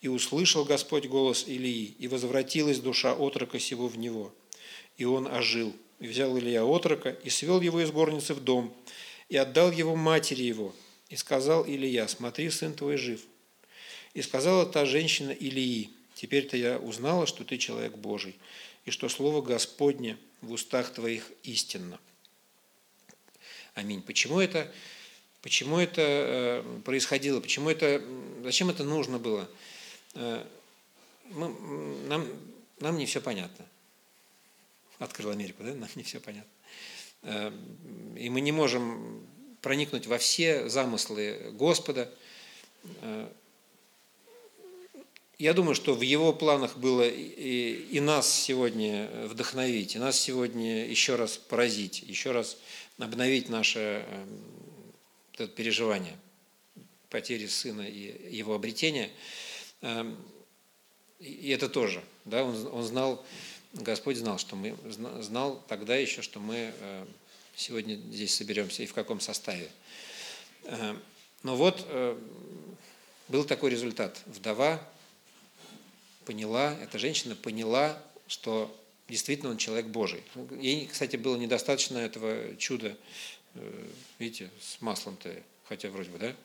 И 0.00 0.08
услышал 0.08 0.64
Господь 0.64 1.06
голос 1.06 1.46
Илии, 1.46 1.94
и 1.98 2.08
возвратилась 2.08 2.80
душа 2.80 3.14
отрока 3.14 3.58
сего 3.60 3.86
в 3.86 3.96
него. 3.96 4.32
И 4.96 5.04
он 5.04 5.26
ожил. 5.26 5.72
И 6.00 6.08
взял 6.08 6.36
Илья 6.36 6.64
отрока, 6.64 7.10
и 7.10 7.30
свел 7.30 7.60
его 7.60 7.80
из 7.80 7.92
горницы 7.92 8.34
в 8.34 8.40
дом, 8.40 8.74
и 9.28 9.36
отдал 9.36 9.70
его 9.70 9.94
матери 9.94 10.42
его. 10.42 10.74
И 11.08 11.14
сказал 11.16 11.64
Илья, 11.64 12.08
смотри, 12.08 12.50
сын 12.50 12.74
твой 12.74 12.96
жив. 12.96 13.20
И 14.12 14.22
сказала 14.22 14.66
та 14.66 14.84
женщина 14.84 15.30
Илии, 15.30 15.90
теперь-то 16.16 16.56
я 16.56 16.78
узнала, 16.78 17.26
что 17.26 17.44
ты 17.44 17.56
человек 17.56 17.96
Божий, 17.96 18.34
и 18.84 18.90
что 18.90 19.08
Слово 19.08 19.42
Господне 19.42 20.18
в 20.40 20.52
устах 20.52 20.92
твоих 20.92 21.30
истинно. 21.42 22.00
Аминь. 23.74 24.02
Почему 24.02 24.40
это, 24.40 24.70
почему 25.40 25.78
это 25.78 26.02
э, 26.02 26.80
происходило? 26.84 27.40
Почему 27.40 27.70
это, 27.70 28.02
зачем 28.42 28.68
это 28.70 28.84
нужно 28.84 29.18
было? 29.18 29.48
Э, 30.14 30.44
мы, 31.30 31.48
нам, 32.08 32.28
нам 32.80 32.98
не 32.98 33.06
все 33.06 33.20
понятно. 33.20 33.64
Открыл 34.98 35.30
Америку, 35.30 35.62
да? 35.62 35.74
Нам 35.74 35.88
не 35.94 36.02
все 36.02 36.20
понятно. 36.20 36.50
Э, 37.22 37.52
и 38.16 38.28
мы 38.28 38.40
не 38.40 38.52
можем 38.52 39.26
проникнуть 39.62 40.06
во 40.06 40.18
все 40.18 40.68
замыслы 40.68 41.52
Господа. 41.52 42.12
Я 45.42 45.54
думаю, 45.54 45.74
что 45.74 45.94
в 45.94 46.02
его 46.02 46.32
планах 46.32 46.76
было 46.76 47.02
и, 47.02 47.72
и 47.90 47.98
нас 47.98 48.32
сегодня 48.32 49.10
вдохновить, 49.26 49.96
и 49.96 49.98
нас 49.98 50.16
сегодня 50.16 50.86
еще 50.86 51.16
раз 51.16 51.36
поразить, 51.36 52.00
еще 52.02 52.30
раз 52.30 52.56
обновить 52.96 53.48
наше 53.48 54.06
это 55.32 55.48
переживание 55.48 56.16
потери 57.10 57.48
сына 57.48 57.82
и 57.82 58.32
его 58.32 58.54
обретения. 58.54 59.10
Эм, 59.80 60.16
и 61.18 61.50
это 61.50 61.68
тоже, 61.68 62.04
да, 62.24 62.44
он, 62.44 62.68
он 62.68 62.84
знал, 62.84 63.26
Господь 63.72 64.18
знал, 64.18 64.38
что 64.38 64.54
мы, 64.54 64.76
знал 65.22 65.60
тогда 65.66 65.96
еще, 65.96 66.22
что 66.22 66.38
мы 66.38 66.72
э, 66.72 67.06
сегодня 67.56 67.96
здесь 67.96 68.32
соберемся 68.32 68.84
и 68.84 68.86
в 68.86 68.94
каком 68.94 69.18
составе. 69.18 69.68
Эм, 70.66 71.02
но 71.42 71.56
вот 71.56 71.84
э, 71.88 72.16
был 73.26 73.42
такой 73.42 73.70
результат. 73.70 74.22
Вдова 74.26 74.80
поняла, 76.24 76.76
эта 76.82 76.98
женщина 76.98 77.34
поняла, 77.34 78.00
что 78.26 78.74
действительно 79.08 79.50
он 79.50 79.58
человек 79.58 79.86
Божий. 79.86 80.22
Ей, 80.60 80.86
кстати, 80.86 81.16
было 81.16 81.36
недостаточно 81.36 81.98
этого 81.98 82.56
чуда, 82.56 82.96
э, 83.54 83.88
видите, 84.18 84.50
с 84.60 84.80
маслом-то, 84.80 85.34
хотя 85.64 85.90
вроде 85.90 86.10
бы, 86.10 86.18
да? 86.18 86.36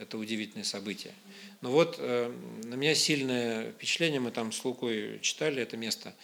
Это 0.00 0.16
удивительное 0.16 0.64
событие. 0.64 1.12
Но 1.60 1.70
вот 1.70 1.96
э, 1.98 2.32
на 2.64 2.74
меня 2.74 2.94
сильное 2.94 3.72
впечатление, 3.72 4.20
мы 4.20 4.30
там 4.30 4.52
с 4.52 4.64
Лукой 4.64 5.18
читали 5.20 5.60
это 5.60 5.76
место, 5.76 6.14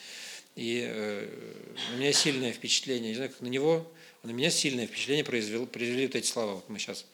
и 0.56 0.82
э, 0.86 1.28
на 1.92 1.96
меня 1.98 2.12
сильное 2.12 2.52
впечатление, 2.52 3.10
не 3.10 3.16
знаю, 3.16 3.30
как 3.30 3.40
на 3.42 3.48
него, 3.48 3.90
на 4.22 4.30
меня 4.30 4.50
сильное 4.50 4.86
впечатление 4.86 5.24
произвел, 5.24 5.66
произвели 5.66 6.06
вот 6.06 6.14
эти 6.14 6.26
слова. 6.26 6.54
Вот 6.54 6.68
мы 6.68 6.78
сейчас 6.78 7.04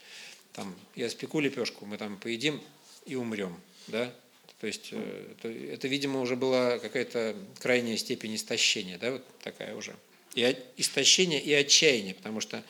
там, 0.53 0.75
я 0.95 1.09
спеку 1.09 1.41
лепешку, 1.41 1.87
мы 1.87 1.97
там 1.99 2.19
поедим 2.19 2.61
и 3.07 3.15
умрем, 3.17 3.59
да? 3.89 4.13
То 4.61 4.67
есть 4.67 4.89
э, 4.93 5.35
это, 5.39 5.49
это 5.49 5.89
видимо, 5.89 6.21
уже 6.21 6.37
была 6.37 6.79
какая-то 6.79 7.37
крайняя 7.61 7.97
степень 7.97 8.35
истощения, 8.35 8.99
да, 8.99 9.13
вот 9.13 9.25
такая 9.43 9.75
уже. 9.75 9.95
И 10.35 10.57
истощение, 10.77 11.41
и 11.41 11.53
отчаяние, 11.53 12.15
потому 12.15 12.41
что 12.41 12.63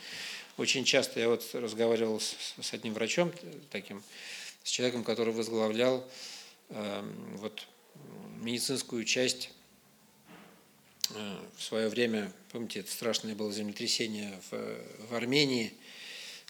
очень 0.59 0.84
часто 0.84 1.20
я 1.20 1.28
вот 1.28 1.49
разговаривал 1.55 2.20
с, 2.20 2.36
с 2.61 2.72
одним 2.74 2.95
врачом 2.95 3.32
таким, 3.70 4.03
с 4.64 4.70
человеком, 4.70 5.05
который 5.05 5.32
возглавлял 5.32 6.07
э, 6.68 7.12
вот 7.34 7.66
медицинскую 8.41 9.05
часть 9.05 9.51
э, 11.11 11.36
в 11.57 11.62
свое 11.62 11.89
время, 11.89 12.32
помните, 12.53 12.80
это 12.80 12.91
страшное 12.91 13.34
было 13.34 13.53
землетрясение 13.53 14.39
в, 14.51 15.09
в 15.11 15.14
Армении, 15.14 15.72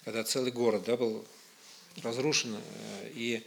когда 0.05 0.25
целый 0.25 0.53
город 0.53 0.85
да, 0.87 0.97
был 0.97 1.25
разрушен, 2.03 2.57
э, 2.57 3.11
и 3.15 3.43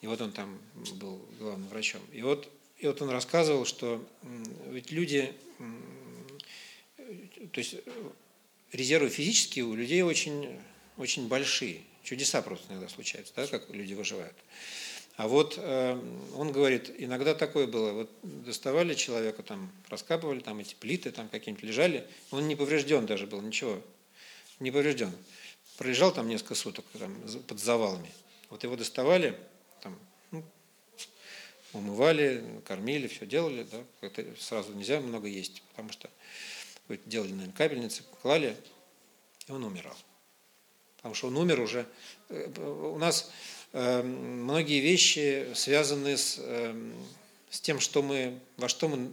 и 0.00 0.06
вот 0.06 0.20
он 0.20 0.32
там 0.32 0.58
был 0.94 1.20
главным 1.38 1.68
врачом. 1.68 2.00
И 2.12 2.22
вот, 2.22 2.48
и 2.78 2.86
вот 2.86 3.02
он 3.02 3.10
рассказывал, 3.10 3.64
что 3.64 4.04
ведь 4.68 4.90
люди, 4.90 5.34
то 7.52 7.58
есть 7.58 7.76
резервы 8.72 9.08
физические 9.08 9.64
у 9.64 9.74
людей 9.74 10.02
очень, 10.02 10.58
очень 10.96 11.28
большие. 11.28 11.82
Чудеса 12.04 12.40
просто 12.42 12.72
иногда 12.72 12.88
случаются, 12.88 13.32
да, 13.36 13.46
как 13.46 13.68
люди 13.70 13.94
выживают. 13.94 14.36
А 15.16 15.26
вот 15.26 15.54
э, 15.58 16.00
он 16.36 16.52
говорит, 16.52 16.94
иногда 16.96 17.34
такое 17.34 17.66
было, 17.66 17.90
вот 17.90 18.10
доставали 18.22 18.94
человека, 18.94 19.42
там, 19.42 19.72
раскапывали, 19.88 20.38
там 20.38 20.60
эти 20.60 20.76
плиты 20.76 21.10
там 21.10 21.28
какие-нибудь 21.28 21.64
лежали, 21.64 22.06
он 22.30 22.46
не 22.46 22.54
поврежден 22.54 23.04
даже 23.04 23.26
был, 23.26 23.40
ничего, 23.40 23.82
не 24.60 24.70
поврежден. 24.70 25.12
Пролежал 25.76 26.12
там 26.12 26.28
несколько 26.28 26.54
суток 26.54 26.84
там, 26.96 27.14
под 27.48 27.58
завалами. 27.58 28.12
Вот 28.48 28.62
его 28.62 28.76
доставали, 28.76 29.36
умывали, 31.72 32.44
кормили, 32.64 33.06
все 33.06 33.26
делали, 33.26 33.66
да, 33.70 33.82
это 34.00 34.24
сразу 34.38 34.72
нельзя 34.72 35.00
много 35.00 35.28
есть, 35.28 35.62
потому 35.70 35.90
что 35.90 36.10
делали, 37.06 37.32
наверное, 37.32 37.54
капельницы, 37.54 38.02
клали, 38.22 38.56
и 39.46 39.52
он 39.52 39.64
умирал. 39.64 39.96
Потому 40.96 41.14
что 41.14 41.28
он 41.28 41.36
умер 41.36 41.60
уже. 41.60 41.86
Э, 42.28 42.50
у 42.92 42.98
нас 42.98 43.30
э, 43.72 44.02
многие 44.02 44.80
вещи 44.80 45.48
связаны 45.54 46.16
с, 46.16 46.36
э, 46.38 46.92
с 47.50 47.60
тем, 47.60 47.80
что 47.80 48.02
мы, 48.02 48.38
во 48.56 48.68
что 48.68 48.88
мы 48.88 49.10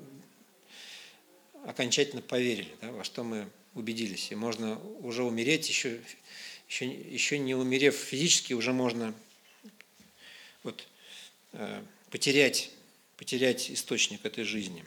окончательно 1.66 2.22
поверили, 2.22 2.76
да, 2.82 2.92
во 2.92 3.04
что 3.04 3.24
мы 3.24 3.48
убедились. 3.76 4.32
И 4.32 4.36
можно 4.36 4.80
уже 5.00 5.24
умереть, 5.24 5.68
еще, 5.70 6.00
еще, 6.70 6.86
еще 6.88 7.38
не 7.38 7.56
умерев 7.56 7.96
физически, 7.96 8.54
уже 8.54 8.74
можно 8.74 9.14
вот, 10.64 10.88
потерять, 12.16 12.72
потерять 13.18 13.70
источник 13.70 14.24
этой 14.24 14.46
жизни. 14.46 14.86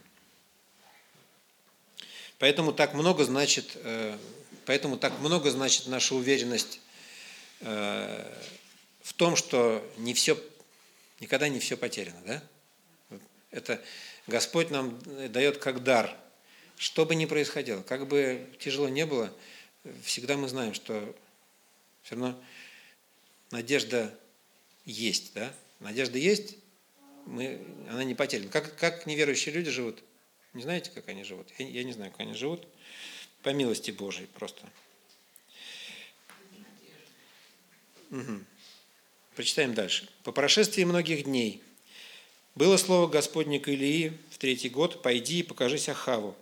Поэтому 2.39 2.73
так 2.73 2.95
много 2.95 3.23
значит, 3.23 3.73
э, 3.75 4.17
поэтому 4.65 4.97
так 4.97 5.19
много 5.19 5.51
значит 5.51 5.89
наша 5.89 6.15
уверенность 6.15 6.81
э, 7.61 8.35
в 9.03 9.13
том, 9.13 9.37
что 9.37 9.87
не 9.99 10.15
все, 10.15 10.43
никогда 11.21 11.51
не 11.51 11.59
все 11.59 11.77
потеряно. 11.77 12.19
Да? 12.25 13.19
Это 13.51 13.85
Господь 14.27 14.71
нам 14.71 14.99
дает 15.31 15.59
как 15.59 15.83
дар. 15.83 16.17
Что 16.79 17.05
бы 17.05 17.15
ни 17.15 17.27
происходило, 17.27 17.83
как 17.83 18.09
бы 18.09 18.49
тяжело 18.59 18.89
не 18.89 19.05
было, 19.05 19.31
всегда 20.03 20.39
мы 20.39 20.49
знаем, 20.49 20.73
что 20.73 21.15
все 22.05 22.15
равно 22.15 22.43
надежда 23.51 24.19
есть, 24.87 25.35
да? 25.35 25.53
Надежда 25.81 26.17
есть, 26.17 26.57
мы, 27.29 27.61
она 27.91 28.05
не 28.05 28.15
потеряна. 28.15 28.51
Как, 28.51 28.75
как 28.77 29.07
неверующие 29.07 29.55
люди 29.55 29.71
живут? 29.71 30.03
Не 30.55 30.63
знаете, 30.63 30.91
как 30.91 31.09
они 31.09 31.25
живут? 31.25 31.49
Я, 31.59 31.69
я 31.69 31.85
не 31.85 31.93
знаю, 31.93 32.11
как 32.11 32.21
они 32.21 32.35
живут. 32.35 32.67
По 33.43 33.51
милости 33.51 33.91
Божией 33.91 34.27
просто. 34.27 34.63
Угу. 38.11 38.41
Прочитаем 39.37 39.75
дальше. 39.75 40.09
«По 40.25 40.33
прошествии 40.33 40.83
многих 40.85 41.25
дней 41.25 41.63
было 42.55 42.77
слово 42.77 43.07
Господне 43.07 43.61
к 43.61 43.69
Илии 43.69 44.15
в 44.31 44.39
третий 44.39 44.71
год, 44.71 45.03
«Пойди 45.03 45.41
и 45.41 45.43
покажись 45.43 45.89
Ахаву, 45.89 46.35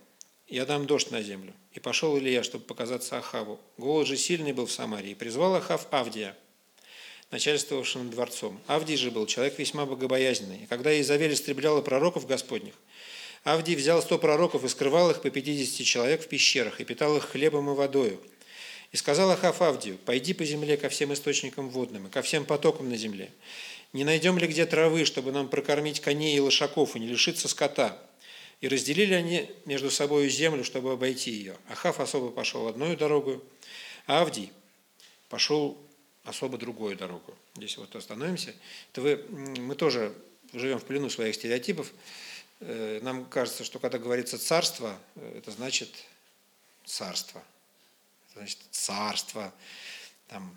я 0.49 0.64
дам 0.64 0.87
дождь 0.87 1.11
на 1.11 1.20
землю». 1.20 1.53
И 1.72 1.80
пошел 1.80 2.16
Илия, 2.16 2.43
чтобы 2.43 2.64
показаться 2.64 3.18
Ахаву. 3.18 3.61
Голод 3.76 4.07
же 4.07 4.16
сильный 4.16 4.53
был 4.53 4.66
в 4.66 4.72
Самарии. 4.72 5.14
Призвал 5.14 5.57
Ахав 5.57 5.89
Авдия– 5.91 6.37
начальствовавшим 7.31 8.11
дворцом. 8.11 8.61
Авдий 8.66 8.97
же 8.97 9.11
был 9.11 9.27
человек 9.27 9.59
весьма 9.59 9.87
богобоязненный. 9.87 10.64
И 10.64 10.66
когда 10.66 10.99
Изавель 11.01 11.35
истребляла 11.35 11.83
пророков 11.83 12.27
Господних, 12.27 12.74
Авдий 13.45 13.77
взял 13.77 14.03
сто 14.03 14.18
пророков 14.18 14.64
и 14.64 14.68
скрывал 14.68 15.11
их 15.11 15.22
по 15.22 15.31
пятидесяти 15.31 15.83
человек 15.83 16.22
в 16.22 16.29
пещерах, 16.29 16.81
и 16.81 16.85
питал 16.85 17.16
их 17.16 17.24
хлебом 17.24 17.70
и 17.70 17.74
водою. 17.74 18.20
И 18.93 18.97
сказал 18.97 19.31
Ахав 19.31 19.62
Авдию, 19.62 19.99
«Пойди 19.99 20.33
по 20.33 20.45
земле 20.45 20.77
ко 20.77 20.89
всем 20.89 21.12
источникам 21.12 21.68
водным 21.68 22.07
и 22.07 22.11
ко 22.11 22.22
всем 22.22 22.45
потокам 22.45 22.89
на 22.89 22.97
земле. 22.97 23.31
Не 23.93 24.05
найдем 24.05 24.39
ли 24.39 24.47
где 24.47 24.66
травы, 24.66 25.05
чтобы 25.05 25.33
нам 25.33 25.49
прокормить 25.49 26.01
коней 26.01 26.37
и 26.37 26.41
лошаков, 26.41 26.97
и 26.97 27.01
не 27.01 27.07
лишиться 27.07 27.49
скота?» 27.49 27.97
И 28.61 28.68
разделили 28.68 29.12
они 29.12 29.51
между 29.64 29.91
собой 29.91 30.29
землю, 30.29 30.64
чтобы 30.64 30.93
обойти 30.93 31.31
ее. 31.31 31.57
Ахав 31.68 32.01
особо 32.01 32.31
пошел 32.31 32.66
одной 32.68 32.97
дорогой, 32.97 33.41
а 34.07 34.22
Авдий 34.22 34.51
пошел 35.29 35.79
особо 36.27 36.59
другую 36.59 36.97
дорогу. 36.97 37.35
Здесь 37.55 37.77
вот 37.77 37.95
остановимся. 37.95 38.55
Это 38.93 39.01
вы, 39.01 39.24
мы 39.31 39.74
тоже 39.74 40.12
живем 40.53 40.79
в 40.79 40.85
плену 40.85 41.09
своих 41.09 41.35
стереотипов. 41.35 41.93
Э, 42.61 43.01
нам 43.03 43.24
кажется, 43.27 43.64
что 43.64 43.79
когда 43.79 43.99
говорится 43.99 44.39
царство, 44.39 44.99
э, 45.14 45.39
это 45.39 45.51
значит 45.53 45.89
царство. 46.85 47.43
Это 48.29 48.41
значит 48.41 48.59
царство. 48.70 49.55
Там. 50.29 50.55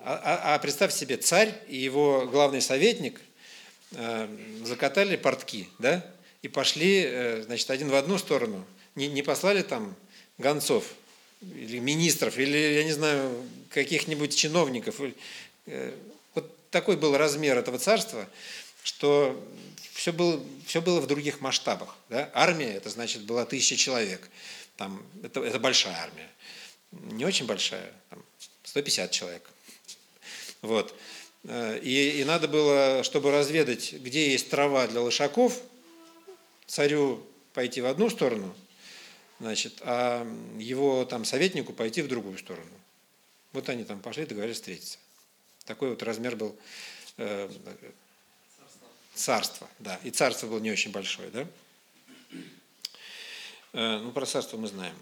А, 0.00 0.14
а, 0.14 0.54
а 0.54 0.58
представь 0.60 0.94
себе, 0.94 1.16
царь 1.16 1.52
и 1.66 1.76
его 1.76 2.26
главный 2.26 2.60
советник 2.60 3.20
э, 3.92 4.62
закатали 4.64 5.16
портки, 5.16 5.68
да, 5.80 6.08
и 6.42 6.48
пошли, 6.48 7.42
значит, 7.42 7.68
один 7.70 7.88
в 7.88 7.94
одну 7.96 8.16
сторону. 8.16 8.64
Не, 8.94 9.08
не 9.08 9.22
послали 9.22 9.62
там 9.62 9.96
гонцов 10.38 10.94
или 11.40 11.78
министров, 11.78 12.38
или, 12.38 12.56
я 12.56 12.84
не 12.84 12.92
знаю, 12.92 13.44
каких-нибудь 13.70 14.34
чиновников. 14.34 15.00
Э, 15.66 15.92
Вот 16.34 16.70
такой 16.70 16.96
был 16.96 17.16
размер 17.16 17.58
этого 17.58 17.78
царства, 17.78 18.28
что 18.82 19.42
все 19.92 20.12
было, 20.12 20.42
все 20.66 20.80
было 20.80 21.00
в 21.00 21.06
других 21.06 21.40
масштабах. 21.40 21.96
Да? 22.08 22.30
Армия, 22.34 22.72
это 22.72 22.90
значит, 22.90 23.22
была 23.22 23.44
тысяча 23.44 23.76
человек. 23.76 24.28
Там, 24.76 25.02
это, 25.22 25.42
это 25.42 25.58
большая 25.58 25.96
армия. 25.96 26.28
Не 26.92 27.24
очень 27.24 27.46
большая, 27.46 27.92
там, 28.10 28.24
150 28.64 29.10
человек. 29.10 29.50
Вот. 30.62 30.94
Э, 31.44 31.78
и, 31.82 32.20
и 32.20 32.24
надо 32.24 32.48
было, 32.48 33.02
чтобы 33.04 33.30
разведать, 33.30 33.92
где 33.92 34.32
есть 34.32 34.50
трава 34.50 34.86
для 34.86 35.00
лошаков, 35.00 35.60
царю 36.66 37.24
пойти 37.54 37.80
в 37.80 37.86
одну 37.86 38.10
сторону, 38.10 38.54
значит, 39.40 39.80
а 39.82 40.26
его 40.58 41.04
там 41.04 41.24
советнику 41.24 41.72
пойти 41.72 42.02
в 42.02 42.08
другую 42.08 42.38
сторону. 42.38 42.70
Вот 43.52 43.68
они 43.68 43.84
там 43.84 44.00
пошли, 44.00 44.26
договорились 44.26 44.56
встретиться. 44.56 44.98
Такой 45.64 45.90
вот 45.90 46.02
размер 46.02 46.36
был 46.36 46.56
э, 47.16 47.50
царства, 49.14 49.68
да. 49.78 49.98
И 50.04 50.10
царство 50.10 50.46
было 50.46 50.60
не 50.60 50.70
очень 50.70 50.92
большое, 50.92 51.30
да. 51.30 51.46
Э, 53.72 53.98
ну, 53.98 54.12
про 54.12 54.26
царство 54.26 54.56
мы 54.56 54.68
знаем. 54.68 54.94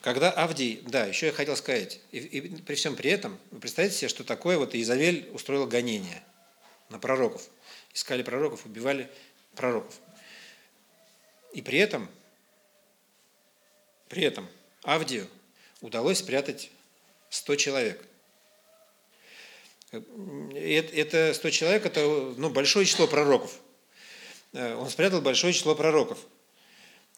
Когда 0.00 0.32
Авдий, 0.32 0.82
да, 0.86 1.06
еще 1.06 1.26
я 1.26 1.32
хотел 1.32 1.56
сказать, 1.56 2.00
и, 2.10 2.18
и 2.18 2.40
при 2.62 2.74
всем 2.74 2.96
при 2.96 3.10
этом, 3.10 3.38
вы 3.52 3.60
представляете 3.60 3.98
себе, 3.98 4.08
что 4.08 4.24
такое 4.24 4.58
вот 4.58 4.74
Изавель 4.74 5.30
устроила 5.32 5.66
гонение 5.66 6.22
на 6.88 6.98
пророков. 6.98 7.48
Искали 7.94 8.22
пророков, 8.22 8.66
убивали 8.66 9.08
пророков. 9.54 9.94
И 11.52 11.62
при 11.62 11.78
этом, 11.78 12.08
при 14.08 14.22
этом 14.22 14.48
Авдию 14.82 15.28
удалось 15.80 16.18
спрятать 16.18 16.70
100 17.30 17.56
человек. 17.56 18.04
Это 19.90 21.34
100 21.34 21.50
человек, 21.50 21.86
это 21.86 22.00
ну, 22.36 22.50
большое 22.50 22.86
число 22.86 23.06
пророков. 23.06 23.60
Э, 24.52 24.74
он 24.74 24.88
спрятал 24.88 25.20
большое 25.20 25.52
число 25.52 25.74
пророков. 25.74 26.18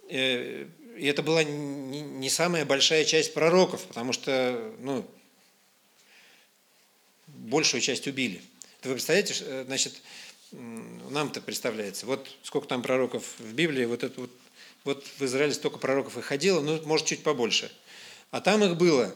Э, 0.09 0.67
и 0.97 1.07
это 1.07 1.23
была 1.23 1.43
не 1.45 2.31
самая 2.31 2.65
большая 2.65 3.05
часть 3.05 3.35
пророков, 3.35 3.85
потому 3.85 4.13
что 4.13 4.75
ну, 4.79 5.09
большую 7.27 7.81
часть 7.81 8.07
убили. 8.07 8.43
Вы 8.83 8.95
представляете, 8.95 9.35
э, 9.41 9.65
значит, 9.67 10.03
нам-то 11.11 11.41
представляется, 11.41 12.07
вот 12.07 12.29
сколько 12.43 12.69
там 12.69 12.83
пророков 12.83 13.25
в 13.39 13.53
Библии, 13.53 13.85
вот 13.85 14.03
это 14.03 14.21
вот, 14.21 14.31
вот 14.85 15.05
в 15.19 15.25
Израиле 15.25 15.55
столько 15.55 15.79
пророков 15.79 16.19
и 16.19 16.23
ходило, 16.23 16.61
ну, 16.61 16.81
может, 16.85 17.07
чуть 17.07 17.23
побольше. 17.23 17.71
А 18.31 18.41
там 18.41 18.65
их 18.65 18.77
было, 18.77 19.15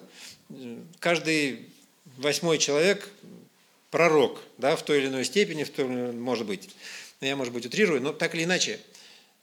каждый 1.00 1.68
восьмой 2.16 2.58
человек 2.58 3.08
пророк, 3.90 4.40
да, 4.58 4.76
в 4.76 4.82
той 4.82 4.98
или 4.98 5.06
иной 5.06 5.24
степени, 5.24 5.64
в 5.64 5.70
той, 5.70 5.86
может 5.86 6.46
быть. 6.46 6.70
Я, 7.20 7.34
может 7.34 7.52
быть, 7.52 7.66
утрирую, 7.66 8.00
но 8.00 8.12
так 8.12 8.34
или 8.34 8.44
иначе, 8.44 8.80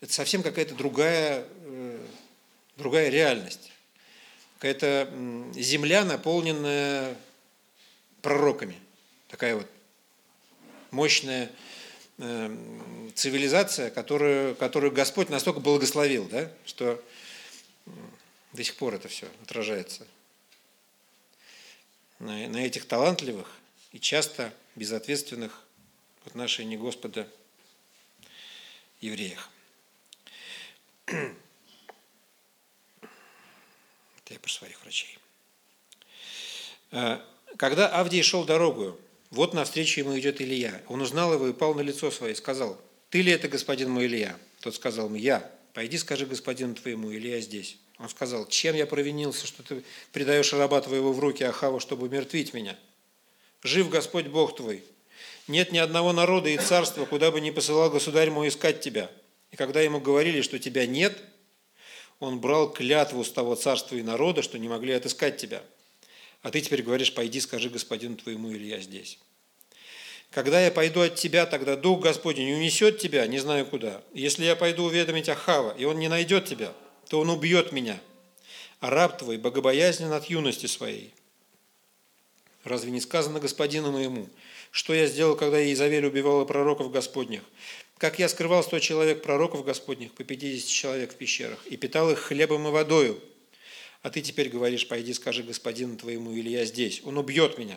это 0.00 0.12
совсем 0.12 0.42
какая-то 0.42 0.74
другая 0.74 1.46
другая 2.76 3.08
реальность. 3.08 3.72
Какая-то 4.58 5.12
земля, 5.54 6.04
наполненная 6.04 7.16
пророками. 8.22 8.76
Такая 9.28 9.56
вот 9.56 9.66
мощная 10.90 11.46
э, 11.46 11.48
цивилизация, 12.18 13.90
которую, 13.90 14.54
которую 14.56 14.92
Господь 14.92 15.28
настолько 15.28 15.60
благословил, 15.60 16.26
да, 16.28 16.50
что 16.64 17.02
до 18.52 18.64
сих 18.64 18.76
пор 18.76 18.94
это 18.94 19.08
все 19.08 19.28
отражается 19.42 20.06
на, 22.18 22.48
на 22.48 22.58
этих 22.64 22.86
талантливых 22.86 23.50
и 23.92 24.00
часто 24.00 24.52
безответственных 24.74 25.62
в 26.24 26.28
отношении 26.28 26.76
Господа 26.76 27.28
евреях. 29.00 29.50
Это 31.06 31.34
я 34.30 34.38
про 34.40 34.50
своих 34.50 34.80
врачей. 34.82 35.18
Э, 36.90 37.20
когда 37.58 37.88
Авдий 37.88 38.22
шел 38.22 38.44
дорогу, 38.44 38.98
вот 39.30 39.54
навстречу 39.54 40.00
ему 40.00 40.18
идет 40.18 40.40
Илья. 40.40 40.82
Он 40.88 41.00
узнал 41.00 41.34
его 41.34 41.48
и 41.48 41.52
пал 41.52 41.74
на 41.74 41.80
лицо 41.80 42.10
свое 42.10 42.32
и 42.32 42.36
сказал, 42.36 42.80
«Ты 43.10 43.22
ли 43.22 43.32
это, 43.32 43.48
господин 43.48 43.90
мой 43.90 44.06
Илья?» 44.06 44.36
Тот 44.60 44.74
сказал 44.74 45.06
ему, 45.06 45.16
«Я». 45.16 45.50
«Пойди, 45.74 45.98
скажи 45.98 46.24
господину 46.24 46.74
твоему, 46.74 47.12
Илья 47.12 47.40
здесь». 47.40 47.76
Он 47.98 48.08
сказал, 48.08 48.46
«Чем 48.48 48.74
я 48.76 48.86
провинился, 48.86 49.46
что 49.46 49.62
ты 49.62 49.82
предаешь 50.12 50.52
раба 50.52 50.80
твоего 50.80 51.12
в 51.12 51.18
руки 51.20 51.44
Ахаву, 51.44 51.80
чтобы 51.80 52.06
умертвить 52.06 52.54
меня? 52.54 52.78
Жив 53.62 53.90
Господь 53.90 54.26
Бог 54.26 54.56
твой. 54.56 54.82
Нет 55.48 55.72
ни 55.72 55.78
одного 55.78 56.12
народа 56.12 56.48
и 56.48 56.56
царства, 56.56 57.04
куда 57.04 57.30
бы 57.30 57.40
ни 57.40 57.50
посылал 57.50 57.90
государь 57.90 58.30
мой 58.30 58.48
искать 58.48 58.80
тебя. 58.80 59.10
И 59.50 59.56
когда 59.56 59.80
ему 59.80 60.00
говорили, 60.00 60.40
что 60.40 60.58
тебя 60.58 60.86
нет– 60.86 61.16
он 62.18 62.40
брал 62.40 62.72
клятву 62.72 63.22
с 63.24 63.30
того 63.30 63.54
царства 63.54 63.96
и 63.96 64.02
народа, 64.02 64.42
что 64.42 64.58
не 64.58 64.68
могли 64.68 64.94
отыскать 64.94 65.36
тебя. 65.36 65.62
А 66.46 66.50
ты 66.52 66.60
теперь 66.60 66.84
говоришь, 66.84 67.12
пойди, 67.12 67.40
скажи 67.40 67.68
господину 67.68 68.14
твоему, 68.14 68.52
или 68.52 68.66
я 68.66 68.78
здесь. 68.78 69.18
Когда 70.30 70.64
я 70.64 70.70
пойду 70.70 71.00
от 71.00 71.16
тебя, 71.16 71.44
тогда 71.44 71.74
Дух 71.74 72.00
Господень 72.02 72.52
унесет 72.52 73.00
тебя, 73.00 73.26
не 73.26 73.40
знаю 73.40 73.66
куда. 73.66 74.00
Если 74.14 74.44
я 74.44 74.54
пойду 74.54 74.84
уведомить 74.84 75.28
Ахава, 75.28 75.74
и 75.76 75.84
он 75.84 75.98
не 75.98 76.06
найдет 76.06 76.44
тебя, 76.44 76.72
то 77.08 77.18
он 77.18 77.30
убьет 77.30 77.72
меня. 77.72 78.00
А 78.78 78.90
раб 78.90 79.18
твой 79.18 79.38
богобоязнен 79.38 80.12
от 80.12 80.26
юности 80.26 80.66
своей. 80.66 81.12
Разве 82.62 82.92
не 82.92 83.00
сказано 83.00 83.40
господину 83.40 83.90
моему, 83.90 84.28
что 84.70 84.94
я 84.94 85.08
сделал, 85.08 85.34
когда 85.34 85.60
Иезавель 85.60 86.06
убивала 86.06 86.44
пророков 86.44 86.92
Господних? 86.92 87.42
Как 87.98 88.20
я 88.20 88.28
скрывал 88.28 88.62
сто 88.62 88.78
человек 88.78 89.20
пророков 89.20 89.64
Господних, 89.64 90.12
по 90.12 90.22
50 90.22 90.68
человек 90.68 91.12
в 91.12 91.16
пещерах, 91.16 91.66
и 91.66 91.76
питал 91.76 92.08
их 92.12 92.20
хлебом 92.20 92.68
и 92.68 92.70
водою. 92.70 93.20
А 94.06 94.10
ты 94.10 94.22
теперь 94.22 94.50
говоришь, 94.50 94.86
пойди 94.86 95.12
скажи 95.12 95.42
господину 95.42 95.96
твоему, 95.96 96.32
Илья 96.32 96.64
здесь, 96.64 97.02
он 97.02 97.18
убьет 97.18 97.58
меня. 97.58 97.76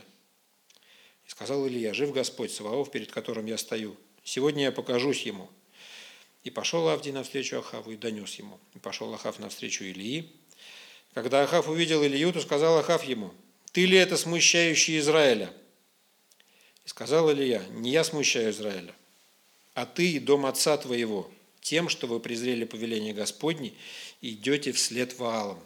И 1.25 1.29
сказал 1.31 1.67
Илья, 1.67 1.91
жив 1.95 2.13
Господь 2.13 2.51
Саваоф, 2.51 2.91
перед 2.91 3.11
которым 3.11 3.47
я 3.47 3.57
стою. 3.57 3.97
Сегодня 4.23 4.65
я 4.65 4.71
покажусь 4.71 5.23
ему. 5.23 5.49
И 6.43 6.51
пошел 6.51 6.87
Авдий 6.87 7.11
навстречу 7.11 7.57
Ахаву 7.57 7.93
и 7.93 7.97
донес 7.97 8.35
ему. 8.35 8.59
И 8.75 8.77
пошел 8.77 9.11
Ахав 9.11 9.39
навстречу 9.39 9.85
Илии. 9.85 10.31
Когда 11.15 11.41
Ахав 11.41 11.67
увидел 11.67 12.05
Илью, 12.05 12.31
то 12.31 12.41
сказал 12.41 12.77
Ахав 12.77 13.05
ему, 13.05 13.33
«Ты 13.71 13.87
ли 13.87 13.97
это 13.97 14.15
смущающий 14.15 14.99
Израиля?» 14.99 15.51
И 16.85 16.89
сказал 16.89 17.31
Илья, 17.31 17.63
«Не 17.71 17.89
я 17.89 18.03
смущаю 18.03 18.51
Израиля, 18.51 18.93
а 19.73 19.87
ты 19.87 20.11
и 20.11 20.19
дом 20.19 20.45
отца 20.45 20.77
твоего, 20.77 21.27
тем, 21.59 21.89
что 21.89 22.05
вы 22.05 22.19
презрели 22.19 22.65
повеление 22.65 23.15
Господне, 23.15 23.73
идете 24.21 24.73
вслед 24.73 25.17
Ваалам. 25.17 25.59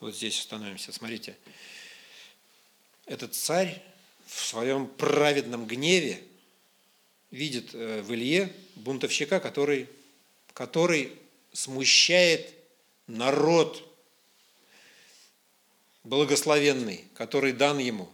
Вот 0.00 0.16
здесь 0.16 0.38
остановимся. 0.38 0.92
Смотрите, 0.92 1.36
этот 3.04 3.34
царь 3.34 3.82
в 4.26 4.46
своем 4.46 4.86
праведном 4.86 5.66
гневе 5.66 6.22
видит 7.30 7.74
э, 7.74 8.00
в 8.00 8.14
Илье 8.14 8.50
бунтовщика, 8.76 9.40
который, 9.40 9.88
который 10.54 11.12
смущает 11.52 12.54
народ 13.06 13.86
благословенный, 16.04 17.04
который 17.14 17.52
дан 17.52 17.76
ему. 17.78 18.08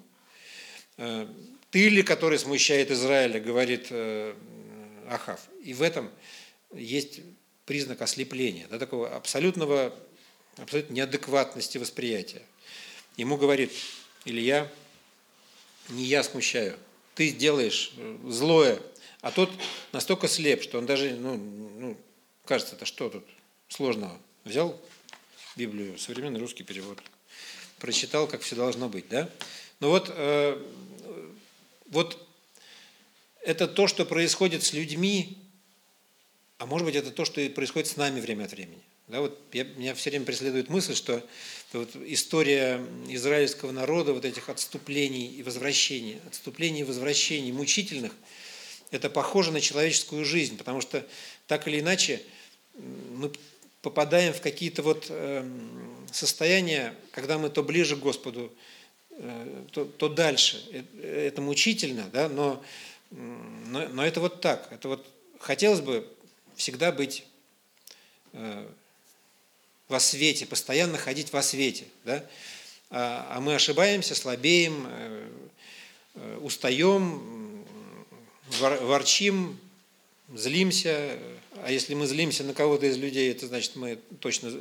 Э, 0.97 1.29
ты 1.71 1.89
ли, 1.89 2.03
который 2.03 2.41
смущает 2.41 2.91
Израиля, 2.91 3.39
говорит 3.39 3.87
э, 3.91 4.35
Ахав. 5.09 5.41
И 5.63 5.73
в 5.73 5.83
этом 5.83 6.11
есть 6.75 7.21
признак 7.65 8.03
ослепления, 8.03 8.67
да, 8.69 8.79
такого 8.81 9.15
абсолютного, 9.15 9.97
абсолютной 10.57 10.97
неадекватности 10.97 11.79
восприятия. 11.79 12.43
Ему 13.17 13.37
говорит 13.37 13.73
Илья, 14.25 14.71
не 15.89 16.05
я 16.05 16.23
смущаю, 16.23 16.79
ты 17.15 17.31
делаешь 17.31 17.93
э, 17.97 18.19
злое, 18.29 18.81
а 19.21 19.31
тот 19.31 19.51
настолько 19.93 20.29
слеп, 20.29 20.63
что 20.63 20.79
он 20.79 20.87
даже, 20.87 21.15
ну, 21.15 21.37
ну 21.37 21.97
кажется, 22.45 22.75
это 22.75 22.85
что 22.85 23.09
тут 23.09 23.25
сложного? 23.69 24.19
Взял 24.45 24.81
Библию, 25.57 25.99
современный 25.99 26.41
русский 26.41 26.65
перевод, 26.65 26.99
прочитал, 27.79 28.27
как 28.27 28.43
все 28.43 28.57
должно 28.57 28.89
быть, 28.89 29.09
да? 29.09 29.31
Но 29.81 29.91
вот, 29.91 30.11
э, 30.11 30.63
вот 31.87 32.27
это 33.41 33.67
то, 33.67 33.87
что 33.87 34.05
происходит 34.05 34.63
с 34.63 34.73
людьми, 34.73 35.39
а 36.59 36.67
может 36.67 36.87
быть, 36.87 36.97
это 36.97 37.11
то, 37.11 37.25
что 37.25 37.49
происходит 37.51 37.89
с 37.89 37.97
нами 37.97 38.21
время 38.21 38.45
от 38.45 38.53
времени. 38.53 38.83
Да, 39.09 39.21
вот 39.21 39.39
я, 39.53 39.63
меня 39.63 39.95
все 39.95 40.11
время 40.11 40.25
преследует 40.25 40.69
мысль, 40.69 40.97
что 40.97 41.25
вот 41.73 41.95
история 42.07 42.85
израильского 43.09 43.71
народа, 43.71 44.13
вот 44.13 44.25
этих 44.25 44.49
отступлений 44.49 45.27
и 45.29 45.45
возвращений, 45.45 46.19
отступлений 46.27 46.81
и 46.81 46.85
возвращений 46.85 47.53
мучительных, 47.53 48.13
это 48.91 49.09
похоже 49.09 49.53
на 49.53 49.61
человеческую 49.61 50.25
жизнь, 50.25 50.57
потому 50.57 50.81
что 50.81 51.07
так 51.47 51.69
или 51.69 51.81
иначе 51.81 52.21
мы 52.75 53.31
попадаем 53.81 54.33
в 54.33 54.41
какие-то 54.41 54.83
вот 54.83 55.07
эм, 55.11 56.07
состояния, 56.11 56.93
когда 57.13 57.39
мы 57.39 57.49
то 57.49 57.63
ближе 57.63 57.95
к 57.97 58.01
Господу, 58.01 58.53
э, 59.11 59.65
то, 59.71 59.85
то 59.85 60.09
дальше. 60.09 60.65
Э, 60.73 61.27
это 61.29 61.41
мучительно, 61.41 62.11
да, 62.13 62.29
но, 62.29 62.61
но, 63.11 63.87
но 63.89 64.05
это 64.05 64.21
вот 64.21 64.41
так. 64.41 64.69
Это 64.73 64.89
вот 64.89 65.07
хотелось 65.39 65.81
бы 65.81 66.09
всегда 66.57 66.91
быть 66.91 67.25
э, 68.33 68.67
во 69.89 70.01
свете, 70.01 70.47
постоянно 70.47 70.99
ходить 70.99 71.33
во 71.33 71.43
свете. 71.43 71.85
Да? 72.05 72.25
А, 72.91 73.37
а 73.37 73.41
мы 73.41 73.55
ошибаемся, 73.55 74.15
слабеем, 74.15 74.89
устаем, 76.41 77.65
ворчим, 78.49 79.59
злимся. 80.35 81.19
А 81.63 81.71
если 81.71 81.95
мы 81.95 82.07
злимся 82.07 82.45
на 82.45 82.55
кого-то 82.55 82.87
из 82.87 82.97
людей, 82.97 83.31
это 83.31 83.47
значит, 83.47 83.77
мы 83.77 83.99
точно 84.21 84.53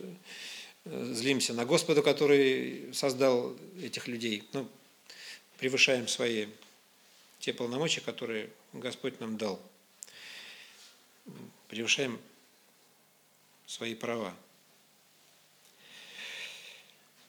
злимся 0.85 1.53
на 1.53 1.65
Господа, 1.65 2.01
который 2.01 2.93
создал 2.93 3.55
этих 3.81 4.07
людей. 4.07 4.43
Ну, 4.53 4.69
превышаем 5.57 6.07
свои 6.07 6.47
те 7.39 7.53
полномочия, 7.53 8.01
которые 8.01 8.49
Господь 8.73 9.19
нам 9.19 9.37
дал. 9.37 9.59
Превышаем 11.67 12.19
свои 13.65 13.95
права. 13.95 14.35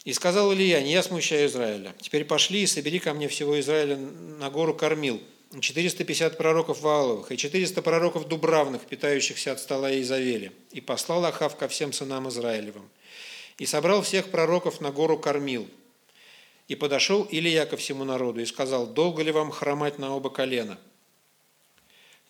И 0.06 0.12
сказал 0.12 0.54
Илья, 0.54 0.80
не 0.82 0.92
я 0.92 1.02
смущаю 1.02 1.48
Израиля. 1.48 1.92
Теперь 2.00 2.24
пошли 2.24 2.62
и 2.62 2.66
собери 2.68 3.00
ко 3.00 3.12
мне 3.12 3.26
всего 3.26 3.58
Израиля 3.58 3.96
на 3.96 4.50
гору 4.50 4.72
Кормил. 4.72 5.20
450 5.60 6.38
пророков 6.38 6.80
Вааловых 6.80 7.32
и 7.32 7.36
400 7.36 7.82
пророков 7.82 8.28
Дубравных, 8.28 8.82
питающихся 8.82 9.50
от 9.50 9.58
стола 9.58 10.00
Изавели. 10.00 10.52
И 10.70 10.80
послал 10.80 11.24
Ахав 11.24 11.56
ко 11.56 11.66
всем 11.66 11.92
сынам 11.92 12.28
Израилевым. 12.28 12.88
И 13.58 13.66
собрал 13.66 14.02
всех 14.02 14.30
пророков 14.30 14.80
на 14.80 14.92
гору 14.92 15.18
Кормил. 15.18 15.68
И 16.68 16.76
подошел 16.76 17.26
Илья 17.28 17.66
ко 17.66 17.76
всему 17.76 18.04
народу 18.04 18.40
и 18.40 18.46
сказал, 18.46 18.86
долго 18.86 19.24
ли 19.24 19.32
вам 19.32 19.50
хромать 19.50 19.98
на 19.98 20.14
оба 20.14 20.30
колена? 20.30 20.78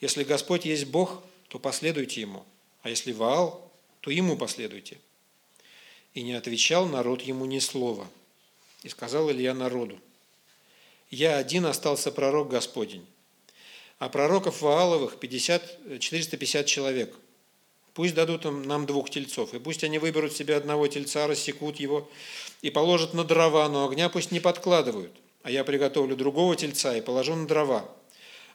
Если 0.01 0.25
Господь 0.25 0.65
есть 0.65 0.87
Бог, 0.87 1.23
то 1.49 1.59
последуйте 1.59 2.23
Ему, 2.23 2.47
а 2.81 2.89
если 2.89 3.13
Ваал, 3.13 3.71
то 4.01 4.11
Ему 4.11 4.39
последуйте. 4.39 4.97
И 6.17 6.23
не 6.23 6.33
отвечал 6.33 6.87
народ 6.87 7.23
ему 7.23 7.45
ни 7.45 7.61
слова. 7.61 8.09
И 8.83 8.89
сказал 8.89 9.31
Илья 9.31 9.55
народу, 9.55 9.97
я 11.11 11.37
один 11.37 11.67
остался 11.67 12.11
пророк 12.11 12.49
Господень, 12.49 13.07
а 14.01 14.09
пророков 14.09 14.63
Вааловых 14.63 15.21
50, 15.21 16.01
450 16.01 16.67
человек– 16.67 17.15
Пусть 17.97 18.15
дадут 18.15 18.45
нам 18.45 18.85
двух 18.85 19.09
тельцов, 19.09 19.55
и 19.55 19.59
пусть 19.59 19.83
они 19.83 19.99
выберут 19.99 20.35
себе 20.35 20.57
одного 20.57 20.87
тельца, 20.87 21.27
рассекут 21.27 21.81
его 21.81 22.07
и 22.61 22.69
положат 22.69 23.15
на 23.15 23.25
дрова, 23.25 23.67
но 23.71 23.89
огня 23.89 24.11
пусть 24.11 24.33
не 24.33 24.39
подкладывают. 24.39 25.13
А 25.43 25.51
я 25.51 25.65
приготовлю 25.65 26.15
другого 26.15 26.55
тельца 26.57 26.95
и 26.95 27.01
положу 27.01 27.35
на 27.35 27.47
дрова. 27.47 27.91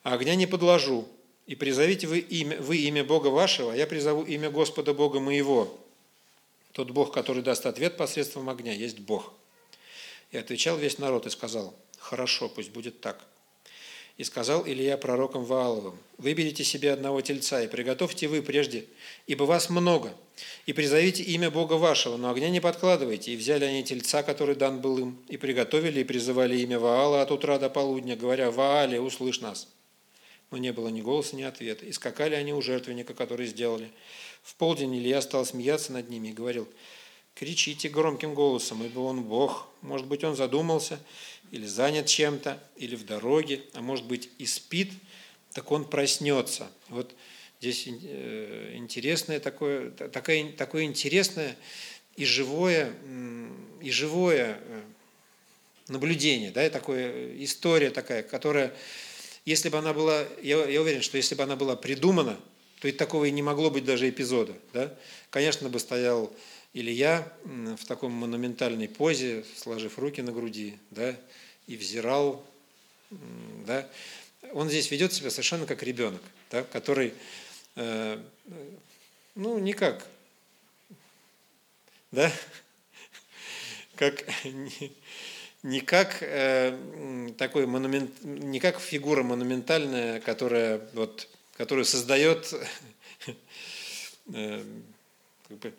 А 0.04 0.14
огня 0.14 0.36
не 0.36 0.46
подложу. 0.46 1.08
И 1.48 1.56
призовите 1.56 2.06
вы 2.06 2.20
имя, 2.20 2.62
вы 2.62 2.78
имя 2.78 3.04
Бога 3.04 3.30
вашего, 3.30 3.74
а 3.74 3.76
я 3.76 3.88
призову 3.88 4.22
имя 4.22 4.52
Господа 4.52 4.94
Бога 4.94 5.20
моего. 5.20 5.76
Тот 6.74 6.92
Бог, 6.92 7.14
который 7.14 7.44
даст 7.44 7.66
ответ 7.66 7.98
посредством 7.98 8.50
огня, 8.50 8.74
есть 8.74 9.00
Бог. 9.00 9.34
И 10.32 10.38
отвечал 10.38 10.78
весь 10.78 10.98
народ 10.98 11.26
и 11.26 11.30
сказал, 11.30 11.76
хорошо, 11.98 12.48
пусть 12.48 12.72
будет 12.72 13.02
так. 13.02 13.26
И 14.18 14.24
сказал 14.24 14.68
Илья 14.68 14.98
пророком 14.98 15.46
Вааловым, 15.46 15.98
«Выберите 16.18 16.64
себе 16.64 16.92
одного 16.92 17.22
тельца 17.22 17.62
и 17.64 17.68
приготовьте 17.68 18.28
вы 18.28 18.42
прежде, 18.42 18.86
ибо 19.26 19.46
вас 19.46 19.70
много, 19.70 20.14
и 20.66 20.74
призовите 20.74 21.24
имя 21.24 21.50
Бога 21.50 21.74
вашего, 21.74 22.18
но 22.18 22.30
огня 22.30 22.50
не 22.50 22.60
подкладывайте». 22.60 23.32
И 23.32 23.38
взяли 23.38 23.66
они 23.66 23.84
тельца, 23.84 24.22
который 24.22 24.56
дан 24.56 24.80
был 24.80 24.98
им, 25.00 25.18
и 25.28 25.38
приготовили, 25.38 26.02
и 26.02 26.04
призывали 26.04 26.58
имя 26.60 26.78
Ваала 26.78 27.22
от 27.22 27.32
утра 27.32 27.58
до 27.58 27.70
полудня, 27.70 28.16
говоря, 28.16 28.52
«Ваале, 28.52 29.00
услышь 29.00 29.40
нас». 29.40 29.68
Но 30.52 30.58
не 30.58 30.74
было 30.74 30.90
ни 30.90 31.02
голоса, 31.02 31.36
ни 31.36 31.44
ответа. 31.44 31.86
И 31.86 31.94
скакали 31.94 32.36
они 32.36 32.54
у 32.54 32.62
жертвенника, 32.62 33.14
который 33.14 33.48
сделали. 33.48 33.90
В 34.42 34.56
полдень 34.56 34.96
Илья 34.96 35.22
стал 35.22 35.46
смеяться 35.46 35.94
над 35.94 36.10
ними 36.10 36.30
и 36.30 36.34
говорил, 36.34 36.68
«Кричите 37.36 37.90
громким 37.90 38.34
голосом, 38.34 38.84
ибо 38.84 39.00
он 39.00 39.24
Бог». 39.24 39.68
Может 39.82 40.08
быть, 40.08 40.24
он 40.24 40.36
задумался– 40.36 41.00
или 41.52 41.66
занят 41.66 42.08
чем-то, 42.08 42.62
или 42.78 42.96
в 42.96 43.06
дороге, 43.06 43.62
а 43.74 43.82
может 43.82 44.06
быть 44.06 44.30
и 44.38 44.46
спит, 44.46 44.92
так 45.54 45.70
он 45.72 45.86
проснется. 45.86 46.72
Вот 46.88 47.14
здесь 47.60 47.88
э, 47.88 48.74
интересное 48.76 49.40
такое, 49.40 49.92
такое, 49.92 50.52
такое 50.54 50.84
интересное 50.84 51.58
и 52.16 52.26
живое, 52.26 52.94
и 53.82 53.92
живое 53.92 54.60
э, 54.62 54.82
наблюдение, 55.90 56.52
да, 56.52 56.66
и 56.66 56.70
такое, 56.70 57.44
история 57.44 57.90
такая, 57.90 58.24
которая, 58.24 58.74
если 59.44 59.68
бы 59.68 59.78
она 59.78 59.94
была, 59.94 60.24
я, 60.42 60.66
я 60.66 60.82
уверен, 60.82 61.02
что 61.02 61.18
если 61.18 61.36
бы 61.36 61.44
она 61.44 61.58
была 61.58 61.76
придумана, 61.76 62.40
то 62.82 62.88
и 62.88 62.92
такого 62.92 63.26
и 63.26 63.32
не 63.32 63.44
могло 63.44 63.70
быть 63.70 63.86
даже 63.86 64.10
эпизода. 64.10 64.54
Да? 64.74 64.92
Конечно, 65.30 65.70
бы 65.70 65.80
стоял 65.80 66.34
Илья 66.74 67.32
в 67.44 67.86
таком 67.86 68.12
монументальной 68.12 68.90
позе, 68.90 69.46
сложив 69.56 70.00
руки 70.00 70.22
на 70.22 70.32
груди, 70.32 70.78
да, 70.90 71.16
и 71.68 71.78
взирал, 71.78 72.44
да, 73.68 73.88
он 74.54 74.70
здесь 74.70 74.90
ведет 74.90 75.14
себя 75.14 75.30
совершенно 75.30 75.66
как 75.66 75.84
ребенок, 75.84 76.22
да, 76.50 76.64
который, 76.64 77.14
э, 77.76 78.20
ну, 79.36 79.60
никак, 79.60 80.08
да, 82.12 82.32
как, 83.96 84.26
не 85.62 85.82
как 85.82 86.18
э, 86.22 87.32
такой 87.38 87.68
монумент, 87.68 88.12
не 88.24 88.60
как 88.60 88.80
фигура 88.80 89.24
монументальная, 89.24 90.22
которая 90.22 90.82
вот, 90.94 91.28
которую 91.62 91.86
создает, 91.86 92.52
э, 94.34 94.64
бы, 95.48 95.74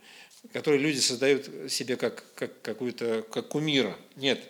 которую 0.53 0.81
люди 0.81 1.01
создают 1.01 1.51
себе 1.73 1.97
как, 1.97 2.23
как 2.37 2.63
какую-то 2.63 3.23
как 3.23 3.49
кумира. 3.49 3.99
Нет, 4.15 4.41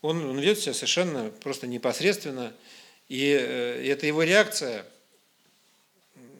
он, 0.00 0.24
он 0.24 0.38
ведет 0.38 0.60
себя 0.60 0.74
совершенно 0.74 1.30
просто 1.42 1.66
непосредственно, 1.66 2.54
и 3.08 3.36
э, 3.36 3.84
это 3.90 4.06
его 4.06 4.22
реакция, 4.22 4.86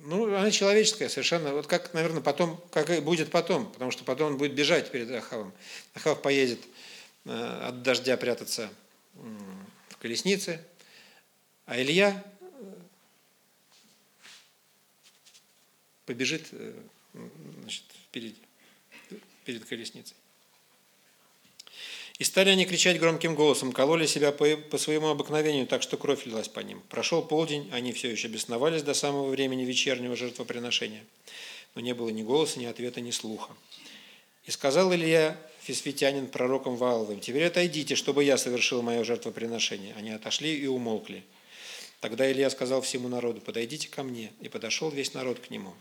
ну, 0.05 0.33
она 0.33 0.53
человеческая 0.53 1.09
совершенно, 1.09 1.53
вот 1.53 1.67
как, 1.67 1.93
наверное, 1.93 2.23
потом, 2.23 2.63
как 2.71 2.91
и 2.91 3.01
будет 3.01 3.33
потом, 3.33 3.73
потому 3.73 3.91
что 3.91 4.05
потом 4.05 4.29
он 4.29 4.39
будет 4.39 4.55
бежать 4.55 4.93
перед 4.93 5.11
Ахавом. 5.11 5.53
Ахав 5.95 6.23
поедет 6.23 6.61
э, 7.25 7.63
от 7.65 7.83
дождя 7.83 8.17
прятаться 8.17 8.71
в 9.15 9.97
колеснице, 9.97 10.65
а 11.65 11.83
Илья 11.83 12.23
э, 12.41 12.47
побежит 16.07 16.47
значит, 17.63 17.85
перед, 18.13 18.35
перед 19.45 19.65
колесницей. 19.65 20.17
И 22.19 22.25
стали 22.25 22.49
они 22.49 22.65
кричать 22.65 22.99
громким 22.99 23.35
голосом, 23.35 23.73
кололи 23.73 24.07
себя 24.07 24.33
по, 24.33 24.57
по 24.57 24.79
своему 24.79 25.09
обыкновению, 25.09 25.67
так 25.67 25.83
что 25.83 25.99
кровь 25.99 26.25
лилась 26.25 26.49
по 26.49 26.61
ним. 26.61 26.81
Прошел 26.89 27.23
полдень, 27.23 27.69
они 27.73 27.93
все 27.93 28.11
еще 28.11 28.29
бесновались 28.29 28.83
до 28.83 28.95
самого 28.95 29.29
времени 29.29 29.65
вечернего 29.65 30.17
жертвоприношения. 30.17 31.05
Но 31.75 31.83
не 31.83 31.93
было 31.93 32.09
ни 32.09 32.23
голоса, 32.23 32.59
ни 32.59 32.65
ответа, 32.65 33.03
ни 33.03 33.11
слуха. 33.11 33.53
И 34.47 34.51
сказал 34.51 34.95
Илья, 34.95 35.37
фисфитянин, 35.61 36.29
пророком 36.29 36.77
Вааловым, 36.77 37.21
«Теперь 37.21 37.45
отойдите, 37.45 37.97
чтобы 37.97 38.25
я 38.25 38.39
совершил 38.39 38.81
мое 38.81 39.05
жертвоприношение». 39.05 39.95
Они 39.99 40.11
отошли 40.11 40.57
и 40.57 40.67
умолкли. 40.67 41.23
Тогда 42.01 42.31
Илья 42.31 42.49
сказал 42.49 42.81
всему 42.81 43.09
народу, 43.09 43.43
«Подойдите 43.43 43.89
ко 43.89 44.03
мне». 44.03 44.33
И 44.41 44.49
подошел 44.49 44.89
весь 44.89 45.13
народ 45.13 45.41
к 45.41 45.51
нему 45.51 45.75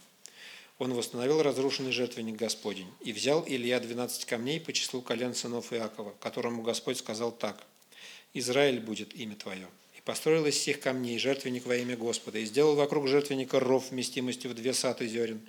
он 0.77 0.93
восстановил 0.93 1.41
разрушенный 1.41 1.91
жертвенник 1.91 2.35
Господень. 2.35 2.89
И 3.01 3.13
взял 3.13 3.43
Илья 3.47 3.79
двенадцать 3.79 4.25
камней 4.25 4.59
по 4.59 4.73
числу 4.73 5.01
колен 5.01 5.33
сынов 5.33 5.71
Иакова, 5.71 6.13
которому 6.19 6.63
Господь 6.63 6.97
сказал 6.97 7.31
так. 7.31 7.63
«Израиль 8.33 8.79
будет 8.79 9.15
имя 9.15 9.35
Твое». 9.35 9.67
И 9.97 10.01
построил 10.01 10.45
из 10.45 10.55
всех 10.55 10.81
камней 10.81 11.17
жертвенник 11.17 11.65
во 11.65 11.77
имя 11.77 11.95
Господа, 11.95 12.39
и 12.39 12.45
сделал 12.45 12.75
вокруг 12.75 13.07
жертвенника 13.07 13.61
ров 13.61 13.91
вместимостью 13.91 14.51
в 14.51 14.53
две 14.53 14.73
саты 14.73 15.07
зерен. 15.07 15.39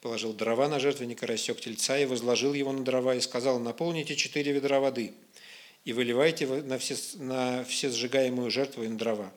Положил 0.00 0.32
дрова 0.32 0.68
на 0.68 0.80
жертвенника, 0.80 1.28
рассек 1.28 1.60
тельца 1.60 1.96
и 1.98 2.04
возложил 2.04 2.52
его 2.52 2.72
на 2.72 2.84
дрова, 2.84 3.14
и 3.14 3.20
сказал, 3.20 3.60
«Наполните 3.60 4.16
четыре 4.16 4.50
ведра 4.50 4.80
воды, 4.80 5.12
и 5.84 5.92
выливайте 5.92 6.48
на 6.48 6.78
все, 6.78 6.96
на 7.18 7.62
все 7.62 7.88
сжигаемую 7.88 8.50
жертву 8.50 8.82
и 8.82 8.88
на 8.88 8.98
дрова». 8.98 9.32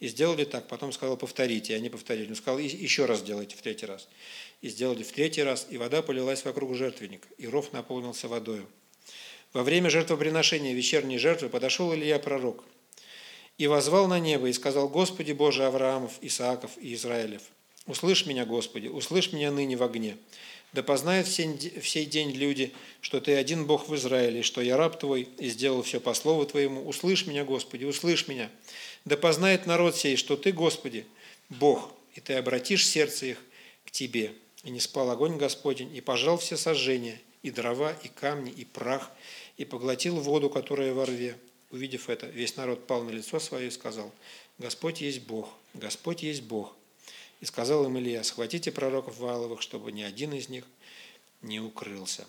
И 0.00 0.08
сделали 0.08 0.44
так, 0.44 0.66
потом 0.66 0.92
сказал, 0.92 1.16
повторите, 1.16 1.72
и 1.72 1.76
они 1.76 1.88
повторили. 1.88 2.28
Он 2.28 2.34
сказал, 2.34 2.58
еще 2.58 3.04
раз 3.04 3.20
сделайте 3.20 3.54
в 3.56 3.62
третий 3.62 3.86
раз 3.86 4.08
и 4.62 4.68
сделали 4.68 5.02
в 5.02 5.12
третий 5.12 5.42
раз, 5.42 5.66
и 5.68 5.76
вода 5.76 6.00
полилась 6.00 6.44
вокруг 6.44 6.74
жертвенника, 6.74 7.28
и 7.36 7.46
ров 7.46 7.72
наполнился 7.72 8.28
водою. 8.28 8.66
Во 9.52 9.64
время 9.64 9.90
жертвоприношения 9.90 10.72
вечерней 10.72 11.18
жертвы 11.18 11.50
подошел 11.50 11.92
Илья 11.92 12.18
пророк 12.18 12.64
и 13.58 13.66
возвал 13.66 14.08
на 14.08 14.18
небо 14.18 14.48
и 14.48 14.52
сказал, 14.52 14.88
«Господи 14.88 15.32
Боже 15.32 15.66
Авраамов, 15.66 16.12
Исааков 16.22 16.70
и 16.80 16.94
Израилев, 16.94 17.42
услышь 17.86 18.24
меня, 18.24 18.46
Господи, 18.46 18.86
услышь 18.86 19.32
меня 19.32 19.50
ныне 19.50 19.76
в 19.76 19.82
огне. 19.82 20.16
Да 20.72 20.82
познают 20.82 21.26
в 21.26 21.32
сей- 21.34 22.06
день 22.06 22.30
люди, 22.30 22.72
что 23.02 23.20
Ты 23.20 23.34
один 23.34 23.66
Бог 23.66 23.88
в 23.88 23.94
Израиле, 23.96 24.42
что 24.42 24.62
я 24.62 24.78
раб 24.78 24.98
Твой, 24.98 25.28
и 25.38 25.50
сделал 25.50 25.82
все 25.82 26.00
по 26.00 26.14
слову 26.14 26.46
Твоему. 26.46 26.88
Услышь 26.88 27.26
меня, 27.26 27.44
Господи, 27.44 27.84
услышь 27.84 28.26
меня. 28.26 28.48
Да 29.04 29.18
познает 29.18 29.66
народ 29.66 29.96
сей, 29.96 30.16
что 30.16 30.36
Ты, 30.36 30.52
Господи, 30.52 31.04
Бог, 31.50 31.92
и 32.14 32.20
Ты 32.20 32.34
обратишь 32.34 32.88
сердце 32.88 33.26
их 33.26 33.38
к 33.84 33.90
Тебе. 33.90 34.32
И 34.64 34.70
не 34.70 34.80
спал 34.80 35.10
огонь 35.10 35.36
Господень, 35.36 35.94
и 35.94 36.00
пожал 36.00 36.38
все 36.38 36.56
сожжения, 36.56 37.20
и 37.42 37.50
дрова, 37.50 37.92
и 37.92 38.08
камни, 38.08 38.50
и 38.52 38.64
прах, 38.64 39.10
и 39.56 39.64
поглотил 39.64 40.20
воду, 40.20 40.48
которая 40.50 40.94
во 40.94 41.06
рве. 41.06 41.36
Увидев 41.70 42.08
это, 42.08 42.26
весь 42.26 42.56
народ 42.56 42.86
пал 42.86 43.02
на 43.02 43.10
лицо 43.10 43.40
свое 43.40 43.68
и 43.68 43.70
сказал, 43.70 44.12
Господь 44.58 45.00
есть 45.00 45.22
Бог, 45.22 45.48
Господь 45.74 46.22
есть 46.22 46.42
Бог. 46.42 46.74
И 47.40 47.44
сказал 47.44 47.84
им 47.86 47.98
Илья, 47.98 48.22
схватите 48.22 48.70
пророков 48.70 49.18
Вааловых, 49.18 49.62
чтобы 49.62 49.90
ни 49.90 50.02
один 50.02 50.32
из 50.32 50.48
них 50.48 50.64
не 51.40 51.58
укрылся. 51.58 52.26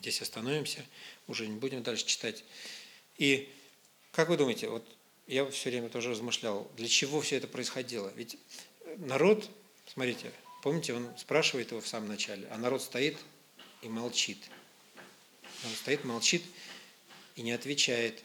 Здесь 0.00 0.20
остановимся, 0.22 0.84
уже 1.28 1.46
не 1.46 1.56
будем 1.56 1.82
дальше 1.82 2.06
читать. 2.06 2.44
И 3.18 3.48
как 4.10 4.28
вы 4.30 4.36
думаете, 4.36 4.68
вот 4.68 4.84
я 5.26 5.48
все 5.50 5.70
время 5.70 5.88
тоже 5.88 6.10
размышлял, 6.10 6.68
для 6.76 6.88
чего 6.88 7.20
все 7.20 7.36
это 7.36 7.46
происходило? 7.46 8.12
Ведь 8.16 8.36
народ, 8.96 9.48
смотрите, 9.86 10.32
помните, 10.62 10.94
он 10.94 11.08
спрашивает 11.16 11.70
его 11.70 11.80
в 11.80 11.88
самом 11.88 12.08
начале, 12.08 12.46
а 12.50 12.58
народ 12.58 12.82
стоит 12.82 13.16
и 13.82 13.88
молчит. 13.88 14.38
Он 15.64 15.70
стоит, 15.70 16.04
молчит 16.04 16.42
и 17.36 17.42
не 17.42 17.52
отвечает. 17.52 18.22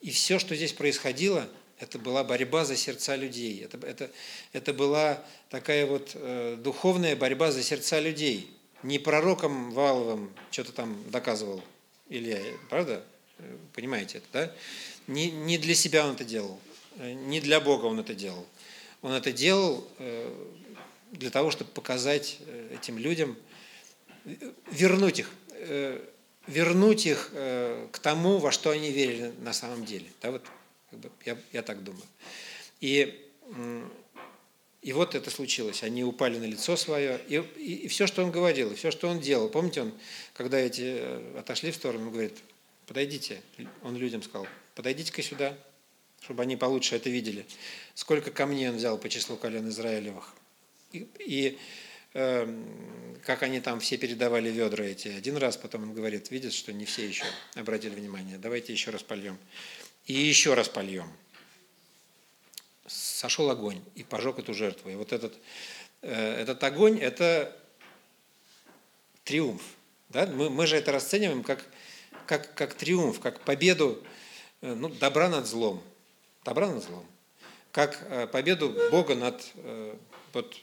И 0.00 0.10
все, 0.10 0.38
что 0.38 0.54
здесь 0.54 0.72
происходило, 0.72 1.48
это 1.78 1.98
была 1.98 2.24
борьба 2.24 2.64
за 2.64 2.76
сердца 2.76 3.16
людей. 3.16 3.64
Это, 3.64 3.78
это, 3.86 4.10
это 4.52 4.74
была 4.74 5.22
такая 5.48 5.86
вот 5.86 6.12
э, 6.14 6.56
духовная 6.58 7.16
борьба 7.16 7.50
за 7.50 7.62
сердца 7.62 8.00
людей. 8.00 8.50
Не 8.82 8.98
пророком 8.98 9.72
Валовым 9.72 10.32
что-то 10.50 10.72
там 10.72 11.10
доказывал 11.10 11.62
Илья, 12.08 12.38
правда? 12.68 13.04
Э, 13.38 13.56
Понимаете 13.74 14.18
это, 14.18 14.26
да? 14.32 14.54
Не, 15.06 15.30
не 15.30 15.58
для 15.58 15.74
себя 15.74 16.06
он 16.06 16.14
это 16.14 16.24
делал, 16.24 16.60
э, 16.98 17.12
не 17.12 17.40
для 17.40 17.60
Бога 17.60 17.86
он 17.86 17.98
это 17.98 18.14
делал. 18.14 18.46
Он 19.02 19.12
это 19.12 19.32
делал 19.32 19.86
э, 19.98 20.34
для 21.10 21.30
того, 21.30 21.50
чтобы 21.50 21.70
показать 21.70 22.38
э, 22.40 22.74
этим 22.74 22.98
людям, 22.98 23.36
э, 24.24 24.52
вернуть 24.70 25.20
их, 25.20 25.30
э, 25.52 26.04
вернуть 26.46 27.06
их 27.06 27.30
к 27.32 27.98
тому, 28.02 28.38
во 28.38 28.50
что 28.50 28.70
они 28.70 28.90
верили 28.90 29.32
на 29.40 29.52
самом 29.52 29.84
деле. 29.84 30.06
Да, 30.20 30.32
вот, 30.32 30.42
как 30.90 30.98
бы, 30.98 31.10
я, 31.24 31.38
я 31.52 31.62
так 31.62 31.84
думаю. 31.84 32.02
И, 32.80 33.24
и 34.82 34.92
вот 34.92 35.14
это 35.14 35.30
случилось. 35.30 35.84
Они 35.84 36.02
упали 36.02 36.38
на 36.38 36.44
лицо 36.44 36.76
свое. 36.76 37.20
И, 37.28 37.36
и, 37.56 37.74
и 37.74 37.88
все, 37.88 38.06
что 38.06 38.24
он 38.24 38.32
говорил, 38.32 38.72
и 38.72 38.74
все, 38.74 38.90
что 38.90 39.06
он 39.06 39.20
делал. 39.20 39.48
Помните, 39.48 39.82
он, 39.82 39.92
когда 40.32 40.58
эти 40.58 41.36
отошли 41.38 41.70
в 41.70 41.76
сторону, 41.76 42.06
он 42.06 42.12
говорит, 42.12 42.38
подойдите, 42.86 43.42
он 43.82 43.96
людям 43.96 44.22
сказал, 44.22 44.48
подойдите-ка 44.74 45.22
сюда, 45.22 45.56
чтобы 46.22 46.42
они 46.42 46.56
получше 46.56 46.96
это 46.96 47.10
видели. 47.10 47.46
Сколько 47.94 48.30
камней 48.32 48.70
он 48.70 48.76
взял 48.76 48.98
по 48.98 49.08
числу 49.08 49.36
колен 49.36 49.68
Израилевых. 49.68 50.34
И, 50.92 51.08
и 51.18 51.58
э, 52.14 52.64
как 53.24 53.42
они 53.42 53.60
там 53.60 53.80
все 53.80 53.96
передавали 53.96 54.50
ведра 54.50 54.84
эти. 54.84 55.08
Один 55.08 55.36
раз 55.36 55.56
потом 55.56 55.84
он 55.84 55.94
говорит, 55.94 56.30
видит, 56.30 56.52
что 56.52 56.72
не 56.72 56.84
все 56.84 57.06
еще 57.06 57.24
обратили 57.54 57.94
внимание, 57.94 58.38
давайте 58.38 58.72
еще 58.72 58.90
раз 58.90 59.02
польем. 59.02 59.38
И 60.06 60.12
еще 60.12 60.54
раз 60.54 60.68
польем. 60.68 61.10
Сошел 62.86 63.50
огонь 63.50 63.80
и 63.94 64.02
пожег 64.02 64.38
эту 64.38 64.54
жертву. 64.54 64.90
И 64.90 64.94
вот 64.94 65.12
этот, 65.12 65.36
э, 66.02 66.40
этот 66.40 66.62
огонь– 66.64 66.98
это 67.00 67.56
триумф. 69.24 69.62
Да? 70.08 70.26
Мы, 70.26 70.50
мы 70.50 70.66
же 70.66 70.76
это 70.76 70.90
расцениваем 70.90 71.44
как, 71.44 71.64
как, 72.26 72.52
как 72.54 72.74
триумф, 72.74 73.20
как 73.20 73.42
победу 73.42 74.02
э, 74.60 74.74
ну, 74.74 74.88
добра 74.88 75.28
над 75.28 75.46
злом. 75.46 75.80
Добра 76.44 76.68
над 76.68 76.82
злом. 76.82 77.06
Как 77.70 78.04
э, 78.08 78.26
победу 78.26 78.74
Бога 78.90 79.14
над 79.14 79.40
вот, 80.32 80.56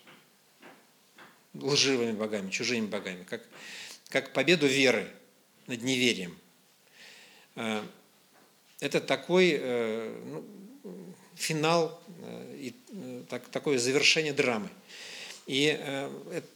лживыми 1.61 2.13
богами, 2.13 2.49
чужими 2.49 2.85
богами, 2.85 3.23
как, 3.23 3.41
как 4.09 4.33
победу 4.33 4.67
веры 4.67 5.11
над 5.67 5.81
неверием. 5.83 6.37
Э, 7.55 7.83
Это 8.79 9.01
такой 9.01 9.57
э, 9.59 10.21
ну, 10.25 10.45
финал 11.35 12.01
э, 12.21 12.55
и 12.59 13.25
так- 13.29 13.47
такое 13.49 13.79
завершение 13.79 14.33
драмы. 14.33 14.69
И 15.47 15.63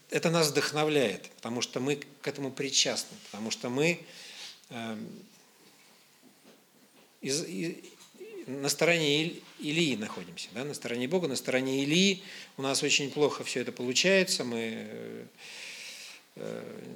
это 0.10 0.30
нас 0.32 0.49
вдохновляет, 0.49 1.30
потому 1.38 1.62
что 1.62 1.80
мы 1.80 1.95
к 2.22 2.28
этому 2.28 2.52
причастны, 2.52 3.16
потому 3.32 3.49
что 3.49 3.70
мы 3.70 4.06
э, 4.70 4.97
и- 7.22 7.84
на 8.48 8.70
стороне 8.70 9.34
Илии 9.60 9.96
находимся, 9.96 10.50
да, 10.54 10.64
на 10.64 10.74
стороне 10.74 11.08
Бога, 11.08 11.28
на 11.28 11.36
стороне 11.36 11.84
Илии. 11.84 12.24
У 12.58 12.62
нас 12.62 12.84
очень 12.84 13.12
плохо 13.12 13.44
все 13.44 13.62
это 13.62 13.72
получается, 13.72 14.44
мы 14.44 15.28
э, 16.36 16.88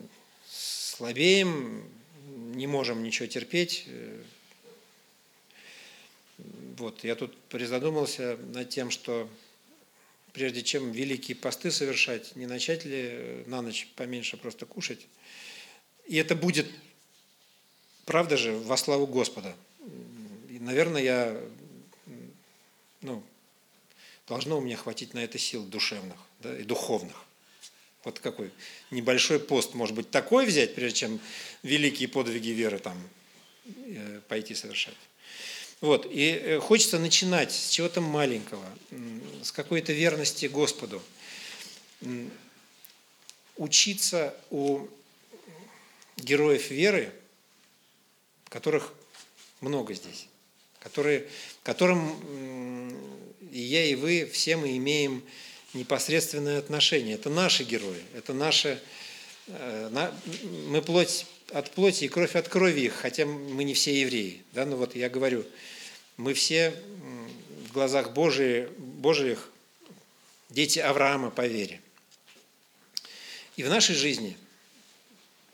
слабеем, 0.48 1.84
не 2.56 2.68
можем 2.68 3.04
ничего 3.04 3.28
терпеть. 3.28 3.88
Вот, 6.78 7.04
я 7.04 7.16
тут 7.16 7.38
призадумался 7.50 8.38
над 8.54 8.70
тем, 8.70 8.92
что 8.92 9.30
прежде 10.34 10.64
чем 10.64 10.92
великие 10.92 11.38
посты 11.38 11.72
совершать, 11.72 12.36
не 12.36 12.46
начать 12.46 12.84
ли 12.84 13.02
э, 13.10 13.44
на 13.48 13.62
ночь 13.62 13.88
поменьше 13.96 14.36
просто 14.36 14.66
кушать. 14.66 15.08
И 16.08 16.18
это 16.18 16.36
будет, 16.36 16.68
правда 18.04 18.36
же, 18.36 18.52
во 18.52 18.76
славу 18.76 19.08
Господа. 19.08 19.56
Наверное, 20.66 21.04
я, 21.04 21.42
ну, 23.02 23.22
должно 24.28 24.58
у 24.58 24.62
меня 24.62 24.76
хватить 24.76 25.14
на 25.14 25.20
это 25.20 25.38
сил 25.38 25.64
душевных 25.64 26.18
да, 26.40 26.58
и 26.58 26.64
духовных. 26.64 27.16
Вот 28.04 28.18
какой 28.18 28.52
небольшой 28.90 29.40
пост, 29.40 29.76
может 29.76 29.96
быть, 29.96 30.10
такой 30.10 30.48
взять, 30.48 30.74
прежде 30.74 31.02
чем 31.02 31.20
великие 31.62 32.08
подвиги 32.08 32.50
веры 32.50 32.80
там 32.80 32.98
э, 33.66 34.22
пойти 34.28 34.56
совершать. 34.56 34.98
Вот, 35.82 36.08
и 36.10 36.32
э, 36.32 36.60
хочется 36.60 36.98
начинать 36.98 37.52
с 37.52 37.70
чего-то 37.70 38.02
маленького, 38.02 38.66
с 39.44 39.52
какой-то 39.52 39.94
верности 39.94 40.48
Господу. 40.48 41.00
Учиться 43.56 44.36
у 44.50 44.88
героев 46.18 46.72
веры, 46.72 47.14
которых 48.50 48.94
много 49.62 49.94
здесь, 49.94 50.28
которые, 50.86 51.26
которым 51.64 52.96
и 53.52 53.60
я, 53.60 53.86
и 53.86 53.96
вы, 53.96 54.30
все 54.32 54.56
мы 54.56 54.78
имеем 54.78 55.24
непосредственное 55.74 56.60
отношение. 56.60 57.16
Это 57.16 57.32
наши 57.32 57.64
герои, 57.64 58.04
это 58.14 58.34
наши... 58.34 58.80
э, 59.48 60.12
Мы 60.70 60.82
плоть 60.84 61.26
от 61.52 61.72
плоти 61.72 62.06
и 62.06 62.08
кровь 62.08 62.36
от 62.36 62.50
крови 62.50 62.82
их, 62.82 62.94
хотя 62.94 63.26
мы 63.26 63.64
не 63.64 63.74
все 63.74 64.00
евреи. 64.00 64.44
Да? 64.54 64.66
Но 64.66 64.78
вот 64.78 64.96
я 64.96 65.10
говорю, 65.10 65.44
мы 66.18 66.36
все 66.36 66.72
в 67.68 67.74
глазах 67.74 68.14
Божии, 68.14 68.68
Божиих 68.78 69.50
дети 70.52 70.78
Авраама 70.78 71.32
по 71.32 71.48
вере. 71.48 71.82
И 73.58 73.64
в 73.64 73.70
нашей 73.70 73.96
жизни 73.96 74.38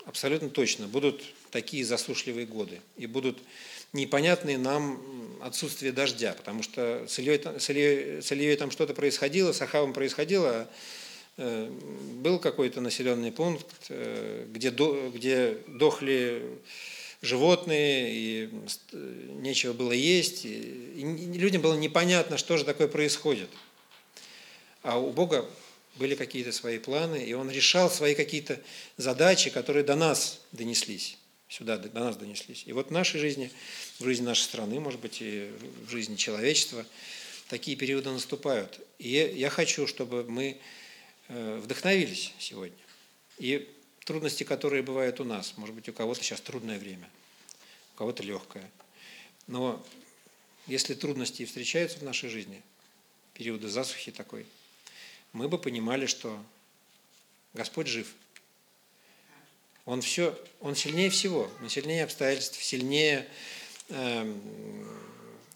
абсолютно 0.06 0.50
точно 0.50 0.88
будут 0.88 1.24
такие 1.52 1.86
засушливые 1.86 2.46
годы. 2.46 2.82
И 2.98 3.06
будут 3.06 3.40
непонятные 3.94 4.58
нам 4.58 5.21
отсутствие 5.44 5.92
дождя, 5.92 6.34
потому 6.34 6.64
что 6.64 7.06
с 7.08 7.20
Ильей, 7.20 7.42
с 7.60 7.70
Ильей- 7.70 8.22
с 8.22 8.32
Ильей 8.32 8.56
там 8.56 8.72
что-то 8.72 8.94
происходило, 8.94 9.52
с 9.52 9.62
Ахавом 9.62 9.94
происходило, 9.94 10.68
э, 11.38 11.70
был 12.16 12.40
какой-то 12.40 12.82
населенный 12.82 13.32
пункт, 13.32 13.66
э, 13.90 14.46
где, 14.50 14.72
до- 14.72 15.10
где 15.10 15.58
дохли 15.68 16.44
животные, 17.22 18.12
и 18.14 18.50
ст- 18.68 18.94
нечего 18.94 19.74
было 19.74 19.92
есть, 19.92 20.46
и, 20.46 20.50
и 20.96 21.38
людям 21.38 21.62
было 21.62 21.76
непонятно, 21.76 22.38
что 22.38 22.58
же 22.58 22.66
такое 22.66 22.88
происходит. 22.88 23.50
А 24.84 25.00
у 25.00 25.12
Бога 25.12 25.48
были 25.96 26.16
какие-то 26.16 26.52
свои 26.52 26.80
планы, 26.80 27.24
и 27.24 27.34
Он 27.34 27.52
решал 27.52 27.92
свои 27.92 28.16
какие-то 28.16 28.60
задачи, 28.98 29.50
которые 29.50 29.84
до 29.84 29.96
нас 29.96 30.40
донеслись, 30.52 31.18
сюда 31.52 31.78
до 31.78 32.00
нас 32.00 32.16
донеслись. 32.16 32.64
И 32.66 32.72
вот 32.72 32.88
в 32.88 32.92
нашей 32.92 33.20
жизни, 33.20 33.52
в 34.00 34.06
жизни 34.06 34.24
нашей 34.24 34.44
страны, 34.44 34.80
может 34.80 35.02
быть, 35.02 35.22
и 35.22 35.52
в 35.86 35.90
жизни 35.90 36.16
человечества, 36.16 36.86
такие 37.50 37.76
периоды 37.76 38.10
наступают. 38.10 38.80
И 39.00 39.10
я 39.10 39.50
хочу, 39.50 39.86
чтобы 39.86 40.24
мы 40.24 40.58
э, 41.28 41.60
вдохновились 41.62 42.34
сегодня. 42.40 42.78
И 43.38 43.70
трудности, 44.06 44.46
которые 44.46 44.82
бывают 44.82 45.20
у 45.20 45.26
нас, 45.26 45.58
может 45.58 45.76
быть, 45.76 45.90
у 45.90 45.94
кого-то 45.94 46.24
сейчас 46.24 46.40
трудное 46.40 46.80
время, 46.80 47.10
у 47.96 47.98
кого-то 47.98 48.24
легкое. 48.24 48.72
Но 49.48 49.86
если 50.68 50.94
трудности 50.94 51.44
встречаются 51.44 52.00
в 52.00 52.04
нашей 52.04 52.30
жизни, 52.30 52.62
периоды 53.34 53.68
засухи 53.68 54.12
такой, 54.12 54.46
мы 55.34 55.50
бы 55.50 55.58
понимали, 55.58 56.06
что 56.06 56.42
Господь 57.54 57.88
жив. 57.88 58.08
Он 59.86 60.02
все, 60.02 60.38
он 60.60 60.76
сильнее 60.76 61.10
всего, 61.10 61.50
он 61.62 61.70
сильнее 61.70 62.04
обстоятельств, 62.04 62.62
сильнее, 62.64 63.28
э, 63.90 64.36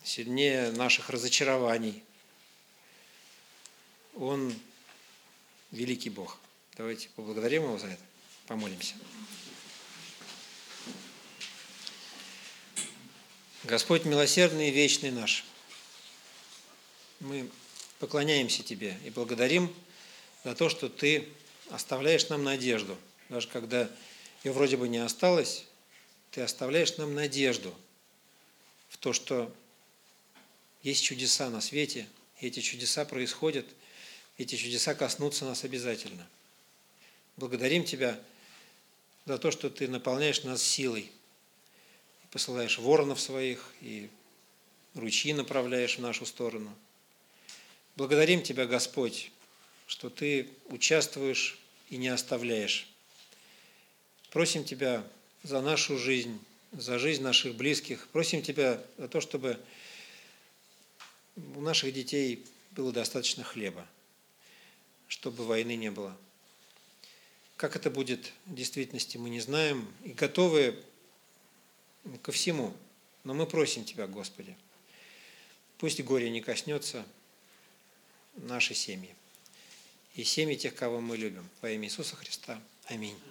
сильнее 0.04 0.72
наших 0.72 1.10
разочарований. 1.10 2.04
Он 4.16 4.54
великий 5.72 6.10
Бог. 6.10 6.38
Давайте 6.76 7.10
поблагодарим 7.10 7.64
Его 7.64 7.78
за 7.78 7.88
это, 7.88 8.02
помолимся. 8.48 8.96
Господь 13.64 14.06
милосердный 14.06 14.70
и 14.70 14.72
вечный 14.72 15.12
наш, 15.12 15.44
мы 17.20 17.50
поклоняемся 18.00 18.64
Тебе 18.64 18.98
и 19.06 19.10
благодарим 19.10 19.74
за 20.44 20.56
то, 20.56 20.70
что 20.70 20.90
Ты 20.90 21.28
оставляешь 21.70 22.30
нам 22.30 22.44
надежду. 22.44 22.98
Даже 23.30 23.48
когда 23.48 23.90
ее 24.46 24.54
вроде 24.54 24.78
бы 24.78 24.88
не 24.88 25.00
осталось, 25.00 25.66
Ты 26.32 26.42
оставляешь 26.42 26.96
нам 26.98 27.14
надежду 27.14 27.74
в 28.88 28.98
то, 28.98 29.12
что 29.12 29.54
есть 30.84 31.04
чудеса 31.04 31.50
на 31.50 31.60
свете, 31.60 32.08
и 32.40 32.48
эти 32.48 32.62
чудеса 32.62 33.04
происходят, 33.04 33.66
эти 34.38 34.56
чудеса 34.56 34.96
коснутся 34.96 35.46
нас 35.46 35.64
обязательно. 35.64 36.26
Благодарим 37.36 37.84
Тебя 37.84 38.18
за 39.26 39.38
то, 39.38 39.52
что 39.52 39.70
Ты 39.70 39.88
наполняешь 39.90 40.44
нас 40.44 40.62
силой– 40.62 41.12
посылаешь 42.36 42.80
воронов 42.80 43.22
своих 43.22 43.66
и 43.80 44.10
ручьи 44.94 45.32
направляешь 45.32 45.96
в 45.96 46.02
нашу 46.02 46.26
сторону. 46.26 46.70
Благодарим 47.96 48.44
Тебя, 48.44 48.66
Господь, 48.66 49.32
что 49.88 50.10
Ты 50.10 50.50
участвуешь 50.66 51.58
и 51.90 51.96
не 51.96 52.10
оставляешь. 52.10 52.94
Просим 54.36 54.66
Тебя 54.66 55.02
за 55.44 55.62
нашу 55.62 55.98
жизнь, 55.98 56.42
за 56.74 57.00
жизнь 57.00 57.24
наших 57.24 57.56
близких. 57.56 58.06
Просим 58.10 58.42
Тебя 58.42 58.84
за 58.98 59.08
то, 59.08 59.22
чтобы 59.22 59.58
у 61.38 61.62
наших 61.62 61.94
детей 61.94 62.46
было 62.72 62.92
достаточно 62.92 63.46
хлеба, 63.46 63.88
чтобы 65.08 65.46
войны 65.46 65.78
не 65.78 65.90
было. 65.90 66.14
Как 67.56 67.78
это 67.78 67.90
будет 67.90 68.34
в 68.46 68.54
действительности, 68.54 69.16
мы 69.16 69.30
не 69.30 69.40
знаем. 69.40 69.88
И 70.04 70.10
готовы 70.10 70.84
ко 72.22 72.34
всему. 72.34 72.76
Но 73.24 73.34
мы 73.34 73.48
просим 73.48 73.86
Тебя, 73.86 74.06
Господи, 74.06 74.58
пусть 75.78 76.02
горе 76.02 76.30
не 76.30 76.42
коснется 76.42 77.06
нашей 78.36 78.76
семьи 78.76 79.16
и 80.14 80.26
семьи 80.26 80.58
тех, 80.58 80.76
кого 80.76 81.00
мы 81.00 81.16
любим. 81.16 81.50
Во 81.62 81.70
имя 81.70 81.88
Иисуса 81.88 82.18
Христа. 82.18 82.62
Аминь. 82.88 83.18